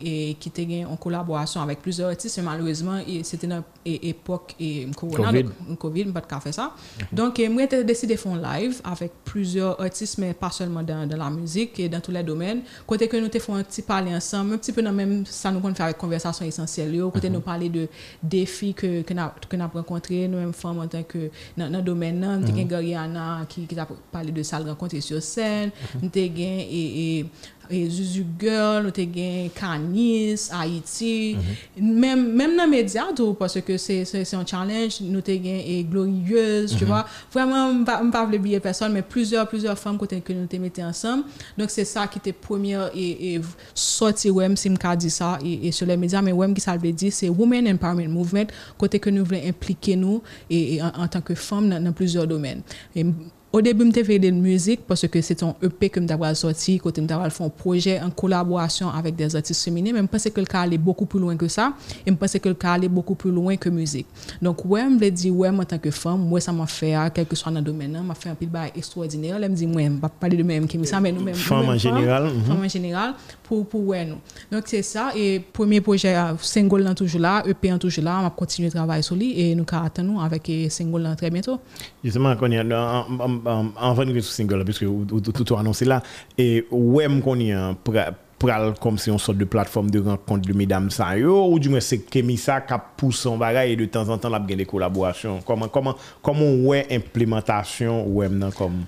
et 0.00 0.36
qui 0.38 0.48
était 0.48 0.84
en 0.84 0.96
collaboration 0.96 1.60
avec 1.62 1.80
plusieurs 1.80 2.10
artistes, 2.10 2.40
malheureusement, 2.42 3.00
c'était 3.22 3.46
dans 3.46 3.62
l'époque 3.84 4.54
et 4.60 4.86
corona, 4.94 5.30
Covid. 5.30 5.42
donc 5.68 5.78
Covid, 5.78 6.04
pas 6.06 6.20
de 6.20 6.42
faire 6.42 6.54
ça. 6.54 6.74
Donc, 7.12 7.38
euh, 7.40 7.48
moi, 7.48 7.62
j'ai 7.70 7.84
décidé 7.84 8.14
de 8.14 8.18
faire 8.20 8.32
un 8.32 8.58
live 8.58 8.80
avec 8.84 9.12
plusieurs 9.24 9.80
artistes, 9.80 10.18
mais 10.18 10.34
pas 10.34 10.50
seulement 10.50 10.82
dans, 10.82 11.08
dans 11.08 11.16
la 11.16 11.30
musique 11.30 11.78
et 11.80 11.88
dans 11.88 12.00
tous 12.00 12.10
les 12.10 12.22
domaines. 12.22 12.62
Côté 12.86 13.08
que 13.08 13.16
nous 13.16 13.30
fait 13.30 13.52
un 13.52 13.62
petit 13.62 13.82
parler 13.82 14.14
ensemble, 14.14 14.54
un 14.54 14.58
petit 14.58 14.72
peu 14.72 14.82
dans 14.82 14.92
même 14.92 15.24
ça 15.26 15.50
nous 15.50 15.60
fait 15.74 15.82
avec 15.82 15.96
conversation 15.96 16.44
essentielle. 16.44 17.00
Côté 17.12 17.30
nous 17.30 17.40
parler 17.40 17.68
de 17.68 17.88
défis 18.22 18.74
que 18.74 19.02
que 19.02 19.14
n'a 19.14 19.34
que 19.48 19.56
n'a 19.56 19.66
rencontré 19.66 20.28
nous 20.28 20.38
mêmes 20.38 20.52
femmes 20.52 20.78
en 20.80 20.86
tant 20.86 21.02
que 21.02 21.30
dans 21.56 21.70
dans 21.70 21.78
le 21.78 21.84
domaine 21.84 22.20
nous 22.20 22.48
avons 22.48 22.64
Gariana 22.64 23.46
qui 23.48 23.66
qui 23.66 23.78
a 23.78 23.86
parlé 24.16 24.32
de 24.32 24.42
ça 24.42 24.58
le 24.58 24.70
rencontrer 24.70 25.00
sur 25.00 25.22
scène, 25.22 25.70
nous 26.02 26.08
avons 26.08 26.36
et 26.38 27.18
et 27.18 27.26
et 27.70 27.88
Zuzu 27.88 28.24
Girl, 28.38 28.82
nous 28.84 28.88
avons 28.88 29.50
Canis, 29.54 30.48
Haïti, 30.52 31.36
même, 31.80 32.32
même 32.32 32.56
dans 32.56 32.64
les 32.64 32.82
médias, 32.82 33.06
parce 33.38 33.60
que 33.60 33.76
c'est 33.76 34.34
un 34.34 34.46
challenge, 34.46 35.00
nous 35.00 35.18
avons 35.18 35.24
et 35.28 35.86
Glorieuse, 35.88 36.76
tu 36.76 36.84
vois. 36.84 37.06
Vraiment, 37.32 37.72
je 37.72 37.78
ne 38.04 38.10
pas 38.10 38.24
oublier 38.24 38.60
personne, 38.60 38.92
mais 38.92 39.02
plusieurs, 39.02 39.48
plusieurs 39.48 39.78
femmes 39.78 39.98
que 39.98 40.32
nous 40.32 40.46
avons 40.52 40.62
mis 40.62 40.84
ensemble. 40.84 41.24
Donc, 41.56 41.70
c'est 41.70 41.84
ça 41.84 42.06
qui 42.06 42.18
était 42.18 42.32
première 42.32 42.90
et, 42.94 43.34
et 43.34 43.40
sorti, 43.74 44.30
ouais, 44.30 44.54
si 44.56 44.68
je 44.70 44.96
dit 44.96 45.10
ça, 45.10 45.38
et, 45.44 45.68
et 45.68 45.72
sur 45.72 45.86
les 45.86 45.96
médias, 45.96 46.22
mais 46.22 46.32
ouais, 46.32 46.52
qui 46.52 46.60
ça 46.60 46.76
veut 46.76 46.92
dire, 46.92 47.12
c'est 47.12 47.28
Women 47.28 47.68
Empowerment 47.68 48.08
Movement, 48.08 48.46
côté 48.78 48.98
que 48.98 49.10
nous 49.10 49.24
voulons 49.24 49.42
impliquer 49.46 49.96
nous 49.96 50.22
et, 50.50 50.80
en, 50.82 51.08
tant 51.08 51.20
que 51.20 51.34
femmes 51.34 51.68
dans 51.68 51.92
plusieurs 51.92 52.26
domaines. 52.26 52.62
Au 53.52 53.62
début, 53.62 53.90
je 53.94 54.02
fait 54.02 54.18
de 54.18 54.30
musique 54.30 54.80
parce 54.86 55.06
que 55.06 55.20
c'est 55.22 55.42
un 55.42 55.54
EP 55.62 55.88
que 55.88 56.00
je 56.00 56.34
sorti, 56.34 56.78
côté 56.78 57.00
je 57.00 57.30
fait 57.30 57.44
un 57.44 57.48
projet 57.48 58.00
en 58.00 58.10
collaboration 58.10 58.90
avec 58.90 59.16
des 59.16 59.34
artistes 59.34 59.64
féminins, 59.64 59.92
mais 59.94 60.00
je 60.00 60.06
pense 60.06 60.28
que 60.28 60.40
le 60.40 60.46
cas 60.46 60.60
allait 60.62 60.76
beaucoup 60.76 61.06
plus 61.06 61.20
loin 61.20 61.36
que 61.36 61.48
ça, 61.48 61.72
et 62.04 62.10
je 62.10 62.14
pense 62.16 62.32
que 62.38 62.48
le 62.48 62.54
cas 62.54 62.72
allait 62.72 62.88
beaucoup 62.88 63.14
plus 63.14 63.30
loin 63.30 63.56
que 63.56 63.70
musique. 63.70 64.06
Donc, 64.42 64.64
ouais, 64.66 64.82
je 64.82 65.04
me 65.04 65.10
dis, 65.10 65.30
ouais, 65.30 65.48
en 65.48 65.64
tant 65.64 65.78
que 65.78 65.90
femme, 65.90 66.28
moi, 66.28 66.40
ça 66.40 66.52
m'a 66.52 66.66
fait, 66.66 66.94
quel 67.14 67.24
que 67.24 67.36
soit 67.36 67.50
dans 67.50 67.60
le 67.60 67.64
domaine, 67.64 67.98
m'a 68.04 68.14
fait 68.14 68.28
un 68.28 68.34
peu 68.34 68.44
de 68.44 68.52
extraordinaire. 68.76 69.38
Je 69.40 69.48
me 69.48 69.54
dis, 69.54 69.66
moi, 69.66 69.80
je 69.82 69.86
ne 69.88 69.94
vais 69.94 70.00
pas 70.00 70.08
parler 70.08 70.36
de 70.36 70.42
même 70.42 70.66
qui 70.66 70.84
ça, 70.84 71.00
mais 71.00 71.12
nous-mêmes. 71.12 71.34
Femme 71.34 71.68
en 71.68 71.78
général, 71.78 72.24
mhm. 72.24 72.44
Femme 72.44 72.64
en 72.64 72.68
général, 72.68 73.14
pour, 73.42 73.66
pour 73.66 73.86
ouais, 73.86 74.04
nous. 74.04 74.18
Donc, 74.50 74.64
c'est 74.66 74.82
ça. 74.82 75.12
Et 75.16 75.40
premier 75.40 75.80
projet, 75.80 76.14
euh, 76.14 76.36
single, 76.40 76.82
là, 76.82 76.94
toujours 76.94 77.20
là, 77.20 77.42
EP, 77.46 77.70
là, 77.70 77.78
toujours 77.78 78.04
là, 78.04 78.18
on 78.18 78.22
va 78.24 78.30
continuer 78.30 78.68
de 78.68 78.74
travailler 78.74 79.02
sur 79.02 79.16
lui, 79.16 79.40
et 79.40 79.54
nous, 79.54 79.64
attendons 79.72 80.20
avec 80.20 80.50
euh, 80.50 80.68
single, 80.68 81.02
là, 81.02 81.16
très 81.16 81.30
bientôt. 81.30 81.58
Justement, 82.04 82.36
quand 82.36 82.46
il 82.46 82.54
y 82.54 82.58
a 82.58 82.64
en, 83.44 83.50
en, 83.50 83.66
en, 83.66 83.90
en 83.90 83.94
venant 83.94 84.12
sur 84.14 84.24
single, 84.24 84.64
puisque 84.64 84.84
tout 84.84 85.56
annoncé 85.56 85.84
là, 85.84 86.02
et 86.38 86.66
ouais, 86.70 87.06
qu'on 87.22 87.38
y 87.38 87.52
a 87.52 87.72
pra- 87.84 88.12
pral 88.38 88.74
comme 88.78 88.98
si 88.98 89.10
on 89.10 89.16
sorte 89.16 89.38
de 89.38 89.46
plateforme 89.46 89.90
de 89.90 89.98
rencontre 89.98 90.46
de 90.46 90.52
mesdames 90.52 90.90
ça 90.90 91.16
ou 91.16 91.58
du 91.58 91.70
moins 91.70 91.80
c'est 91.80 92.00
Kemisa 92.00 92.60
qui 92.60 92.74
pousse 92.96 93.20
son 93.20 93.38
bagage 93.38 93.70
et 93.70 93.76
de 93.76 93.86
temps 93.86 94.06
en 94.10 94.18
temps 94.18 94.28
la 94.28 94.38
des 94.40 94.66
collaborations. 94.66 95.40
Comment, 95.46 95.68
comment, 95.68 95.94
comment 96.22 96.52
ouais 96.66 96.86
implémentation 96.90 98.06
ouais 98.06 98.28
comme, 98.54 98.84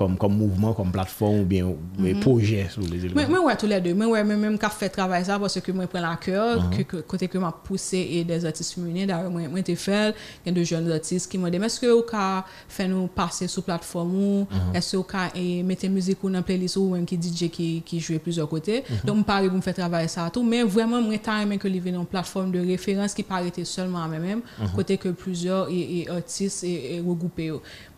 comme, 0.00 0.16
comme 0.16 0.34
mouvement, 0.34 0.72
comme 0.72 0.90
plateforme 0.90 1.40
ou 1.40 1.44
bien 1.44 1.66
mm 1.66 1.76
-hmm. 1.98 2.20
projet 2.20 2.66
sur 2.70 2.80
les 2.80 3.04
éléments. 3.04 3.28
Moi, 3.28 3.40
ouais, 3.44 3.56
tous 3.56 3.66
les 3.66 3.80
deux. 3.82 3.92
Moi, 3.92 4.06
ouais, 4.06 4.24
même 4.24 4.56
quand 4.58 4.70
fait 4.70 4.88
travail 4.88 5.22
ça, 5.26 5.38
parce 5.38 5.60
que 5.60 5.72
moi, 5.72 5.84
je 5.84 5.88
prends 5.92 6.00
la 6.10 6.16
cœur, 6.16 6.56
mm-hmm. 6.56 6.74
uh 6.74 6.80
-huh. 6.80 6.84
que, 6.90 6.96
côté 7.12 7.24
que 7.32 7.36
m'a 7.44 7.52
poussé 7.68 7.98
et 8.16 8.24
des 8.24 8.42
artistes 8.50 8.72
féminins, 8.76 9.06
d'ailleurs, 9.10 9.30
moi, 9.36 9.42
moi, 9.54 9.60
j'ai 9.66 9.76
fait, 9.86 10.14
il 10.40 10.46
y 10.46 10.50
a 10.50 10.52
deux 10.58 10.64
jeunes 10.72 10.90
artistes 10.98 11.26
qui 11.30 11.36
m'ont 11.40 11.50
dit, 11.52 11.58
mais 11.62 11.66
est-ce 11.70 11.80
que 11.84 11.90
vous 11.96 12.04
pouvez 12.12 12.40
faire 12.76 12.88
nous 12.94 13.08
passer 13.20 13.46
sur 13.54 13.62
plateforme 13.68 14.14
ou, 14.24 14.30
mm-hmm. 14.44 14.76
est-ce 14.76 14.90
que 14.92 14.96
vous 15.00 15.08
pouvez 15.12 15.62
mettre 15.68 15.86
musique 15.98 16.20
ou 16.24 16.28
dans 16.34 16.44
playlist 16.48 16.76
ou 16.80 16.84
même 16.94 17.06
qui 17.10 17.16
DJ 17.24 17.40
qui, 17.56 17.68
qui 17.88 17.96
joue 18.04 18.18
plusieurs 18.26 18.48
côtés. 18.54 18.78
Uh 18.80 18.84
-huh. 18.86 19.06
Donc, 19.08 19.18
je 19.22 19.24
parle 19.32 19.46
pour 19.50 19.58
me 19.60 19.64
faire 19.68 19.78
travailler 19.82 20.10
ça 20.16 20.22
tout, 20.34 20.44
mais 20.52 20.62
vraiment, 20.76 21.00
moi, 21.08 21.16
j'ai 21.26 21.42
aimé 21.42 21.54
que 21.62 21.68
livrer 21.76 21.92
une 22.00 22.10
plateforme 22.14 22.50
de 22.56 22.60
référence 22.72 23.12
qui 23.16 23.24
paraît 23.32 23.64
seulement 23.76 24.02
à 24.06 24.08
moi-même, 24.12 24.40
côté 24.78 24.92
que 25.04 25.10
plusieurs 25.24 25.64
et, 25.78 25.84
et 25.96 26.02
artistes 26.20 26.62
et, 26.72 26.78
et 26.94 26.98
regroupés. 27.10 27.52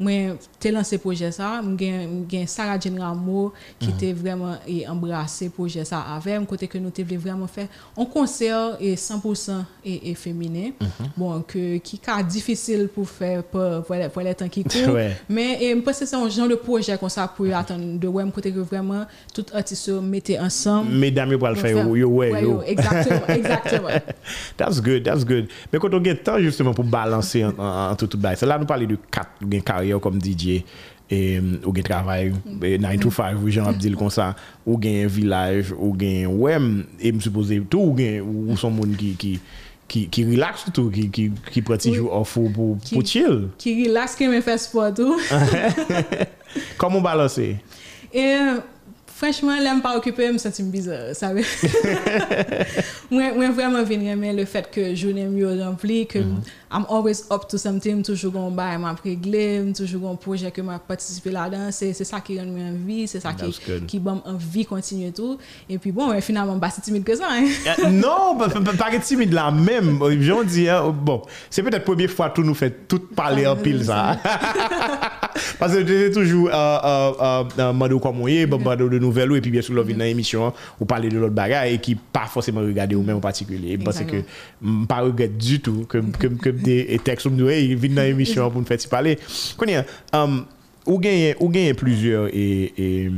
Moi, 0.05 0.17
j'ai 0.61 0.73
lancé 0.77 0.95
projet 1.07 1.31
ça, 1.41 1.49
j'ai 1.81 1.92
gen 2.31 2.47
Sarah 2.47 2.79
Jane 2.79 3.01
Rameau 3.01 3.53
qui 3.79 3.91
était 3.91 4.13
vraiment 4.13 4.57
et 4.67 4.87
embrassé 4.89 5.49
projet 5.49 5.85
ça 5.85 6.01
avec 6.01 6.35
un 6.35 6.45
côté 6.45 6.67
que 6.69 6.79
nous 6.79 6.91
t'ai 6.91 7.03
vraiment 7.05 7.47
faire 7.47 7.69
un 7.97 8.05
concert 8.05 8.77
et 8.81 8.95
100% 8.95 9.63
et, 9.85 10.11
et 10.11 10.15
féminin 10.15 10.71
bon 11.17 11.43
que 11.43 11.77
qui 11.79 11.97
est 11.97 12.23
difficile 12.23 12.89
pour 12.95 13.09
faire 13.09 13.43
pour, 13.45 13.83
pour, 13.85 13.95
les, 13.95 14.09
pour 14.09 14.23
les 14.23 14.35
temps 14.37 14.49
qui 14.49 14.65
courent 14.65 14.95
Ouais. 14.95 15.17
mais 15.29 15.59
et, 15.63 15.75
je 15.75 15.81
pense 15.81 15.99
que 16.01 16.07
c'est 16.07 16.17
un 16.17 16.29
genre 16.29 16.49
de 16.49 16.55
projet 16.57 16.97
comme 16.99 17.09
ça 17.09 17.27
pour 17.29 17.47
attendre 17.55 17.99
de 17.99 18.09
ouais 18.09 18.25
côté 18.31 18.53
que 18.53 18.61
vraiment 18.61 19.05
tout 19.35 19.45
artiste 19.55 19.83
se 19.85 19.91
mettait 19.93 20.39
ensemble. 20.39 20.91
Mesdames, 20.93 21.37
pour 21.39 21.49
faire 21.57 21.77
faire- 21.77 21.97
yo, 21.97 22.09
ouais, 22.09 22.43
yo. 22.43 22.63
exactement 22.67 23.27
exactement. 23.29 23.89
That's 24.57 24.81
good, 24.81 25.03
that's 25.05 25.25
good. 25.25 25.49
Mais 25.73 25.79
quand 25.79 25.93
on 25.95 25.99
a 26.05 26.09
le 26.09 26.17
temps 26.17 26.39
justement 26.39 26.73
pour 26.75 26.85
balancer 26.85 27.45
en- 27.45 27.53
en- 27.59 27.91
entre 27.91 28.07
tout 28.07 28.19
ça, 28.37 28.47
là 28.47 28.59
nous 28.59 28.67
parler 28.67 28.87
de 28.87 28.97
quatre 29.11 29.31
carrière 29.65 30.01
comme 30.01 30.21
DJ 30.21 30.63
E, 31.13 31.41
ou 31.67 31.75
gen 31.77 31.85
travay, 31.85 32.31
e, 32.65 32.79
9 32.81 33.01
to 33.03 33.11
5, 33.13 33.43
ou 33.43 33.53
jen 33.53 33.67
ap 33.69 33.77
dil 33.77 33.99
kon 34.01 34.09
sa, 34.13 34.31
ou 34.65 34.79
gen 34.81 35.11
vilaj, 35.13 35.75
ou 35.77 35.93
gen 35.99 36.31
wèm, 36.41 36.71
e 36.97 37.13
msupose 37.13 37.59
tou 37.69 37.91
ou 37.91 37.99
gen, 37.99 38.23
ou 38.25 38.57
son 38.57 38.73
moun 38.73 38.95
ki, 38.97 39.11
ki, 39.21 39.33
ki, 39.93 40.07
ki 40.09 40.25
relax 40.31 40.65
tou, 40.71 40.89
ki, 40.95 41.11
ki, 41.13 41.29
ki 41.53 41.65
prati 41.69 41.93
jou 41.93 42.09
ofo 42.17 42.47
pou, 42.55 42.79
pou 42.89 43.05
chill. 43.05 43.51
Ki 43.61 43.77
relax 43.83 44.17
ke 44.17 44.31
men 44.33 44.45
fè 44.47 44.57
sport 44.63 45.03
tou. 45.03 45.19
Koman 46.81 47.05
balase? 47.05 47.51
E, 48.09 48.25
franchement, 49.13 49.61
lèm 49.61 49.85
pa 49.85 49.93
okupè, 49.99 50.31
m 50.33 50.41
senti 50.41 50.65
m 50.65 50.73
bizar, 50.73 51.13
sabe? 51.19 51.45
Mwen 53.13 53.53
vreman 53.53 53.85
vin 53.85 54.09
remen 54.09 54.41
le 54.41 54.49
fèt 54.49 54.73
ke 54.73 54.89
jounen 54.95 55.29
m 55.35 55.37
yo 55.45 55.53
rempli, 55.61 56.07
ke 56.09 56.25
m... 56.25 56.33
Mm 56.33 56.41
-hmm. 56.41 56.59
I'm 56.73 56.87
always 56.89 57.25
up 57.31 57.49
to 57.49 57.59
something, 57.59 58.03
toujours 58.03 58.37
un 58.37 58.51
bail, 58.51 58.79
m'a 58.79 58.95
réglé, 58.95 59.63
toujours 59.77 60.11
un 60.11 60.15
projet 60.15 60.51
que 60.51 60.63
m'a 60.63 60.79
participé 60.79 61.31
là-dedans. 61.31 61.69
C'est 61.71 61.93
c'est 61.93 62.05
ça 62.05 62.21
qui 62.21 62.39
rend 62.39 62.47
moi 62.47 62.63
envie, 62.63 63.07
c'est 63.07 63.21
ça 63.21 63.33
qui, 63.35 63.55
qui 63.87 64.01
donne 64.01 64.21
envie 64.25 64.63
de 64.63 64.69
continuer 64.69 65.13
tout. 65.13 65.37
Et 65.69 65.79
puis 65.79 65.93
bon, 65.93 66.19
finalement, 66.21 66.57
bah, 66.57 66.71
c'est 66.75 66.81
timide 66.81 67.05
que 67.05 67.15
ça. 67.15 67.29
Hein. 67.31 67.47
Euh, 67.85 67.91
non, 67.91 68.37
pas, 68.39 68.49
pas, 68.49 68.73
pas 68.73 68.99
timide 68.99 69.33
là 69.33 69.51
même. 69.51 69.99
J'en 70.21 70.43
dis, 70.43 70.69
hein, 70.69 70.95
bon, 70.95 71.23
c'est 71.51 71.63
peut-être 71.63 71.75
la 71.75 71.81
première 71.81 72.11
fois 72.11 72.31
que 72.31 72.41
nous 72.41 72.55
fait 72.55 72.89
tout 72.89 73.01
parler 73.15 73.47
en 73.47 73.57
pile 73.57 73.85
ça. 73.85 74.19
Parce 75.59 75.75
que 75.75 75.87
j'ai 75.87 76.11
toujours 76.11 76.49
euh, 76.49 76.53
euh, 76.53 77.13
euh, 77.21 77.45
euh, 77.59 77.73
on 77.73 78.49
bon, 78.49 78.59
mandé 78.59 78.89
de 78.89 78.99
nouvelles 78.99 79.33
ou, 79.33 79.37
et 79.37 79.41
puis 79.41 79.51
bien 79.51 79.63
sûr, 79.63 79.75
là, 79.75 79.83
vient 79.83 79.97
dans 79.97 80.05
l'émission, 80.05 80.53
ou 80.81 80.85
parler 80.85 81.09
de 81.09 81.19
l'autre 81.19 81.35
bagarre 81.35 81.65
et 81.65 81.79
qui 81.79 81.95
pas 81.95 82.27
forcément 82.27 82.61
regarder 82.61 82.95
ou 82.95 83.03
même 83.03 83.17
en 83.17 83.21
particulier. 83.21 83.79
Parce 83.79 84.01
que 84.01 84.17
je 84.63 84.87
pas 84.87 85.01
regrette 85.01 85.37
du 85.37 85.61
tout 85.61 85.87
que, 85.89 85.99
que, 85.99 86.49
de 86.63 86.95
e 86.95 86.99
texte 86.99 87.27
ou 87.27 87.51
il 87.51 87.77
vient 87.77 87.95
dans 87.95 88.03
l'émission 88.03 88.51
pour 88.51 88.61
nous 88.61 88.67
faire 88.67 88.79
parler. 88.89 89.19
Ou 90.85 90.99
gagne 90.99 91.75
plusieurs 91.75 92.29
et, 92.29 92.73
et 92.77 93.11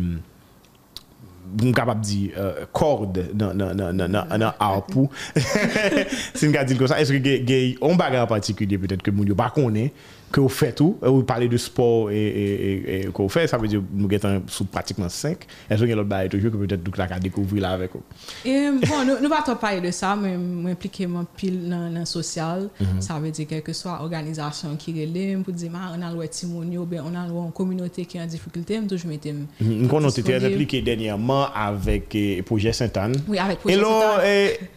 hum, 1.55 1.69
m 1.71 1.77
kapap 1.77 2.03
di 2.05 2.27
euh, 2.37 2.65
kord 2.75 3.21
nan, 3.33 3.55
nan, 3.57 3.77
nan, 3.79 3.97
nan, 3.97 4.11
nan, 4.19 4.35
nan 4.35 4.51
art 4.59 4.91
pou. 4.91 5.09
si 6.39 6.49
m 6.49 6.55
ka 6.55 6.67
di 6.67 6.77
l 6.77 6.83
kon 6.83 6.91
sa, 6.91 7.01
eske 7.03 7.23
gen 7.25 7.47
gen 7.49 7.73
yon 7.79 7.97
bagay 8.01 8.21
en 8.21 8.31
particulier 8.31 8.79
peut-être 8.79 9.03
que 9.03 9.15
moun 9.15 9.29
yo 9.31 9.39
pa 9.39 9.51
konen, 9.55 9.91
que 10.35 10.41
ou 10.43 10.51
fè 10.51 10.73
tou, 10.75 10.97
ou 11.07 11.23
parle 11.23 11.49
de 11.49 11.57
sport 11.57 12.11
et, 12.11 12.17
et, 12.17 12.55
et, 12.55 13.01
et 13.03 13.07
qu'on 13.07 13.29
fait, 13.29 13.47
ça 13.47 13.57
veut 13.57 13.69
dire 13.69 13.83
nous 13.93 14.11
getan 14.11 14.41
sous 14.49 14.65
pratiquement 14.65 15.09
5. 15.09 15.47
Est-ce 15.71 15.81
qu'il 15.81 15.91
y 15.91 15.93
a 15.93 15.97
l'autre 15.97 16.09
bagay 16.09 16.29
toujours 16.29 16.51
que 16.51 16.57
peut-être 16.57 16.85
nous 16.85 16.93
la 16.97 17.21
découvrir 17.21 17.63
là 17.63 17.71
avec 17.71 17.95
ou? 17.95 18.03
Et 18.45 18.69
bon, 18.71 19.05
nous 19.07 19.21
ne 19.23 19.29
pas 19.29 19.43
trop 19.43 19.55
parler 19.55 19.81
de 19.81 19.93
ça, 19.93 20.17
mais 20.17 20.37
m'impliquer 20.37 21.07
mon 21.07 21.25
pile 21.25 21.69
dans 21.69 21.89
le 21.89 22.05
social. 22.05 22.69
Ça 22.99 23.21
veut 23.21 23.31
dire 23.31 23.47
quelle 23.49 23.63
que 23.63 23.73
soit 23.73 24.01
organisation 24.01 24.75
qui 24.77 24.93
relève, 24.93 25.43
pour 25.43 25.53
dire, 25.53 25.71
on 25.73 26.03
a 26.03 26.13
le 26.13 26.29
Timounio, 26.29 26.83
ou 26.83 26.87
bien 26.87 27.05
on 27.07 27.15
a 27.15 27.21
une 27.21 27.53
communauté 27.53 28.05
qui 28.05 28.19
est 28.19 28.23
en 28.23 28.27
difficulté, 28.27 28.81
toujours 28.89 29.11
mettre. 29.11 29.25
Te 29.25 29.31
disponible. 29.61 30.47
impliqué 30.47 30.83
dernièrement 30.83 31.44
avec 31.55 32.15
eh, 32.15 32.43
Projet 32.43 32.73
Sainte-Anne. 32.73 33.15
Oui, 33.29 33.39
avec 33.39 33.59
Projet 33.59 33.77
Sainte-Anne. 33.77 34.69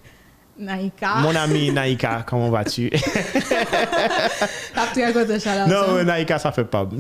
Naïka. 0.60 1.16
mon 1.22 1.36
ami 1.36 1.72
Naïka, 1.72 2.24
comment 2.28 2.50
vas-tu? 2.50 2.90
Non, 5.68 5.98
euh, 5.98 6.04
Naïka, 6.04 6.40
ça 6.40 6.52
fait 6.52 6.64
pas. 6.66 6.88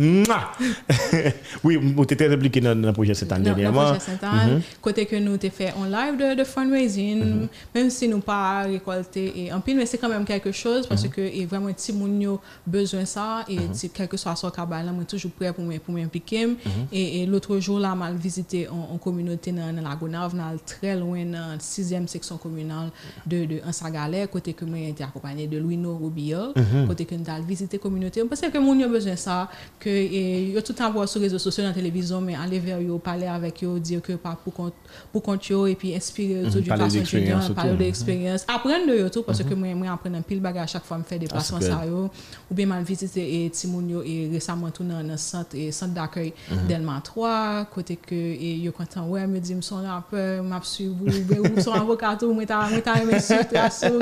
Oui, 1.63 1.79
tu 2.07 2.13
étais 2.13 2.31
impliqué 2.31 2.61
dans 2.61 2.79
le 2.79 2.93
projet 2.93 3.13
cette 3.13 3.31
année 3.31 3.43
Dans- 3.45 3.51
dans 3.51 3.55
dernièrement. 3.57 3.85
Projet 3.85 3.99
Sainte-Anne, 3.99 4.61
côté 4.81 5.05
que 5.05 5.15
nous 5.15 5.37
t'ai 5.37 5.49
fait 5.49 5.73
un 5.81 5.87
live 5.89 6.17
de, 6.17 6.35
de 6.35 6.43
fundraising, 6.43 7.47
même 7.73 7.89
si 7.89 8.07
nous 8.07 8.19
pas 8.19 8.63
récolté 8.63 9.33
et 9.45 9.53
en 9.53 9.59
pile, 9.61 9.77
mais 9.77 9.85
c'est 9.85 9.97
quand 9.97 10.09
même 10.09 10.25
quelque 10.25 10.51
chose 10.51 10.87
parce 10.87 11.07
que 11.07 11.21
et 11.21 11.45
vraiment 11.45 11.69
moun 11.93 12.21
yo 12.21 12.39
besoin 12.65 13.05
ça 13.05 13.43
et 13.47 13.57
ti- 13.71 13.89
quel 13.89 14.07
que 14.07 14.17
soit 14.17 14.35
son 14.35 14.49
cabane, 14.49 14.85
là, 14.85 14.91
moi 14.91 15.03
toujours 15.05 15.31
prêt 15.31 15.51
pour 15.53 15.63
m'im- 15.63 15.79
pour 15.79 15.93
m'impliquer. 15.93 16.47
Et, 16.91 17.21
et 17.21 17.25
l'autre 17.25 17.59
jour 17.59 17.79
là, 17.79 17.95
mal 17.95 18.15
visité 18.15 18.67
en, 18.69 18.93
en 18.93 18.97
communauté 18.97 19.51
dans, 19.51 19.73
dans 19.73 19.87
la 19.87 19.95
Gonave, 19.95 20.35
le 20.35 20.59
très 20.65 20.95
loin 20.95 21.23
dans 21.25 21.53
la 21.53 21.59
sixième 21.59 22.07
section 22.07 22.37
communale 22.37 22.89
de, 23.25 23.45
de 23.47 23.59
Ansagalè, 23.67 24.25
kote 24.31 24.53
ke 24.57 24.65
mwen 24.67 24.95
te 24.97 25.05
akopanye 25.05 25.47
de 25.49 25.59
Louino 25.59 25.95
Rubio, 25.97 26.51
mm 26.55 26.63
-hmm. 26.63 26.87
kote 26.87 27.05
ke 27.05 27.15
mwen 27.15 27.25
tal 27.25 27.43
vizite 27.47 27.79
kominote. 27.79 28.19
Mwen 28.19 28.29
pese 28.29 28.51
ke 28.51 28.59
moun 28.59 28.79
yo 28.79 28.89
bezwen 28.89 29.17
sa, 29.17 29.47
ke 29.79 29.89
e, 29.89 30.51
yo 30.53 30.61
tout 30.61 30.81
anvo 30.81 31.05
sou 31.07 31.21
rezo 31.21 31.39
sosyo 31.39 31.63
nan 31.63 31.73
televizyon, 31.73 32.23
men 32.23 32.35
ale 32.35 32.59
ver 32.59 32.81
yo, 32.81 32.97
pale 32.97 33.29
avek 33.29 33.61
yo, 33.61 33.79
diyo 33.79 34.01
ke 34.01 34.17
pa 34.17 34.35
pou 34.35 34.51
kont, 34.51 34.73
pou 35.11 35.21
kont 35.21 35.49
yo, 35.49 35.67
epi 35.67 35.93
inspire 35.93 36.41
yo 36.43 36.51
tout 36.51 36.61
du 36.61 36.69
fason 36.69 37.03
judyan, 37.03 37.53
pale 37.53 37.77
de 37.77 37.85
eksperyans. 37.87 38.45
Aprende 38.47 38.97
yo 38.97 39.09
tout, 39.09 39.23
pwese 39.25 39.43
ke 39.43 39.55
mwen 39.55 39.77
mwen 39.77 39.91
aprende 39.91 40.17
an 40.17 40.23
pil 40.23 40.39
baga 40.39 40.63
a 40.63 40.67
chak 40.67 40.85
fwa 40.85 40.97
mwen 40.97 41.07
fe 41.07 41.19
deplasman 41.19 41.61
sa 41.61 41.85
yo, 41.85 42.09
ou 42.49 42.55
ben 42.55 42.67
man 42.67 42.83
vizite 42.83 43.21
e 43.21 43.49
timoun 43.49 43.89
yo, 43.89 44.03
e 44.03 44.29
resaman 44.33 44.71
tou 44.71 44.83
nan, 44.87 45.05
nan 45.07 45.17
sant, 45.17 45.53
e, 45.53 45.71
sant 45.71 45.93
d'akèy 45.93 46.33
mm 46.33 46.57
-hmm. 46.57 46.67
Delman 46.67 47.01
3, 47.01 47.65
kote 47.73 47.95
ke 47.95 48.17
e, 48.35 48.63
yo 48.63 48.71
kontan, 48.71 49.07
wè, 49.07 49.21
ouais, 49.21 49.27
me 49.27 49.39
di 49.39 49.55
mson 49.55 49.83
rapè, 49.85 50.41
map 50.41 50.65
su, 50.65 50.91
ou 51.37 51.53
mson 51.55 51.73
avokato, 51.73 52.33
mwen 52.33 52.47
ta 52.47 52.61
mwen 52.69 52.81
ta 52.81 52.95
mwen 53.05 53.21
su, 53.21 53.36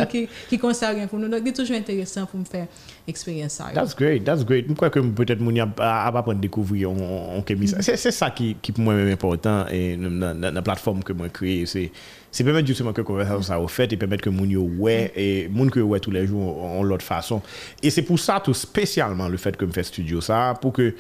qui, 0.10 0.28
qui 0.50 0.58
concerne 0.58 1.08
pour 1.08 1.20
nous. 1.20 1.28
Donc, 1.28 1.42
c'est 1.46 1.54
toujours 1.54 1.78
intéressant 1.78 2.26
pour 2.26 2.40
me 2.40 2.46
faire 2.46 2.68
expérience 3.08 3.54
ça. 3.54 3.66
yo. 3.70 3.76
That's 3.76 3.96
great, 3.96 4.24
that's 4.24 4.44
great. 4.44 4.66
Je 4.68 4.74
crois 4.74 4.90
que 4.90 5.00
peut-être 5.00 5.40
moun 5.40 5.60
a 5.60 5.68
pas 5.68 6.12
prendre 6.24 6.40
découvrir 6.40 6.92
on 6.92 7.38
on 7.38 7.42
kemis 7.42 7.70
ça. 7.70 7.82
C'est 7.82 8.12
ça 8.12 8.32
qui 8.32 8.56
qui 8.62 8.72
pour 8.72 8.84
moi 8.84 8.96
même 8.96 9.12
important 9.12 9.66
et 9.72 9.96
dans 9.98 10.54
la 10.54 10.62
plateforme 10.62 11.04
que 11.04 11.14
moi 11.14 11.30
créé 11.30 11.66
c'est 11.66 12.44
permettre 12.44 12.68
justement 12.68 12.92
que 12.92 13.02
conversation 13.02 13.42
ça 13.42 13.60
au 13.60 13.68
fait 13.68 13.92
et 13.94 13.98
permettre 13.98 14.24
que 14.24 14.30
moun 14.30 14.50
yo 14.50 14.70
ouais 14.78 15.12
et 15.16 15.48
moun 15.48 15.70
que 15.70 15.80
ouais 15.80 16.00
tous 16.00 16.12
les 16.12 16.28
jours 16.28 16.64
en 16.64 16.84
l'autre 16.84 17.06
façon. 17.06 17.42
Et 17.82 17.90
c'est 17.90 18.02
pour 18.02 18.20
ça 18.20 18.42
tout 18.44 18.54
spécialement 18.54 19.30
le 19.30 19.38
fait 19.38 19.56
que 19.56 19.66
me 19.66 19.72
fait 19.72 19.84
studio 19.84 20.22
ça 20.22 20.54
pour 20.62 20.74
que 20.74 20.96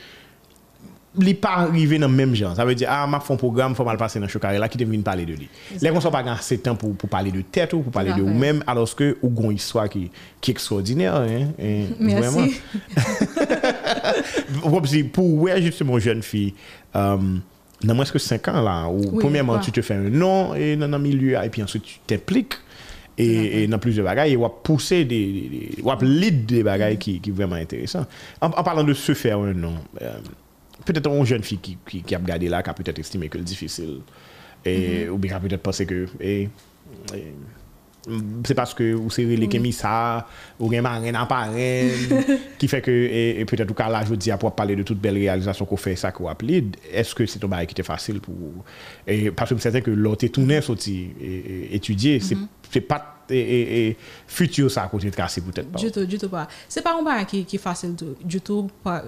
li 1.19 1.33
pas 1.33 1.55
arrivé 1.57 1.97
dans 1.99 2.07
le 2.07 2.13
même 2.13 2.35
genre. 2.35 2.55
Ça 2.55 2.65
veut 2.65 2.75
dire, 2.75 2.87
ah, 2.91 3.05
m'a 3.07 3.19
fait 3.19 3.33
un 3.33 3.37
programme, 3.37 3.75
faut 3.75 3.83
mal 3.83 3.97
passer 3.97 4.19
dans 4.19 4.27
le 4.27 4.57
là, 4.59 4.67
qui 4.69 4.77
te 4.77 4.83
vient 4.83 5.01
parler 5.01 5.25
de 5.25 5.33
lui. 5.33 5.49
Les 5.81 5.89
gens 5.89 6.01
sont 6.01 6.11
pas 6.11 6.19
assez 6.19 6.57
de 6.57 6.61
temps 6.61 6.75
pour, 6.75 6.95
pour 6.95 7.09
parler 7.09 7.31
de 7.31 7.41
tête 7.41 7.73
ou 7.73 7.81
pour 7.81 7.91
parler 7.91 8.13
de 8.13 8.21
vous-même, 8.21 8.63
alors 8.67 8.93
que 8.95 9.17
ou 9.21 9.29
gon 9.29 9.51
histoire 9.51 9.89
qui, 9.89 10.11
qui 10.41 10.51
est 10.51 10.53
extraordinaire. 10.53 11.15
Hein, 11.15 11.47
et 11.59 11.85
Merci. 11.99 12.27
Vraiment. 12.29 12.47
Pour 15.13 15.33
ouais, 15.41 15.61
justement, 15.61 15.99
jeune 15.99 16.21
fille, 16.21 16.53
euh, 16.95 17.17
dans 17.83 17.95
moins 17.95 18.05
que 18.05 18.19
5 18.19 18.47
ans 18.49 18.61
là, 18.61 18.87
où 18.87 18.99
Oui, 18.99 19.17
premièrement, 19.19 19.59
tu 19.59 19.71
te 19.71 19.81
fais 19.81 19.95
un 19.95 20.09
nom 20.09 20.53
et 20.55 20.75
dans 20.75 20.91
un 20.91 20.99
milieu, 20.99 21.37
et 21.43 21.49
puis 21.49 21.63
ensuite 21.63 21.83
tu 21.83 21.99
t'impliques. 22.05 22.53
Et, 23.17 23.65
dans 23.67 23.79
plusieurs 23.79 24.05
bagages, 24.05 24.29
et 24.31 24.35
on 24.35 24.49
pousser 24.49 25.05
des, 25.05 25.25
des, 25.31 25.49
des- 25.49 26.05
lead 26.05 26.45
des 26.45 26.63
bagages 26.63 26.97
qui, 26.97 27.21
qui 27.21 27.31
vraiment 27.31 27.55
intéressants. 27.55 28.05
En, 28.41 28.47
en 28.47 28.61
parlant 28.63 28.83
de 28.83 28.93
se 28.93 29.13
faire 29.13 29.39
un 29.39 29.53
nom, 29.53 29.75
euh, 30.01 30.11
peut-être 30.85 31.09
une 31.09 31.25
jeune 31.25 31.43
fille 31.43 31.57
qui, 31.57 31.77
qui, 31.87 32.01
qui 32.01 32.15
a 32.15 32.19
regardé 32.19 32.47
là, 32.47 32.61
qui 32.63 32.69
a 32.69 32.73
peut-être 32.73 32.99
estimé 32.99 33.29
que 33.29 33.37
le 33.37 33.43
difficile, 33.43 34.01
et, 34.63 34.77
mm 34.77 35.07
-hmm. 35.07 35.09
ou 35.09 35.17
bien 35.17 35.29
qui 35.31 35.35
a 35.35 35.39
peut-être 35.39 35.63
pensé 35.63 35.85
que... 35.85 36.07
Et, 36.19 36.49
et, 37.13 37.33
c'est 38.45 38.53
parce 38.53 38.73
que 38.73 38.93
vous 38.93 39.09
serez 39.09 39.35
les 39.35 39.47
mis 39.47 39.69
mm-hmm. 39.69 39.71
ça, 39.71 40.27
ou 40.59 40.67
rien 40.67 40.81
marin 40.81 41.13
en 41.15 41.25
parrain, 41.25 41.89
qui 42.59 42.67
fait 42.67 42.81
que, 42.81 42.91
et, 42.91 43.39
et 43.39 43.45
peut-être 43.45 43.71
au 43.71 43.73
cas 43.73 43.89
là, 43.89 44.03
je 44.07 44.13
dis, 44.15 44.29
pour 44.39 44.53
parler 44.53 44.75
de 44.75 44.83
toute 44.83 44.99
belle 44.99 45.15
réalisation 45.15 45.65
qu'on 45.65 45.77
fait, 45.77 45.95
ça 45.95 46.11
qu'on 46.11 46.27
appelé, 46.27 46.65
est-ce 46.91 47.15
que 47.15 47.25
c'est 47.25 47.43
un 47.43 47.47
bail 47.47 47.65
qui 47.67 47.73
était 47.73 47.83
facile 47.83 48.19
pour. 48.21 48.35
Et, 49.07 49.31
parce 49.31 49.49
que 49.49 49.55
c'est 49.57 49.63
certain 49.71 49.81
que 49.81 49.91
l'autre 49.91 50.27
tourné, 50.27 50.61
sorti, 50.61 51.09
étudier, 51.71 52.19
c'est 52.19 52.35
mm-hmm. 52.35 52.47
c'est 52.71 52.81
pas. 52.81 53.11
Et, 53.27 53.87
et, 53.87 53.97
futur 54.27 54.69
ça 54.69 54.83
à 54.83 54.87
côté 54.87 55.09
de 55.09 55.15
casser 55.15 55.41
peut-être 55.41 55.71
pas. 55.71 55.79
Du 55.79 55.91
tout, 55.91 56.05
du 56.05 56.19
tout 56.19 56.29
pas. 56.29 56.47
C'est 56.69 56.83
pas 56.83 56.95
un 56.99 57.01
bail 57.01 57.25
qui, 57.25 57.43
qui 57.43 57.55
est 57.55 57.59
facile 57.59 57.95
du 58.23 58.39
tout. 58.39 58.69
Pas, 58.83 59.03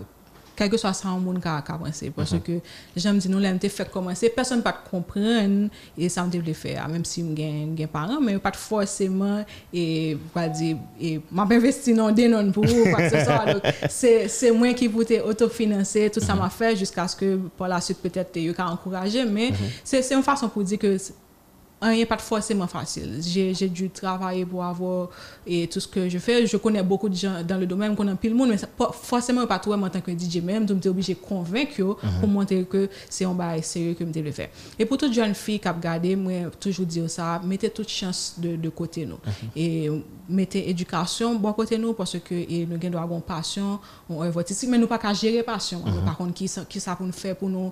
quel 0.58 0.70
que 0.72 0.76
soit 0.78 0.91
ça, 0.93 1.08
un 1.10 1.20
monde 1.20 1.39
qui 1.39 1.47
a 1.47 1.62
commencé. 1.62 2.10
Parce 2.10 2.34
Mhm. 2.34 2.41
que, 2.41 2.51
j'aime 2.95 3.20
dire, 3.20 3.30
nous, 3.32 3.39
l'avons 3.39 3.60
fait 3.60 3.89
commencer, 3.91 4.30
personne 4.30 4.58
ne 4.58 4.64
peut 4.64 4.72
comprendre 4.89 5.70
et 5.97 6.10
ça 6.10 6.24
me 6.24 6.32
devait 6.32 6.53
faire. 6.53 6.88
Même 6.89 7.05
si 7.05 7.24
j'ai 7.38 7.66
des 7.68 7.88
parents, 7.88 8.20
mais 8.20 8.39
pas 8.39 8.51
forcément, 8.53 9.45
et, 9.72 10.18
pas 10.34 10.47
dire, 10.49 10.78
et, 10.99 11.22
m'a 11.32 11.45
pas 11.45 11.55
investi 11.55 11.93
dans 11.93 12.12
des 12.12 12.28
noms 12.28 12.51
pour 12.51 12.64
ou 12.66 12.84
quoi 12.89 13.01
que 13.08 13.10
ce 13.18 13.24
soit. 13.24 13.45
Donc, 13.53 13.62
c'est, 13.88 14.28
c'est 14.28 14.51
moi 14.51 14.74
qui 14.74 14.88
voulais 14.88 15.22
autofinancer, 15.22 16.10
tout 16.10 16.20
ça 16.20 16.34
Mhm. 16.34 16.39
m'a 16.39 16.49
fait 16.49 16.76
jusqu'à 16.76 17.08
ce 17.08 17.16
que, 17.16 17.36
par 17.58 17.68
la 17.68 17.80
suite, 17.80 17.99
peut-être, 18.01 18.32
il 18.36 18.51
y 18.51 18.55
a 18.58 18.68
encouragé. 18.72 19.24
Mais 19.26 19.51
Mhm. 19.51 19.55
c'est, 19.84 20.01
c'est 20.01 20.16
une 20.16 20.24
façon 20.24 20.49
pour 20.49 20.64
dire 20.64 20.80
que 20.80 20.97
rien 21.82 22.05
pas 22.05 22.17
forcément 22.17 22.67
facile. 22.67 23.19
J'ai 23.21 23.69
dû 23.69 23.89
travailler 23.89 24.45
pour 24.45 24.63
avoir 24.63 25.09
et 25.45 25.67
tout 25.67 25.80
ce 25.80 25.88
que 25.88 26.09
je 26.09 26.17
fais. 26.17 26.45
Je 26.47 26.57
connais 26.57 26.84
beaucoup 26.84 27.09
de 27.09 27.15
gens 27.15 27.43
dans 27.43 27.57
le 27.57 27.65
domaine, 27.65 27.91
je 27.91 27.97
connais 27.97 28.15
pile 28.15 28.32
le 28.32 28.38
monde, 28.38 28.49
mais 28.49 28.57
pas 28.78 28.91
forcément 28.91 29.45
pas 29.45 29.59
toi 29.59 29.78
en 29.78 29.89
tant 29.89 30.01
que 30.01 30.11
DJ 30.11 30.41
même, 30.41 30.65
donc 30.65 30.82
tu 30.82 30.88
es 30.88 30.91
obligé 30.91 31.13
de 31.13 31.19
convaincre 31.19 31.80
yo 31.80 31.97
pour 32.19 32.28
montrer 32.30 32.65
que 32.65 32.89
c'est 33.09 33.25
un 33.25 33.34
bail 33.34 33.61
sérieux 33.63 33.93
que 33.93 34.05
je 34.05 34.19
le 34.19 34.32
faire. 34.32 34.49
Et 34.80 34.86
pour 34.86 34.97
toute 34.97 35.13
jeune 35.13 35.36
fille 35.36 35.59
qui 35.59 35.67
a 35.67 35.73
regardé, 35.73 36.15
moi 36.15 36.49
toujours 36.59 36.86
dire 36.86 37.09
ça, 37.09 37.41
mettez 37.43 37.69
toute 37.69 37.89
chance 37.89 38.36
de, 38.38 38.55
de 38.55 38.69
côté 38.69 39.05
nous. 39.05 39.19
Et 39.55 39.89
mettez 40.30 40.69
éducation 40.69 41.36
bon 41.36 41.53
côté 41.53 41.78
nous 41.78 41.93
parce 41.93 42.17
que 42.19 42.34
et 42.34 42.65
nous 42.65 42.75
avons 42.75 42.97
avoir 42.97 43.17
une 43.17 43.21
passion, 43.21 43.80
on 44.09 44.21
artistique, 44.21 44.69
mais 44.69 44.78
nous 44.78 44.88
pas 44.88 44.97
qu'à 44.97 45.13
gérer 45.13 45.43
passion. 45.43 45.82
Par 46.05 46.17
contre, 46.17 46.34
qui 46.34 46.47
ça 46.47 46.65
qui 46.67 46.80
ça 46.80 46.95
pour 46.95 47.05
nous 47.05 47.11
faire 47.11 47.36
pour 47.36 47.49
nous 47.49 47.71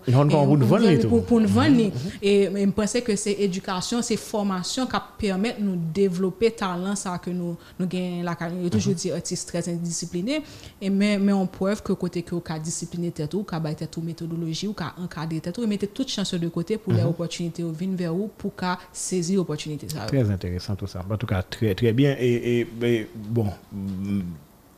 pour, 1.09 1.25
pour 1.25 1.41
nous 1.41 1.47
vendre. 1.47 1.91
Et 2.21 2.49
mais 2.49 2.65
je 2.65 2.71
pensais 2.71 3.01
que 3.01 3.15
c'est 3.15 3.33
éducation, 3.33 4.01
c'est 4.01 4.17
formation 4.17 4.85
qui 4.85 4.97
permet 5.17 5.53
de 5.53 5.63
nous 5.63 5.77
développer 5.93 6.51
talent 6.51 6.95
ça 6.95 7.17
que 7.17 7.29
nous 7.29 7.57
nous 7.79 7.87
gagnons 7.87 8.23
la 8.23 8.35
carrière. 8.35 8.63
Je 8.63 8.69
toujours 8.69 8.93
dit 8.93 9.11
artiste 9.11 9.47
très 9.47 9.67
indiscipliné 9.69 10.41
et 10.81 10.89
mais 10.89 11.17
mais 11.17 11.33
on 11.33 11.47
preuve 11.47 11.81
que 11.81 11.93
côté 11.93 12.23
que 12.23 12.35
ka 12.35 12.59
discipliné 12.59 13.11
tête 13.11 13.33
ou 13.33 13.43
ka 13.43 13.59
bailler 13.59 13.75
tête 13.75 13.95
ou 13.97 14.01
méthodologie 14.01 14.67
ou 14.67 14.73
ka 14.73 14.93
encadrer 15.01 15.39
tête 15.39 15.57
ou 15.57 15.63
et 15.63 15.67
mettez 15.67 15.87
toute 15.87 16.09
chance 16.09 16.33
de 16.33 16.47
côté 16.47 16.77
pour 16.77 16.93
les 16.93 17.03
opportunités 17.03 17.63
ou 17.63 17.71
venir 17.71 17.97
vers 17.97 18.13
vous 18.13 18.29
pour 18.37 18.55
ka 18.55 18.77
saisir 18.91 19.41
opportunité 19.41 19.87
ça. 19.89 20.05
Très 20.05 20.29
intéressant 20.29 20.75
tout 20.75 20.87
ça. 20.87 21.03
En 21.09 21.17
tout 21.17 21.27
cas, 21.27 21.41
très, 21.41 21.75
très 21.75 21.93
bien. 21.93 22.15
Et, 22.19 22.44
et, 22.45 22.67
bon, 23.15 23.47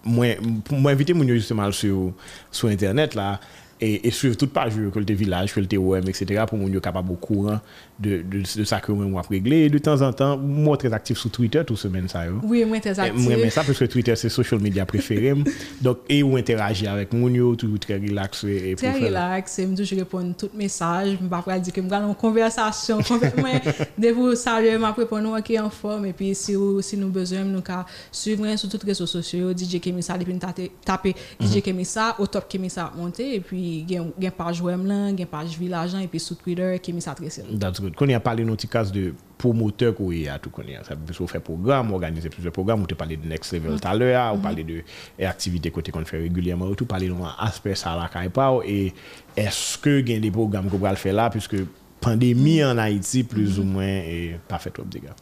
moi, 0.05 0.27
pour 0.63 0.79
moi 0.79 0.91
inviter 0.91 1.13
mon 1.13 1.27
justement 1.27 1.71
sur, 1.71 2.13
sur 2.49 2.69
Internet 2.69 3.13
là, 3.13 3.39
et, 3.79 4.07
et 4.07 4.11
suivre 4.11 4.35
toute 4.35 4.51
page 4.51 4.73
que 4.93 4.99
le 4.99 5.05
village, 5.13 5.53
que 5.53 5.59
le 5.59 5.67
TOM, 5.67 6.01
etc. 6.07 6.43
pour 6.47 6.57
mon 6.57 6.67
capable 6.79 7.11
au 7.11 7.15
courant 7.15 7.59
de, 7.99 8.21
de, 8.21 8.39
de 8.59 8.63
ça 8.63 8.79
que 8.79 8.91
moi 8.91 9.21
régler. 9.29 9.65
Et 9.65 9.69
de 9.69 9.77
temps 9.77 10.01
en 10.01 10.13
temps, 10.13 10.37
moi 10.37 10.77
très 10.77 10.93
actif 10.93 11.17
sur 11.17 11.29
Twitter 11.31 11.63
toute 11.65 11.77
semaine 11.77 12.07
ça. 12.07 12.25
yo. 12.25 12.39
Oui, 12.43 12.63
moi 12.65 12.79
très 12.79 12.99
actif. 12.99 13.21
Moi, 13.23 13.33
mais 13.37 13.49
ça 13.49 13.63
parce 13.63 13.77
que 13.77 13.85
Twitter, 13.85 14.15
c'est 14.15 14.29
social 14.29 14.59
media 14.59 14.85
préféré. 14.85 15.33
Donc, 15.81 15.99
et 16.09 16.23
ou 16.23 16.37
interagir 16.37 16.91
avec 16.91 17.13
mon 17.13 17.27
yo, 17.29 17.55
tout 17.55 17.77
très 17.77 17.97
relax. 17.97 18.43
Et, 18.43 18.71
et 18.71 18.75
Très 18.75 18.91
relax, 18.93 19.59
je 19.59 19.75
toujours 19.75 19.99
répondre 19.99 20.33
tous 20.37 20.49
les 20.53 20.63
messages. 20.63 21.09
Je 21.19 21.23
ne 21.23 21.29
vais 21.29 21.41
pas 21.45 21.59
dire 21.59 21.73
que 21.73 21.81
je 21.81 21.87
vais 21.87 21.95
en 21.95 22.13
conversation. 22.13 22.99
complètement. 23.01 23.43
Que 24.07 24.13
vous 24.13 24.35
saluez, 24.35 24.71
je 24.73 24.77
vais 24.77 24.85
répondre 24.85 25.37
OK 25.37 25.53
en 25.61 25.69
forme. 25.69 26.05
Et 26.05 26.13
puis, 26.13 26.33
si, 26.33 26.55
si 26.81 26.97
nous 26.97 27.09
besoin, 27.09 27.43
nous 27.43 27.61
pouvons 27.61 27.83
suivre 28.11 28.55
sur 28.55 28.69
tous 28.69 28.79
les 28.83 28.91
réseaux 28.91 29.05
sociaux. 29.05 29.51
DJ 29.51 29.79
Kemisa, 29.81 30.17
depuis 30.17 30.33
taper- 30.37 30.71
taper 30.85 31.13
DJ 31.41 31.61
Kemisa, 31.61 32.15
au 32.19 32.25
top 32.27 32.47
Kemisa 32.47 32.91
monter. 32.95 33.35
Et 33.35 33.39
puis, 33.41 33.66
y 33.67 33.97
a 33.97 34.01
une 34.01 34.31
page 34.31 34.61
web 34.61 34.85
là, 34.85 35.11
page 35.29 35.57
village 35.57 35.95
et 35.95 36.07
puis 36.07 36.19
sur 36.19 36.37
Twitter, 36.37 36.79
Kemisa 36.81 37.13
Tressel. 37.13 37.45
That's 37.59 37.79
good. 37.79 37.95
Quand 37.95 38.05
on 38.09 38.13
a 38.13 38.19
parlé 38.19 38.43
d'un 38.43 38.55
petit 38.55 38.67
cas 38.67 38.83
de 38.85 39.13
promoteur 39.37 39.95
qu'on 39.95 40.11
y 40.11 40.27
a 40.27 40.39
tout 40.39 40.49
qu'on. 40.49 40.63
Ça 40.83 40.95
veut 40.95 41.27
faire 41.27 41.41
programme, 41.41 41.91
organiser 41.93 42.29
plusieurs 42.29 42.53
programmes, 42.53 42.81
on 42.81 42.85
te 42.85 42.95
parlé 42.95 43.17
de 43.17 43.27
Next 43.27 43.53
Level 43.53 43.79
tout 43.79 43.87
à 43.87 43.95
l'heure, 43.95 44.33
on 44.33 44.39
parlait 44.39 44.63
de 44.63 44.83
activités 45.23 45.71
côté 45.71 45.91
qu'on 45.91 46.05
fait 46.05 46.17
régulièrement, 46.17 46.73
tout 46.73 46.85
parler 46.85 47.09
d'un 47.09 47.15
aspect 47.39 47.75
ça 47.75 48.09
pas 48.33 48.59
et 48.65 48.93
est-ce 49.35 49.77
que 49.77 49.99
a 50.15 50.19
des 50.19 50.31
programmes 50.31 50.69
qu'on 50.69 50.77
va 50.77 50.95
faire 50.95 51.13
là 51.13 51.29
puisque 51.29 51.57
pandémie 51.99 52.63
en 52.63 52.77
Haïti 52.77 53.23
plus 53.23 53.59
ou 53.59 53.63
moins 53.63 53.85
et 53.85 54.39
pas 54.47 54.59
fait 54.59 54.71
trop 54.71 54.83
de 54.83 54.89
dégâts? 54.89 55.13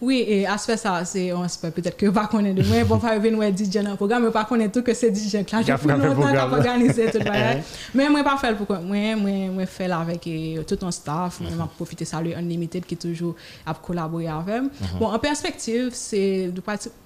Oui, 0.00 0.24
et 0.26 0.46
aspect 0.46 0.76
ça, 0.76 1.04
c'est 1.04 1.30
un 1.30 1.42
aspect 1.42 1.70
peut-être 1.70 1.96
que 1.96 2.06
pas 2.06 2.26
connaître. 2.26 2.62
De 2.62 2.66
moi, 2.66 2.82
bon, 2.84 2.98
pas 2.98 3.18
venir 3.18 3.42
DJ 3.56 3.82
dans 3.82 3.90
le 3.90 3.96
programme, 3.96 4.24
mais 4.24 4.30
pas 4.30 4.44
connaître 4.44 4.72
tout 4.72 4.82
que 4.82 4.94
c'est 4.94 5.14
DJ 5.14 5.34
là, 5.34 5.42
j'ai 5.62 5.76
fait 5.76 5.88
longtemps 5.88 6.14
programme. 6.14 6.32
qu'à 6.34 6.48
organiser 6.48 7.10
tout 7.10 7.18
le 7.18 7.24
bagage. 7.30 7.62
Mais 7.94 8.08
moi 8.08 8.24
pas 8.24 8.36
faire 8.38 8.50
le 8.52 8.56
pourquoi, 8.56 8.80
moi 8.80 9.14
moi 9.16 9.30
moi 9.52 9.66
faire 9.66 9.88
là 9.88 9.98
avec 10.00 10.28
tout 10.66 10.86
un 10.86 10.90
staff, 10.90 11.40
moi 11.40 11.50
m'a 11.50 11.66
profiter 11.66 12.04
saluer 12.04 12.34
Unlimited 12.34 12.86
qui 12.86 12.96
toujours 12.96 13.34
a 13.66 13.74
collaboré 13.74 14.28
avec. 14.28 14.62
Bon, 14.98 15.06
en 15.06 15.18
perspective, 15.18 15.90
c'est 15.92 16.48
de 16.48 16.62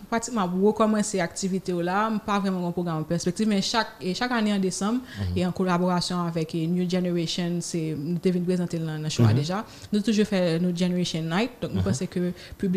pratiquement 0.08 0.48
recommencer 0.62 1.18
activité 1.20 1.72
là, 1.72 2.10
pas 2.24 2.38
vraiment 2.38 2.68
un 2.68 2.72
programme 2.72 2.98
en 2.98 3.02
perspective, 3.02 3.48
mais 3.48 3.60
chaque 3.60 3.88
chaque 4.14 4.30
année 4.30 4.52
en 4.52 4.58
décembre 4.58 5.00
et 5.34 5.44
en 5.44 5.52
collaboration 5.52 6.20
avec 6.22 6.54
New 6.54 6.88
Generation, 6.88 7.58
c'est 7.60 7.96
nous 7.98 8.18
devons 8.22 8.40
présenter 8.40 8.78
dans 8.78 8.96
le 8.98 9.08
show 9.08 9.24
déjà. 9.34 9.64
Nous 9.92 10.00
toujours 10.00 10.26
fait 10.26 10.60
New 10.60 10.76
Generation 10.76 11.22
Night, 11.22 11.50
donc 11.60 11.72
nous 11.74 11.82
pensons 11.82 12.06
que 12.06 12.32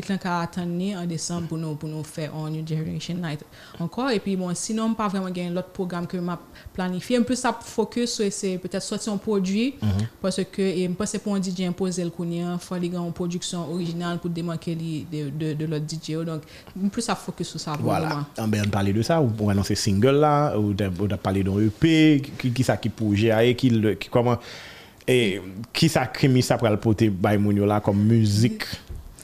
là 0.10 0.18
qu'à 0.18 0.40
attendre 0.42 0.96
en 0.96 1.06
décembre 1.06 1.48
pour 1.48 1.58
nous 1.58 1.76
pour 1.76 1.90
nous 1.90 2.04
faire 2.04 2.36
un 2.36 2.50
New 2.50 2.66
Generation 2.68 3.16
Night 3.16 3.44
encore. 3.80 4.12
Et 4.12 4.20
puis 4.20 4.36
bon 4.36 4.54
sinon 4.54 4.94
pas 4.94 5.08
vraiment 5.08 5.30
gagner 5.30 5.50
l'autre 5.50 5.70
programme 5.70 6.08
que 6.08 6.18
m'a 6.18 6.40
planifié. 6.74 7.18
Un 7.18 7.24
peu 7.24 7.36
ça 7.36 7.58
focus 7.60 8.14
sur 8.16 8.32
c'est 8.32 8.58
peut-être 8.58 8.84
sortir 8.84 9.14
un 9.14 9.18
produit 9.18 9.76
parce 10.22 10.42
que 10.52 10.62
et 10.62 10.88
me 10.88 10.94
pense 10.94 11.18
pour 11.18 11.36
un 11.36 11.42
DJ 11.42 11.62
imposer 11.62 12.04
le 12.04 12.10
connaît 12.10 12.44
faut 12.60 12.76
aller 12.76 12.88
une 12.88 13.12
production 13.14 13.72
originale 13.72 14.20
pour 14.20 14.30
démarquer 14.30 14.76
li 14.76 15.06
de 15.12 15.30
de, 15.30 15.54
de 15.54 15.66
l'autre 15.66 15.86
DJ 15.88 16.14
donc 16.26 16.42
plus 16.92 17.02
ça 17.02 17.16
focus 17.16 17.48
sur 17.48 17.60
ça 17.60 17.74
pour 17.74 17.84
Voilà. 17.84 18.26
En 18.38 18.48
ben, 18.48 18.64
on 18.66 18.70
parlait 18.70 18.94
de 18.94 19.02
ça, 19.02 19.22
on 19.22 19.50
annoncer 19.50 19.76
single 19.76 20.20
là, 20.20 20.58
ou 20.58 20.76
on 21.00 21.12
a 21.12 21.18
parlé 21.18 21.44
d'un 21.44 21.60
EP, 21.60 22.22
qui, 22.38 22.52
qui 22.52 22.64
ça 22.64 22.78
qui 22.78 22.90
projet, 22.90 23.50
et 23.50 23.56
qui, 23.56 23.70
qui 24.00 24.10
comment, 24.10 24.38
et 25.08 25.42
qui 25.74 25.90
ça 25.90 26.06
crémi 26.06 26.42
ça 26.42 26.58
pour 26.58 26.70
le 26.70 26.78
porter 26.78 27.10
by 27.10 27.38
moun 27.38 27.56
yo 27.56 27.66
là 27.66 27.80
comme 27.80 28.04
musique? 28.04 28.64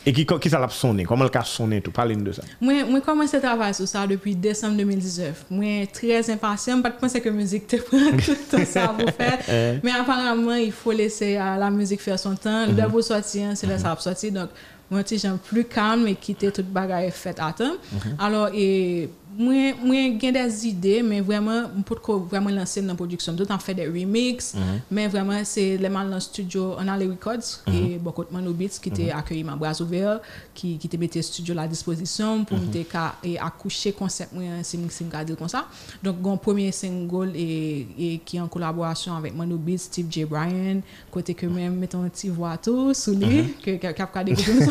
E 0.04 0.12
ki, 0.12 0.26
ki 0.28 0.51
sa 0.51 0.60
la 0.60 0.68
sonne? 0.74 1.06
Koman 1.08 1.30
l 1.30 1.32
ka 1.32 1.45
sonne 1.47 1.80
tout? 1.82 1.93
Parle-nous 1.95 2.28
de 2.28 2.34
sa. 2.36 2.43
Mwen, 2.60 2.84
mwen 2.89 3.04
komanse 3.06 3.39
travay 3.43 3.72
sou 3.78 3.88
sa 3.88 4.04
depi 4.10 4.36
Desem 4.36 4.76
2019. 4.76 5.45
Mwen 5.54 5.88
trez 5.95 6.32
impasyen, 6.34 6.84
pat 6.84 6.99
pense 6.99 7.22
ke 7.24 7.32
müzik 7.32 7.70
te 7.72 7.80
pran 7.88 8.20
tout 8.20 8.58
sa 8.68 8.89
pou 8.97 9.16
fet. 9.16 9.47
Men 9.86 9.95
aparamman, 10.01 10.60
il 10.60 10.74
faut 10.76 10.91
laisser 10.91 11.38
euh, 11.38 11.56
la 11.60 11.72
müzik 11.72 12.04
fèr 12.04 12.20
son 12.20 12.36
tan. 12.36 12.68
Le 12.68 12.78
debo 12.82 13.04
soti, 13.06 13.45
se 13.56 13.70
lè 13.70 13.80
sa 13.80 13.95
ap 13.95 14.04
soti. 14.04 14.34
Donc, 14.36 14.51
mwen 14.91 15.08
ti 15.08 15.18
jan 15.22 15.39
plu 15.41 15.64
kalm 15.72 16.06
e 16.12 16.18
kite 16.20 16.51
tout 16.51 16.68
bagay 16.76 17.08
fèt 17.16 17.39
atan. 17.43 17.80
Alors, 18.20 18.51
e... 18.51 19.08
Mwen, 19.34 19.80
mwen 19.82 20.18
gen 20.22 20.36
des 20.36 20.60
ide, 20.70 21.00
men 21.06 21.24
vreman, 21.26 21.66
mwen 21.72 21.86
pot 21.88 22.02
ko 22.04 22.20
vreman 22.30 22.54
lanse 22.54 22.82
nan 22.86 22.98
produksyon. 23.00 23.38
Dout 23.40 23.50
an 23.54 23.62
fè 23.62 23.74
de 23.78 23.86
remix, 23.90 24.52
men 24.94 25.10
vreman 25.10 25.46
se 25.48 25.64
leman 25.82 26.12
lan 26.12 26.22
studio 26.22 26.74
Anale 26.82 27.08
Records, 27.10 27.56
ki 27.66 27.98
bokot 28.04 28.34
Mano 28.34 28.54
Beats, 28.58 28.78
ki 28.84 28.92
te 28.94 29.08
akyeyi 29.16 29.46
man 29.48 29.58
braz 29.62 29.82
ouver, 29.82 30.22
ki 30.58 30.76
te 30.86 31.00
mette 31.02 31.24
studio 31.26 31.56
la 31.58 31.66
disposisyon 31.72 32.44
pou 32.50 32.60
mte 32.62 32.84
ka 32.92 33.08
akouche 33.48 33.94
konsept 33.98 34.36
mwen 34.38 34.62
si 34.68 34.78
mwen 34.82 35.10
gade 35.14 35.38
kon 35.40 35.52
sa. 35.52 35.64
Donk 36.04 36.22
gon 36.24 36.38
premier 36.42 36.74
single 36.76 37.34
e 37.34 38.12
ki 38.28 38.42
an 38.44 38.52
kolaborasyon 38.54 39.18
avèk 39.18 39.38
Mano 39.38 39.58
Beats, 39.58 39.88
Steve 39.90 40.14
J. 40.14 40.28
Bryan, 40.30 40.84
kote 41.14 41.34
ke 41.38 41.50
men 41.50 41.74
meton 41.80 42.06
ti 42.14 42.30
vwa 42.34 42.54
tou 42.62 42.94
sou 42.98 43.18
li, 43.18 43.48
ke 43.66 43.80
kap 43.82 44.14
kade 44.14 44.38
kote 44.38 44.54
mwen 44.60 44.70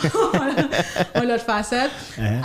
an 1.19 1.29
lot 1.29 1.43
facet. 1.43 1.91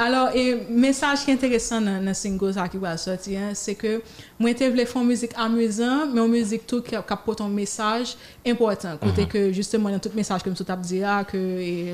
Alors, 0.01 0.33
e 0.33 0.57
mesaj 0.69 1.27
ki 1.27 1.37
enteresan 1.37 1.85
nan 1.85 2.06
nan 2.07 2.15
single 2.17 2.53
sa 2.55 2.67
ki 2.71 2.79
wale 2.81 2.99
soti, 3.01 3.35
se 3.57 3.75
ke 3.77 3.97
mwen 4.39 4.55
te 4.57 4.69
vle 4.71 4.85
fon 4.89 5.05
müzik 5.07 5.35
amuzan, 5.39 6.13
men 6.13 6.31
müzik 6.31 6.65
tou 6.69 6.83
ki 6.85 6.97
apot 6.97 7.43
an 7.43 7.51
mesaj 7.53 8.15
important, 8.47 8.97
kote 9.01 9.27
ke 9.29 9.47
justement 9.55 9.93
nan 9.93 10.01
tout 10.03 10.15
mesaj 10.17 10.45
ke 10.45 10.53
msou 10.53 10.67
tap 10.67 10.81
diya, 10.85 11.19
ke 11.27 11.39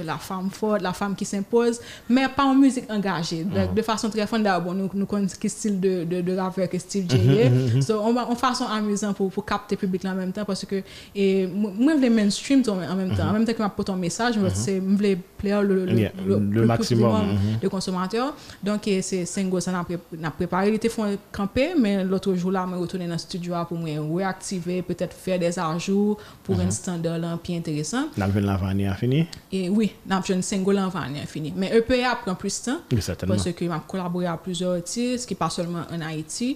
la 0.08 0.20
fam 0.22 0.50
fote, 0.54 0.84
la 0.86 0.94
fam 0.96 1.16
ki 1.18 1.28
s'impose, 1.28 1.82
men 2.08 2.32
pa 2.34 2.46
an 2.50 2.60
müzik 2.60 2.90
engaje, 2.94 3.42
de 3.44 3.86
fason 3.86 4.14
tre 4.14 4.28
fonda, 4.30 4.56
bon 4.64 4.78
nou 4.78 5.10
kon 5.10 5.26
ki 5.28 5.52
stil 5.52 5.80
de 5.82 6.38
raver 6.38 6.70
ke 6.72 6.82
stil 6.82 7.10
jeye, 7.10 7.82
so 7.86 8.00
an 8.06 8.38
fason 8.40 8.72
amuzan 8.74 9.18
pou 9.18 9.46
kapte 9.48 9.78
publik 9.80 10.06
la 10.06 10.14
an 10.14 10.22
menm 10.22 10.36
tan, 10.36 10.48
parce 10.48 10.70
ke 10.70 10.84
mwen 11.16 11.98
vle 12.00 12.14
mainstream 12.14 12.64
tou 12.66 12.78
an 12.78 12.98
menm 13.00 13.16
tan, 13.16 13.28
an 13.28 13.40
menm 13.40 13.48
tan 13.50 13.58
ki 13.58 13.64
mwen 13.64 13.72
apot 13.72 13.94
an 13.94 14.02
mesaj, 14.02 14.40
mwen 14.40 14.98
vle 15.00 15.16
play 15.44 15.54
le 15.64 16.66
maksimum 16.70 17.34
de 17.62 17.68
konsomateur, 17.68 18.34
donke 18.64 19.00
se 19.04 19.24
single 19.30 19.62
sa 19.64 19.74
nan 19.74 19.84
na 20.20 20.32
prepare, 20.34 20.72
li 20.74 20.80
te 20.82 20.90
fon 20.92 21.16
kampe, 21.36 21.70
men 21.80 22.08
l'otre 22.10 22.34
jou 22.36 22.52
la, 22.54 22.66
mwen 22.70 22.82
retoune 22.84 23.08
nan 23.10 23.22
studio 23.22 23.58
pou 23.70 23.80
mwen 23.80 24.08
reaktive, 24.10 24.82
petèt 24.88 25.14
fè 25.16 25.38
des 25.42 25.60
ajou 25.62 26.18
pou 26.46 26.58
ren 26.60 26.72
standard 26.74 27.22
lan 27.22 27.40
pi 27.44 27.56
interesant. 27.58 28.14
Nan 28.20 28.34
ven 28.34 28.48
l'anvani 28.48 28.88
a 28.90 28.96
fini? 29.00 29.24
E 29.54 29.68
oui, 29.74 29.92
nan 30.10 30.26
ven 30.26 30.44
single 30.46 30.78
l'anvani 30.80 31.24
a 31.24 31.30
fini. 31.30 31.54
Men 31.56 31.76
EPA 31.80 32.02
ap 32.12 32.26
pren 32.28 32.40
plus 32.40 32.60
tan, 32.66 32.82
pwese 32.90 33.54
ke 33.58 33.70
mwen 33.70 33.86
kolaborè 33.90 34.32
a 34.32 34.36
plouzor 34.42 34.80
artist, 34.82 35.30
ki 35.30 35.38
pa 35.40 35.50
solman 35.54 35.88
an 35.94 36.06
Haiti, 36.08 36.54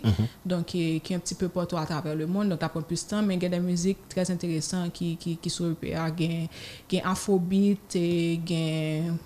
donk 0.47 0.73
ki 0.73 1.17
an 1.17 1.23
pti 1.23 1.39
peu 1.39 1.53
poto 1.53 1.79
a 1.79 1.85
traver 1.89 2.17
le 2.17 2.29
moun, 2.29 2.49
donk 2.51 2.65
ap 2.67 2.75
pren 2.77 2.85
plus 2.87 3.05
tan, 3.09 3.25
men 3.27 3.41
gen 3.41 3.55
de 3.55 3.61
müzik 3.63 4.03
trez 4.11 4.33
interesant 4.33 4.91
ki 4.93 5.53
sou 5.53 5.73
EPA, 5.75 6.09
gen 6.17 7.09
Afrobeat, 7.13 7.99
gen... 8.47 9.17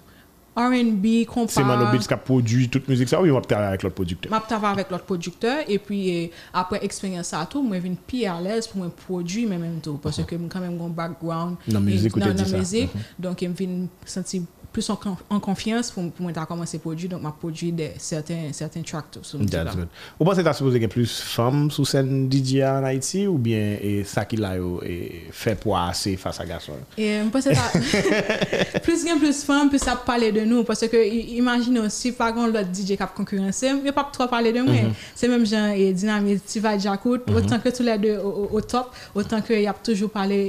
R&B, 0.58 1.26
kompa... 1.32 1.54
Se 1.54 1.64
Mano 1.64 1.88
Beats 1.94 2.10
ka 2.12 2.18
prodwi 2.20 2.68
tout 2.72 2.88
müzik 2.92 3.08
sa 3.08 3.22
ou 3.22 3.30
yon 3.30 3.38
wap 3.38 3.48
tava 3.48 3.70
avèk 3.72 3.86
lòt 3.88 3.96
prodjukteur? 3.96 4.34
Wap 4.34 4.50
tava 4.52 4.74
avèk 4.76 4.92
lòt 4.92 5.06
prodjukteur 5.08 5.64
e 5.64 5.78
pi 5.80 6.02
apre 6.60 6.82
eksperyans 6.84 7.32
sa 7.32 7.46
tou, 7.48 7.64
mwen 7.64 7.84
vin 7.86 7.96
pi 8.08 8.26
alèz 8.28 8.68
pou 8.68 8.82
mwen 8.82 8.92
prodwi 9.04 9.46
mè 9.48 9.60
mèm 9.62 9.80
tou. 9.86 10.02
Pwese 10.04 10.28
ke 10.28 10.36
mwen 10.36 10.52
kamèm 10.52 10.76
gwen 10.80 10.96
background 10.98 11.72
nan 11.72 11.86
müzik 11.88 12.18
ou 12.18 12.24
te 12.24 12.34
di 12.36 12.44
sa. 12.44 12.52
Nan 12.52 12.66
müzik, 12.66 12.98
donk 13.22 13.46
mwen 13.48 13.56
vin 13.62 13.78
senti... 14.04 14.44
plus 14.72 14.88
en 14.92 15.40
konfians 15.44 15.92
pou 15.94 16.10
mwen 16.22 16.36
ta 16.36 16.48
komanse 16.50 16.80
prodwi, 16.82 17.10
donk 17.12 17.26
mwen 17.26 17.36
prodwi 17.42 17.72
de 17.76 17.90
certain 18.00 18.86
track 18.88 19.12
tou 19.18 19.28
sou 19.28 19.42
mwen 19.42 19.68
la. 19.68 19.76
Ou 20.18 20.28
pa 20.28 20.36
se 20.38 20.46
ta 20.46 20.56
suppose 20.58 20.80
gen 20.82 20.92
plus 20.92 21.18
fam 21.34 21.66
sou 21.74 21.88
sen 21.88 22.30
DJ 22.32 22.64
an 22.70 22.88
Haiti 22.88 23.26
ou 23.28 23.40
bien 23.42 23.78
sa 24.08 24.24
ki 24.30 24.40
la 24.42 24.56
yo 24.60 24.78
fe 25.36 25.56
po 25.60 25.76
ase 25.78 26.16
fasa 26.22 26.48
gason? 26.48 26.80
Mwen 26.98 27.34
pa 27.34 27.44
se 27.44 27.56
ta... 27.58 27.68
Plus 28.82 29.04
gen 29.06 29.20
plus 29.22 29.44
fam, 29.48 29.70
plus 29.70 29.84
sa 29.84 29.96
pale 29.96 30.32
de 30.32 30.46
nou, 30.48 30.64
parce 30.64 30.88
que 30.88 31.00
imagine 31.36 31.90
si 31.90 32.12
pa 32.16 32.32
gon 32.32 32.48
lot 32.48 32.68
DJ 32.72 32.98
kap 33.00 33.14
konkurense, 33.18 33.74
mwen 33.78 33.96
pa 33.96 34.06
tro 34.14 34.28
pale 34.32 34.54
de 34.56 34.64
mwen. 34.66 34.96
Se 35.18 35.30
menm 35.32 35.46
jan 35.48 35.76
dinamit, 35.98 36.44
ti 36.48 36.62
va 36.64 36.78
Djakout, 36.80 37.30
otan 37.36 37.62
ke 37.62 37.74
tou 37.76 37.86
la 37.88 37.98
de 38.02 38.16
o 38.22 38.64
top, 38.64 38.96
otan 39.18 39.44
ke 39.46 39.60
yap 39.64 39.84
toujou 39.86 40.12
pale 40.12 40.40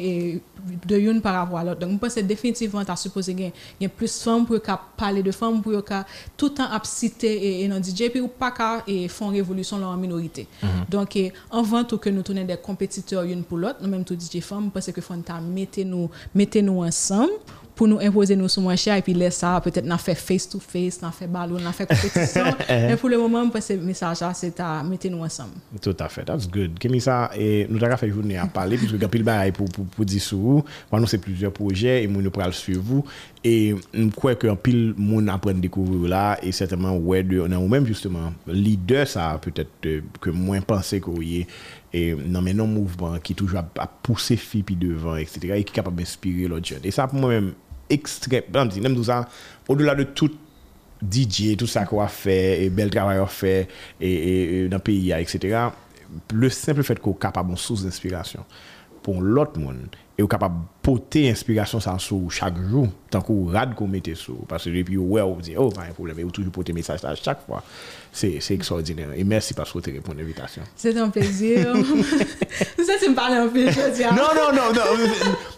de 0.86 0.98
yon 1.02 1.18
par 1.24 1.40
avwa 1.40 1.64
lot. 1.66 1.82
Mwen 1.82 1.98
pa 2.02 2.10
se 2.12 2.22
definitivman 2.26 2.86
ta 2.88 2.96
suppose 3.00 3.34
gen 3.34 3.52
plus 3.96 4.11
fèm 4.22 4.46
pou 4.48 4.58
yo 4.58 4.62
ka 4.64 4.76
pale 4.98 5.24
de 5.24 5.32
fèm, 5.34 5.62
pou 5.64 5.74
yo 5.76 5.82
ka 5.86 6.02
toutan 6.40 6.74
ap 6.76 6.88
site 6.88 7.30
enan 7.62 7.82
DJ, 7.84 8.10
pi 8.12 8.22
ou 8.22 8.28
pa 8.28 8.52
ka 8.54 8.70
fon 9.12 9.32
revolusyon 9.36 9.82
lor 9.82 9.96
an 9.96 10.02
minorite. 10.02 10.46
Donk, 10.92 11.16
anvan 11.48 11.88
tou 11.88 12.02
ke 12.02 12.12
nou 12.12 12.26
tounen 12.26 12.48
de 12.48 12.58
kompetitor 12.60 13.28
yon 13.28 13.46
pou 13.46 13.60
lot, 13.60 13.80
nou 13.82 13.92
menm 13.92 14.06
tou 14.06 14.18
DJ 14.18 14.44
fèm, 14.44 14.70
pwese 14.74 14.94
ke 14.94 15.04
fon 15.04 15.24
ta 15.26 15.40
mette 15.42 15.86
nou 15.86 16.86
ansam, 16.86 17.32
pou 17.76 17.88
nou 17.88 18.02
impose 18.04 18.36
nou 18.36 18.50
sou 18.52 18.62
mwen 18.64 18.78
chè, 18.78 18.94
epi 19.00 19.14
lè 19.16 19.28
sa, 19.32 19.54
pwetè 19.64 19.82
nan 19.86 20.00
fè 20.00 20.14
face 20.18 20.48
to 20.52 20.60
face, 20.60 21.00
nan 21.02 21.14
fè 21.16 21.26
balou, 21.30 21.60
nan 21.62 21.74
fè 21.76 21.86
kompetisyon, 21.88 22.50
men 22.88 22.98
pou 23.00 23.10
le 23.10 23.18
mouman, 23.20 23.46
mwen 23.46 23.52
pwese 23.54 23.78
mesaj 23.80 24.22
la, 24.24 24.32
se 24.36 24.52
ta 24.56 24.68
mette 24.86 25.10
nou 25.12 25.26
ansam. 25.26 25.50
Tout 25.82 26.04
a 26.04 26.08
fè, 26.12 26.26
that's 26.28 26.48
good. 26.52 26.76
Kemi 26.82 27.00
sa, 27.02 27.24
nou 27.70 27.82
ta 27.82 27.90
ka 27.92 28.00
fè 28.00 28.10
jounè 28.12 28.38
a 28.42 28.46
pale, 28.52 28.78
pwese 28.80 29.00
gapil 29.00 29.24
bay 29.26 29.54
pou 29.56 30.06
di 30.08 30.20
sou, 30.22 30.60
wan 30.92 31.02
nou 31.02 31.10
se 31.10 31.20
plizye 31.22 31.52
proje, 31.54 31.96
e 32.02 32.08
moun 32.10 32.26
nou 32.26 32.34
pral 32.34 32.54
suivou, 32.56 33.06
e 33.42 33.74
m 33.74 34.10
kwe 34.14 34.36
ke 34.38 34.52
pil 34.62 34.92
moun 34.98 35.30
apren 35.32 35.60
dekouvri 35.62 35.98
ou 35.98 36.10
la, 36.10 36.36
e 36.38 36.52
sèteman 36.54 37.00
wè 37.08 37.22
de, 37.26 37.40
nan 37.50 37.58
ou 37.62 37.70
mèm 37.70 37.86
justement, 37.88 38.36
lider 38.46 39.08
sa, 39.10 39.32
pwetè 39.42 39.66
ke 40.22 40.34
mwen 40.34 40.62
panse 40.66 41.00
kou 41.02 41.24
ye, 41.26 41.42
e 41.92 42.04
nan 42.22 42.46
men 42.46 42.60
non 42.62 42.70
mouvman 42.70 43.18
ki 43.24 43.36
toujou 43.38 43.58
a 43.58 43.88
pousse 44.06 44.38
fi 44.38 44.62
pi 44.66 44.78
devan, 44.78 45.18
et 45.22 45.30
cetera, 45.30 45.58
e 45.58 45.66
ki 45.66 45.74
kapab 45.80 46.00
inspire 46.02 46.50
lò 46.52 46.60
djen. 46.62 46.86
E 46.86 46.94
sa 46.94 47.08
pou 47.10 47.18
mwen 47.22 47.50
mèm 47.50 47.52
ekstrem, 47.98 48.46
nem 48.78 48.94
dou 48.94 49.06
sa, 49.10 49.24
ou 49.66 49.76
do 49.76 49.86
la 49.86 49.98
de 49.98 50.06
tout 50.06 50.38
DJ, 51.02 51.56
tout 51.58 51.70
sa 51.70 51.82
kwa 51.90 52.06
fe, 52.06 52.70
bel 52.74 52.92
travay 52.94 53.18
ou 53.22 53.30
fe, 53.30 53.64
nan 54.70 54.82
PIA, 54.86 55.18
et 55.18 55.34
cetera, 55.34 55.72
le 56.32 56.52
simple 56.52 56.84
fet 56.86 57.00
ko 57.02 57.16
kapab 57.18 57.48
moun 57.48 57.60
souz 57.60 57.82
d'inspiration 57.82 58.46
pou 59.02 59.18
lot 59.18 59.56
moun, 59.58 59.88
e 60.22 60.24
ou 60.24 60.30
kapab 60.30 60.54
pote 60.86 61.24
inspiration 61.26 61.82
san 61.82 61.98
sou 62.02 62.30
chak 62.30 62.54
jou, 62.70 62.86
tan 63.10 63.24
kou 63.26 63.50
rad 63.50 63.74
kou 63.78 63.90
mette 63.90 64.14
sou, 64.18 64.46
parce 64.50 64.70
depi 64.70 64.94
ou 65.00 65.16
wè 65.16 65.24
ou 65.26 65.42
di, 65.42 65.56
oh, 65.58 65.72
pa 65.74 65.88
yon 65.88 65.98
probleme, 65.98 66.26
ou 66.28 66.34
toujou 66.34 66.54
pote 66.54 66.74
mesaj 66.76 67.02
la 67.02 67.16
chak 67.18 67.42
fwa. 67.48 67.62
C'est 68.12 68.38
extraordinaire. 68.50 69.08
Et 69.16 69.24
merci 69.24 69.54
parce 69.54 69.72
que 69.72 69.78
tu 69.78 69.90
réponds 69.90 70.12
à 70.12 70.14
l'invitation. 70.16 70.62
C'est 70.76 70.96
un 70.98 71.08
plaisir. 71.08 71.72
Vous 71.74 72.84
savez, 72.84 72.98
tu 73.02 73.10
me 73.10 73.14
parles 73.14 73.32
un 73.34 73.48
peu, 73.48 73.66
je 73.70 73.94
dis. 73.94 74.02
Non, 74.02 74.28
non, 74.34 74.52
non, 74.54 74.72
non. 74.74 75.10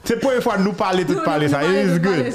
C'est 0.04 0.20
pour 0.20 0.30
une 0.32 0.40
fois 0.40 0.56
nous 0.58 0.72
parler, 0.72 1.04
tout 1.04 1.20
parler 1.24 1.48
ça. 1.48 1.62
It's 1.64 2.00
good. 2.00 2.32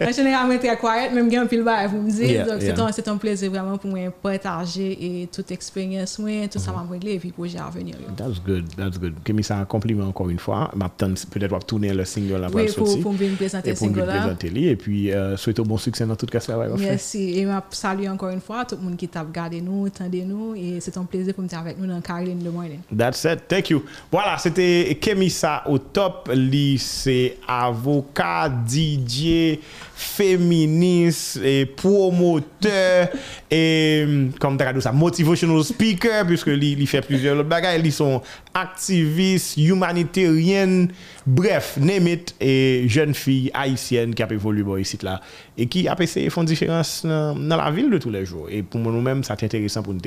En 0.00 0.12
général, 0.12 0.46
je 0.46 0.52
suis 0.52 0.58
très 0.60 0.76
quiet, 0.78 1.10
même 1.10 1.30
si 1.30 1.36
je 1.36 1.46
suis 1.46 1.58
vous 1.58 2.02
me 2.02 2.10
dites. 2.10 2.76
Donc, 2.76 2.90
c'est 2.92 3.08
un 3.08 3.16
plaisir 3.16 3.50
vraiment 3.50 3.76
pour 3.76 3.90
moi 3.90 4.10
partager 4.10 5.22
et 5.22 5.26
toute 5.26 5.50
expérience, 5.50 6.20
tout 6.50 6.58
ça 6.58 6.72
m'a 6.72 6.86
réglé 6.90 7.12
et 7.12 7.18
puis 7.18 7.30
pour 7.30 7.44
à 7.44 7.70
venir. 7.70 7.96
That's 8.16 8.40
good, 8.44 8.64
that's 8.76 8.98
good. 8.98 9.14
Kémy, 9.24 9.44
ça 9.44 9.58
un 9.58 9.64
compliment 9.66 10.08
encore 10.08 10.30
une 10.30 10.38
fois. 10.38 10.70
Peut-être 10.98 11.58
tourner 11.66 11.92
le 11.92 12.04
single 12.04 12.40
là 12.40 12.48
Oui, 12.52 12.66
pour 13.02 13.12
me 13.12 13.36
présenter 13.36 13.70
le 13.70 13.76
single 13.76 14.06
là. 14.06 14.34
Et 14.54 14.76
puis, 14.76 15.10
souhaite 15.36 15.60
bon 15.60 15.76
succès 15.76 16.06
dans 16.06 16.16
tout 16.16 16.26
cas 16.26 16.40
ça. 16.40 16.56
Merci. 16.78 17.38
Et 17.38 17.42
je 17.42 17.76
salue 17.76 18.06
encore 18.06 18.30
une 18.30 18.40
fois 18.40 18.64
tout 18.64 18.76
le 18.76 18.82
monde 18.82 18.96
qui 18.96 19.08
t'a 19.08 19.24
Gardez 19.34 19.60
nous, 19.60 19.88
tendez-nous 19.90 20.54
et 20.54 20.78
c'est 20.80 20.96
un 20.96 21.04
plaisir 21.04 21.34
pour 21.34 21.42
me 21.42 21.48
avec 21.52 21.76
nous 21.76 21.88
dans 21.88 22.00
Caroline 22.00 22.38
de 22.38 22.50
Morning. 22.50 22.78
That's 22.96 23.24
it. 23.24 23.48
Thank 23.48 23.70
you. 23.70 23.82
Voilà, 24.12 24.38
c'était 24.38 24.96
Kemisa 25.00 25.64
au 25.66 25.78
top. 25.78 26.30
lycée 26.32 27.38
avocat, 27.48 28.48
DJ, 28.66 29.58
féministe, 29.94 31.38
et 31.44 31.66
promoteur, 31.66 33.08
et 33.50 34.04
comme 34.40 34.58
tu 34.58 34.64
as 34.64 34.72
dit 34.72 34.82
ça, 34.82 34.92
motivational 34.92 35.62
speaker, 35.62 36.26
puisque 36.26 36.48
il 36.48 36.86
fait 36.86 37.00
plusieurs 37.00 37.38
autres 37.38 37.48
bagages. 37.48 37.80
Ils 37.84 37.92
sont 37.92 38.20
activistes, 38.52 39.56
humanitariennes, 39.56 40.90
bref, 41.24 41.76
name 41.80 42.08
et 42.40 42.84
jeune 42.88 43.14
fille 43.14 43.50
haïtienne 43.54 44.14
qui 44.14 44.22
a 44.22 44.32
évolué 44.32 44.80
ici 44.80 44.98
là, 45.02 45.20
et 45.56 45.66
qui 45.66 45.86
a 45.86 45.96
essayé 46.00 46.28
de 46.28 46.34
une 46.36 46.44
différence 46.44 47.04
dans, 47.04 47.34
la 47.56 47.70
ville 47.70 47.90
de 47.90 47.98
tous 47.98 48.10
les 48.10 48.24
jours. 48.24 48.48
Et 48.50 48.62
pour 48.62 48.80
nous-mêmes, 48.80 49.22
c'est 49.22 49.32
intéressant 49.32 49.82
pour 49.82 49.94
nous 49.94 50.00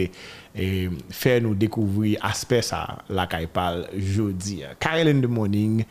faire 1.10 1.42
nous 1.42 1.56
découvrir 1.56 2.20
aspect 2.22 2.62
ça, 2.62 2.98
la 3.10 3.28
parle 3.52 3.88
jeudi. 3.98 4.64
In 4.64 5.22
the 5.22 5.26
morning, 5.26 5.86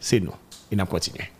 c'est 0.00 0.20
nous. 0.20 0.34
Et 0.70 0.76
nous 0.76 0.86
continuons. 0.86 1.35